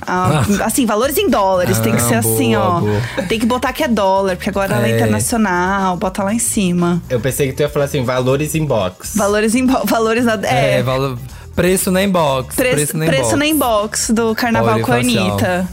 Ah, 0.06 0.44
assim, 0.66 0.86
valores 0.86 1.18
em 1.18 1.30
dólares. 1.30 1.80
tem 1.80 1.94
que 1.96 2.02
Ah, 2.02 2.08
ser 2.08 2.16
assim, 2.16 2.54
boa, 2.56 2.68
ó. 2.68 2.80
boa. 2.80 3.02
Tem 3.28 3.40
que 3.40 3.46
botar 3.46 3.74
que 3.74 3.84
é 3.84 3.88
dólar, 3.88 4.36
porque 4.36 4.50
agora 4.50 4.76
ela 4.76 4.88
é 4.88 4.92
É. 4.92 4.96
internacional. 4.96 5.98
Bota 5.98 6.24
lá 6.24 6.34
em 6.34 6.40
cima. 6.40 7.02
Eu 7.10 7.20
pensei 7.20 7.48
que 7.48 7.54
tu 7.54 7.60
ia 7.62 7.70
falar 7.70 7.86
assim: 7.86 8.04
valores 8.04 8.56
em 8.56 8.66
box. 8.66 9.16
Valores 9.18 9.56
em 9.56 9.66
bo- 9.66 9.86
valores 9.86 10.26
na, 10.26 10.34
É, 10.44 10.80
é, 10.80 10.84
valor, 10.84 11.18
preço 11.56 11.92
na 11.92 12.04
inbox. 12.04 12.56
preço, 12.56 12.76
preço 12.76 12.98
na 12.98 13.06
preço 13.06 13.22
inbox. 13.36 13.38
na 13.40 13.46
inbox 13.46 14.10
do 14.12 14.34
carnaval 14.36 14.76
Olha, 14.76 14.84
com 14.84 14.92
a 14.92 14.98
assim. 14.98 15.18
Anitta. 15.18 15.68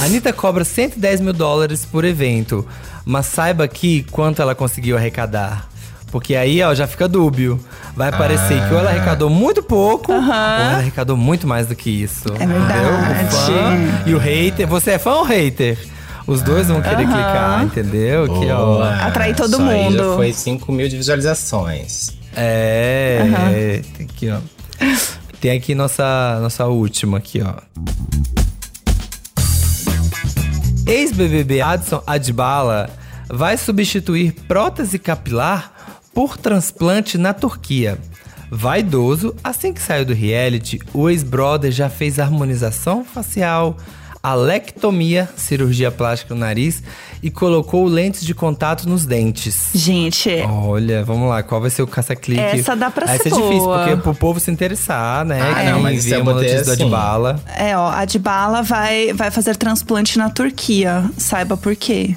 A 0.00 0.04
Anitta 0.04 0.32
cobra 0.32 0.64
110 0.64 1.20
mil 1.20 1.32
dólares 1.32 1.84
por 1.84 2.04
evento. 2.04 2.66
Mas 3.04 3.26
saiba 3.26 3.64
aqui 3.64 4.04
quanto 4.10 4.40
ela 4.40 4.54
conseguiu 4.54 4.96
arrecadar. 4.96 5.68
Porque 6.14 6.36
aí, 6.36 6.62
ó, 6.62 6.72
já 6.72 6.86
fica 6.86 7.08
dúbio. 7.08 7.58
Vai 7.96 8.12
parecer 8.12 8.64
que 8.68 8.72
ou 8.72 8.78
ela 8.78 8.90
arrecadou 8.90 9.28
muito 9.28 9.64
pouco, 9.64 10.12
ou 10.12 10.18
ela 10.18 10.76
arrecadou 10.76 11.16
muito 11.16 11.44
mais 11.44 11.66
do 11.66 11.74
que 11.74 11.90
isso. 11.90 12.28
É 12.38 12.46
verdade. 12.46 12.78
Entendeu? 12.78 13.26
O 13.26 13.30
fã 13.32 14.02
e 14.06 14.14
o 14.14 14.18
hater. 14.18 14.68
Você 14.68 14.92
é 14.92 14.98
fã 15.00 15.14
ou 15.14 15.24
hater? 15.24 15.76
Os 16.24 16.40
dois 16.40 16.68
vão 16.68 16.80
querer 16.80 17.04
clicar, 17.04 17.64
entendeu? 17.64 18.26
Aqui, 18.26 18.48
ó. 18.48 18.84
Atrair 18.84 19.34
todo 19.34 19.54
Isso 19.54 19.62
aí 19.62 19.82
mundo. 19.82 19.96
já 19.96 20.14
foi 20.14 20.32
5 20.32 20.70
mil 20.70 20.88
de 20.88 20.96
visualizações. 20.98 22.12
É, 22.36 23.18
é, 23.52 23.82
tem 23.96 24.06
aqui, 24.06 24.30
ó. 24.30 24.38
Tem 25.40 25.50
aqui 25.50 25.74
nossa, 25.74 26.38
nossa 26.40 26.64
última 26.66 27.18
aqui, 27.18 27.42
ó. 27.42 27.54
Ex-BBB 30.86 31.60
Adson 31.60 32.00
Adbala 32.06 32.88
vai 33.28 33.56
substituir 33.56 34.30
prótese 34.46 34.96
capilar 34.96 35.73
por 36.14 36.36
transplante 36.38 37.18
na 37.18 37.34
Turquia. 37.34 37.98
Vaidoso, 38.50 39.34
assim 39.42 39.72
que 39.72 39.82
saiu 39.82 40.04
do 40.04 40.14
reality, 40.14 40.78
o 40.92 41.10
ex-brother 41.10 41.72
já 41.72 41.90
fez 41.90 42.20
harmonização 42.20 43.04
facial, 43.04 43.76
alectomia, 44.22 45.28
cirurgia 45.36 45.90
plástica 45.90 46.34
no 46.34 46.40
nariz 46.40 46.82
e 47.22 47.30
colocou 47.30 47.84
lentes 47.84 48.24
de 48.24 48.32
contato 48.34 48.88
nos 48.88 49.04
dentes. 49.04 49.70
Gente, 49.74 50.30
Olha, 50.48 51.02
vamos 51.04 51.28
lá, 51.28 51.42
qual 51.42 51.60
vai 51.60 51.68
ser 51.70 51.82
o 51.82 51.86
caça-clique? 51.86 52.40
Essa 52.40 52.76
dá 52.76 52.90
pra 52.90 53.04
Essa 53.04 53.24
ser 53.24 53.28
é 53.30 53.32
difícil, 53.32 53.58
boa. 53.58 53.78
porque 53.78 53.96
pro 53.96 54.14
povo 54.14 54.38
se 54.38 54.50
interessar, 54.50 55.24
né? 55.24 55.40
Ah, 55.42 55.54
que 55.54 55.70
não, 55.70 55.80
mas 55.80 55.98
isso 55.98 56.10
vê 56.10 56.16
eu 56.16 56.22
uma 56.22 56.34
notícia 56.34 56.64
do 56.64 56.70
assim. 56.72 56.82
Adbala. 56.84 57.40
É, 57.56 57.76
ó, 57.76 57.90
a 57.90 58.04
Dybala 58.04 58.62
vai, 58.62 59.12
vai 59.12 59.30
fazer 59.30 59.56
transplante 59.56 60.16
na 60.16 60.30
Turquia. 60.30 61.04
Saiba 61.18 61.56
por 61.56 61.74
quê. 61.74 62.16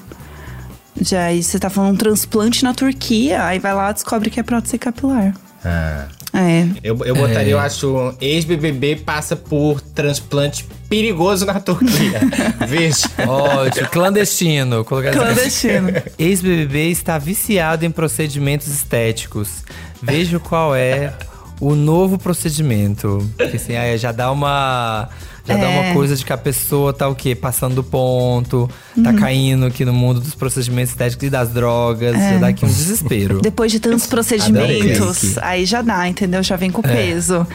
Já 1.01 1.25
aí 1.25 1.43
você 1.43 1.59
tá 1.59 1.69
falando 1.69 1.93
um 1.93 1.97
transplante 1.97 2.63
na 2.63 2.73
Turquia, 2.73 3.43
aí 3.43 3.59
vai 3.59 3.73
lá 3.73 3.91
e 3.91 3.93
descobre 3.93 4.29
que 4.29 4.39
é 4.39 4.43
prótese 4.43 4.77
capilar. 4.77 5.33
Ah. 5.63 6.07
É. 6.33 6.67
Eu, 6.83 6.97
eu 7.03 7.15
botaria, 7.15 7.53
eu 7.53 7.59
acho, 7.59 8.13
ex-BBB 8.21 8.97
passa 8.97 9.35
por 9.35 9.81
transplante 9.81 10.67
perigoso 10.87 11.45
na 11.45 11.59
Turquia. 11.59 12.19
Veja. 12.67 13.07
Ótimo, 13.27 13.87
clandestino. 13.89 14.85
colocar 14.85 15.09
assim. 15.09 15.17
Clandestino. 15.17 15.89
Ex-BBB 16.19 16.89
está 16.91 17.17
viciado 17.17 17.85
em 17.85 17.91
procedimentos 17.91 18.67
estéticos. 18.67 19.63
Veja 20.01 20.37
qual 20.37 20.75
é 20.75 21.11
o 21.59 21.73
novo 21.73 22.17
procedimento. 22.17 23.27
Porque 23.35 23.57
assim, 23.57 23.75
aí 23.75 23.97
já 23.97 24.11
dá 24.11 24.31
uma. 24.31 25.09
Já 25.47 25.55
dá 25.55 25.61
É. 25.69 25.79
uma 25.81 25.93
coisa 25.93 26.15
de 26.15 26.25
que 26.25 26.33
a 26.33 26.37
pessoa 26.37 26.91
tá 26.93 27.07
o 27.07 27.15
quê? 27.15 27.33
Passando 27.35 27.75
do 27.75 27.83
ponto, 27.83 28.69
tá 29.03 29.09
Uhum. 29.11 29.15
caindo 29.15 29.65
aqui 29.65 29.85
no 29.85 29.93
mundo 29.93 30.19
dos 30.19 30.35
procedimentos 30.35 30.91
estéticos 30.91 31.25
e 31.27 31.29
das 31.29 31.49
drogas. 31.49 32.15
É. 32.15 32.33
Já 32.33 32.37
dá 32.39 32.47
aqui 32.49 32.65
um 32.65 32.67
desespero. 32.67 33.39
Depois 33.41 33.71
de 33.71 33.79
tantos 33.79 34.05
procedimentos, 34.07 35.37
aí 35.39 35.65
já 35.65 35.81
dá, 35.81 36.07
entendeu? 36.07 36.43
Já 36.43 36.55
vem 36.55 36.69
com 36.71 36.81
É. 36.85 36.93
peso. 36.93 37.45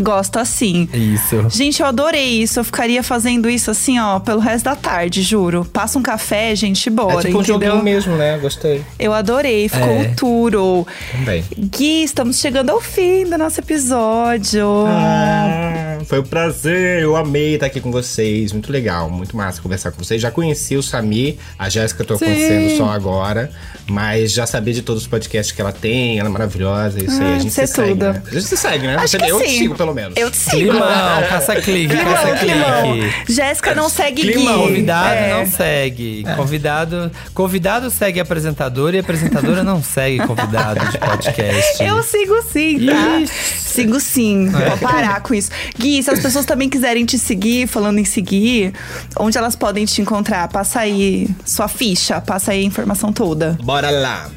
Gosto 0.00 0.38
assim. 0.38 0.88
Isso. 0.92 1.46
Gente, 1.50 1.80
eu 1.80 1.86
adorei 1.86 2.42
isso. 2.42 2.58
Eu 2.60 2.64
ficaria 2.64 3.02
fazendo 3.02 3.48
isso 3.50 3.70
assim, 3.70 3.98
ó, 3.98 4.18
pelo 4.18 4.40
resto 4.40 4.64
da 4.64 4.74
tarde, 4.76 5.22
juro. 5.22 5.64
Passa 5.64 5.98
um 5.98 6.02
café, 6.02 6.54
gente, 6.56 6.88
bora, 6.90 7.20
É 7.20 7.22
tipo 7.24 7.38
um 7.38 7.40
entendeu? 7.42 7.60
joguinho 7.60 7.82
mesmo, 7.82 8.16
né? 8.16 8.38
Gostei. 8.38 8.82
Eu 8.98 9.12
adorei, 9.12 9.68
ficou 9.68 9.88
É. 9.88 10.02
o 10.02 10.16
turo. 10.16 10.86
Também. 11.12 11.44
Gui, 11.58 12.02
estamos 12.04 12.38
chegando 12.38 12.70
ao 12.70 12.80
fim 12.80 13.24
do 13.24 13.36
nosso 13.36 13.60
episódio. 13.60 14.66
Ah, 14.88 15.98
foi 16.06 16.20
um 16.20 16.24
prazer, 16.24 17.02
eu 17.02 17.16
amei 17.16 17.41
estar 17.54 17.66
aqui 17.66 17.80
com 17.80 17.90
vocês. 17.92 18.52
Muito 18.52 18.70
legal, 18.72 19.08
muito 19.10 19.36
massa 19.36 19.60
conversar 19.60 19.90
com 19.92 20.02
vocês. 20.02 20.20
Já 20.20 20.30
conheci 20.30 20.76
o 20.76 20.82
Samir, 20.82 21.36
a 21.58 21.68
Jéssica 21.68 22.02
eu 22.02 22.06
tô 22.06 22.16
Sim. 22.18 22.24
conhecendo 22.26 22.76
só 22.76 22.90
agora, 22.90 23.50
mas 23.86 24.32
já 24.32 24.46
sabia 24.46 24.72
de 24.74 24.82
todos 24.82 25.02
os 25.02 25.08
podcasts 25.08 25.54
que 25.54 25.60
ela 25.60 25.72
tem, 25.72 26.18
ela 26.18 26.28
é 26.28 26.32
maravilhosa, 26.32 27.02
isso 27.02 27.20
aí. 27.22 27.32
Ah, 27.32 27.36
A 27.36 27.38
gente 27.38 27.46
isso 27.48 27.54
se 27.56 27.60
é 27.62 27.66
segue, 27.66 27.88
tudo. 27.90 28.12
né? 28.12 28.22
A 28.26 28.30
gente 28.34 28.44
se 28.44 28.56
segue, 28.56 28.86
né? 28.86 28.96
Acho 28.96 29.16
eu 29.16 29.40
te 29.40 29.48
sigo, 29.50 29.74
pelo 29.74 29.94
menos. 29.94 30.16
Eu 30.16 30.30
te 30.30 30.36
sigo. 30.36 30.70
Climão, 30.70 31.22
caça-clique, 31.28 31.94
Climão, 31.96 32.14
climão. 32.38 32.98
caça-clique. 32.98 33.32
Jéssica 33.32 33.74
não 33.74 33.88
segue 33.88 34.22
Climão, 34.22 34.58
Gui. 34.62 34.66
Convidado 34.68 35.14
É. 35.14 35.30
não 35.34 35.46
segue. 35.46 36.24
Convidado, 36.36 37.10
convidado 37.34 37.90
segue 37.90 38.20
apresentador 38.20 38.94
e 38.94 38.98
apresentadora 38.98 39.62
não 39.62 39.82
segue 39.82 40.18
convidado 40.26 40.86
de 40.90 40.98
podcast. 40.98 41.82
Eu 41.82 42.02
sigo 42.02 42.42
sim, 42.50 42.86
tá? 42.86 43.18
Ixi. 43.20 43.32
Sigo 43.72 44.00
sim. 44.00 44.48
Vou 44.48 44.78
parar 44.78 45.20
com 45.22 45.34
isso. 45.34 45.50
Gui, 45.78 46.02
se 46.02 46.10
as 46.10 46.20
pessoas 46.20 46.44
também 46.44 46.68
quiserem 46.68 47.04
te 47.04 47.18
seguir, 47.18 47.66
falando 47.66 47.98
em 47.98 48.04
seguir, 48.04 48.72
onde 49.18 49.38
elas 49.38 49.56
podem 49.56 49.84
te 49.84 50.00
encontrar? 50.00 50.48
Passa 50.48 50.80
aí 50.80 51.28
sua 51.44 51.68
ficha, 51.68 52.20
passa 52.20 52.52
aí 52.52 52.60
a 52.60 52.64
informação 52.64 53.12
toda. 53.12 53.58
Bora 53.62 53.90
lá. 53.90 54.30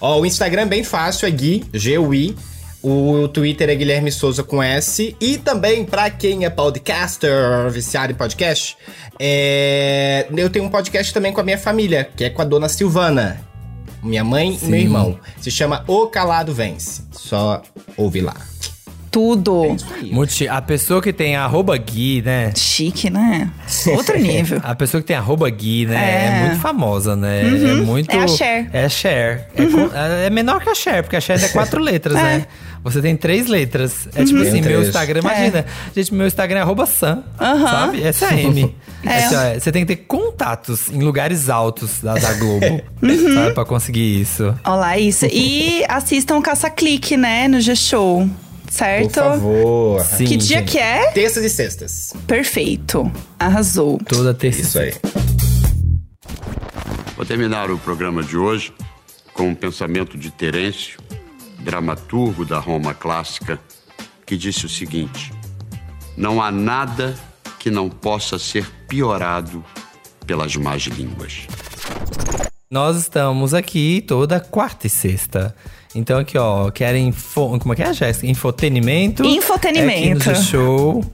Ó, 0.00 0.20
o 0.20 0.26
Instagram 0.26 0.62
é 0.62 0.66
bem 0.66 0.84
fácil, 0.84 1.26
é 1.26 1.30
Gui, 1.30 1.64
G-U-I. 1.72 2.36
O 2.82 3.26
Twitter 3.28 3.70
é 3.70 3.74
Guilherme 3.74 4.12
Souza 4.12 4.42
com 4.42 4.62
S. 4.62 5.16
E 5.18 5.38
também, 5.38 5.86
pra 5.86 6.10
quem 6.10 6.44
é 6.44 6.50
podcaster, 6.50 7.32
viciado 7.70 8.12
em 8.12 8.14
podcast, 8.14 8.76
é... 9.18 10.26
eu 10.36 10.50
tenho 10.50 10.66
um 10.66 10.68
podcast 10.68 11.12
também 11.14 11.32
com 11.32 11.40
a 11.40 11.44
minha 11.44 11.56
família, 11.56 12.06
que 12.14 12.24
é 12.24 12.28
com 12.28 12.42
a 12.42 12.44
dona 12.44 12.68
Silvana. 12.68 13.40
Minha 14.02 14.22
mãe 14.22 14.58
e 14.60 14.66
meu 14.66 14.78
Sim. 14.80 14.84
irmão. 14.84 15.18
Se 15.40 15.50
chama 15.50 15.82
O 15.86 16.08
Calado 16.08 16.52
Vence. 16.52 17.00
Só 17.10 17.62
ouve 17.96 18.20
lá. 18.20 18.36
Tudo. 19.14 19.76
Muito 20.10 20.32
chi- 20.32 20.48
a 20.48 20.60
pessoa 20.60 21.00
que 21.00 21.12
tem 21.12 21.36
arroba 21.36 21.76
Gui, 21.76 22.20
né? 22.20 22.52
Chique, 22.56 23.08
né? 23.08 23.48
Outro 23.96 24.18
nível. 24.18 24.60
A 24.64 24.74
pessoa 24.74 25.00
que 25.00 25.06
tem 25.06 25.14
arroba 25.16 25.48
Gui, 25.48 25.86
né? 25.86 25.94
É, 25.96 26.26
É. 26.26 26.40
muito 26.46 26.60
famosa, 26.60 27.14
né? 27.14 27.42
É 27.42 27.74
muito. 27.76 28.10
É 28.10 28.18
a 28.18 28.26
Cher. 28.26 28.68
É 28.72 28.84
a 28.86 28.88
Cher. 28.88 29.48
É, 29.56 29.66
com- 29.66 29.90
é 29.96 30.30
menor 30.30 30.60
que 30.60 30.68
a 30.68 30.74
Cher, 30.74 31.04
porque 31.04 31.14
a 31.14 31.20
Cher 31.20 31.40
é 31.42 31.46
quatro 31.48 31.80
letras, 31.82 32.14
né? 32.16 32.44
Você 32.82 33.00
tem 33.00 33.16
três 33.16 33.46
letras. 33.46 34.08
É 34.16 34.24
tipo 34.24 34.40
assim, 34.42 34.50
Tenho 34.50 34.64
meu 34.64 34.72
três. 34.78 34.88
Instagram, 34.88 35.20
imagina. 35.20 35.64
Gente, 35.94 36.12
meu 36.12 36.26
Instagram 36.26 36.58
é 36.58 36.62
arroba 36.62 36.84
Sam, 36.84 37.22
Aham. 37.40 37.66
sabe? 37.68 38.02
Essa 38.02 38.24
é 38.26 38.28
a 38.30 38.40
M. 38.40 38.74
É. 39.06 39.16
Assim, 39.26 39.60
você 39.60 39.70
tem 39.70 39.84
que 39.84 39.94
ter 39.96 40.02
contatos 40.04 40.88
em 40.90 41.00
lugares 41.02 41.50
altos 41.50 42.00
da, 42.02 42.14
da 42.14 42.32
Globo, 42.34 42.80
sabe? 43.34 43.52
Pra 43.52 43.62
conseguir 43.66 44.18
isso. 44.18 44.54
Olha 44.64 44.74
lá, 44.76 44.98
isso. 44.98 45.26
E 45.26 45.84
assistam 45.90 46.38
o 46.38 46.42
Caça-Clique, 46.42 47.14
né? 47.14 47.46
No 47.46 47.60
G-Show. 47.60 48.26
Por 48.74 48.78
Certo? 48.78 49.14
favor. 49.14 50.04
Sim, 50.04 50.24
Que 50.24 50.36
dia 50.36 50.58
gente. 50.58 50.72
que 50.72 50.78
é? 50.78 51.12
Terças 51.12 51.44
e 51.44 51.48
sextas. 51.50 52.12
Perfeito. 52.26 53.08
Arrasou. 53.38 53.98
Toda 53.98 54.34
terça. 54.34 54.60
Isso 54.62 54.78
aí. 54.80 54.92
Vou 57.16 57.24
terminar 57.24 57.70
o 57.70 57.78
programa 57.78 58.20
de 58.22 58.36
hoje 58.36 58.72
com 59.32 59.48
um 59.48 59.54
pensamento 59.54 60.18
de 60.18 60.30
Terêncio, 60.32 60.98
dramaturgo 61.60 62.44
da 62.44 62.58
Roma 62.58 62.92
clássica, 62.92 63.60
que 64.26 64.36
disse 64.36 64.66
o 64.66 64.68
seguinte: 64.68 65.32
Não 66.16 66.42
há 66.42 66.50
nada 66.50 67.14
que 67.60 67.70
não 67.70 67.88
possa 67.88 68.38
ser 68.40 68.66
piorado 68.88 69.64
pelas 70.26 70.56
más 70.56 70.82
línguas. 70.82 71.46
Nós 72.74 72.96
estamos 72.96 73.54
aqui 73.54 74.02
toda 74.04 74.40
quarta 74.40 74.88
e 74.88 74.90
sexta. 74.90 75.54
Então 75.94 76.18
aqui, 76.18 76.36
ó, 76.36 76.72
querem 76.72 77.06
info, 77.06 77.56
como 77.60 77.72
é 77.72 77.76
que 77.76 77.84
é, 77.84 77.92
Jéssica? 77.92 78.26
Infotenimento. 78.26 79.24
Infotenimento. 79.24 80.28
É 80.28 80.32
aqui 80.32 80.40
no 80.40 80.42
G-Show. 80.42 81.04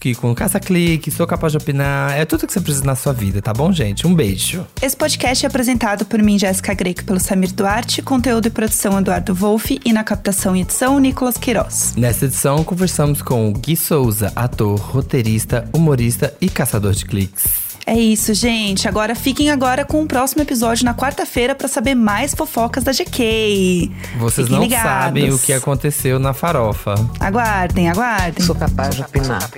Que 0.00 0.14
com 0.14 0.34
caça-clique, 0.34 1.10
sou 1.10 1.26
capaz 1.26 1.52
de 1.52 1.58
opinar. 1.58 2.18
É 2.18 2.24
tudo 2.24 2.46
que 2.46 2.52
você 2.54 2.62
precisa 2.62 2.86
na 2.86 2.96
sua 2.96 3.12
vida, 3.12 3.42
tá 3.42 3.52
bom, 3.52 3.70
gente? 3.74 4.06
Um 4.06 4.14
beijo. 4.14 4.66
Esse 4.80 4.96
podcast 4.96 5.44
é 5.44 5.48
apresentado 5.48 6.06
por 6.06 6.22
mim, 6.22 6.38
Jéssica 6.38 6.72
Greco, 6.72 7.04
pelo 7.04 7.20
Samir 7.20 7.52
Duarte, 7.52 8.00
conteúdo 8.00 8.46
e 8.46 8.50
produção 8.50 8.98
Eduardo 8.98 9.34
Wolff 9.34 9.78
e 9.84 9.92
na 9.92 10.02
captação 10.02 10.56
e 10.56 10.62
edição 10.62 10.98
Nicolas 10.98 11.36
Queiroz. 11.36 11.92
Nessa 11.94 12.24
edição, 12.24 12.64
conversamos 12.64 13.20
com 13.20 13.50
o 13.50 13.52
Gui 13.52 13.76
Souza, 13.76 14.32
ator, 14.34 14.80
roteirista, 14.80 15.68
humorista 15.74 16.34
e 16.40 16.48
caçador 16.48 16.92
de 16.92 17.04
cliques. 17.04 17.71
É 17.86 17.94
isso, 17.96 18.32
gente. 18.32 18.86
Agora 18.86 19.14
fiquem 19.14 19.50
agora 19.50 19.84
com 19.84 20.02
o 20.02 20.06
próximo 20.06 20.42
episódio 20.42 20.84
na 20.84 20.94
quarta-feira 20.94 21.54
para 21.54 21.66
saber 21.68 21.94
mais 21.94 22.34
fofocas 22.34 22.84
da 22.84 22.92
GK. 22.92 23.90
Vocês 24.18 24.46
fiquem 24.46 24.56
não 24.56 24.62
ligados. 24.62 24.88
sabem 24.90 25.32
o 25.32 25.38
que 25.38 25.52
aconteceu 25.52 26.18
na 26.18 26.32
farofa. 26.32 26.94
Aguardem, 27.18 27.88
aguardem. 27.88 28.44
Sou 28.44 28.54
capaz 28.54 28.94
de 28.94 29.02
opinar. 29.02 29.50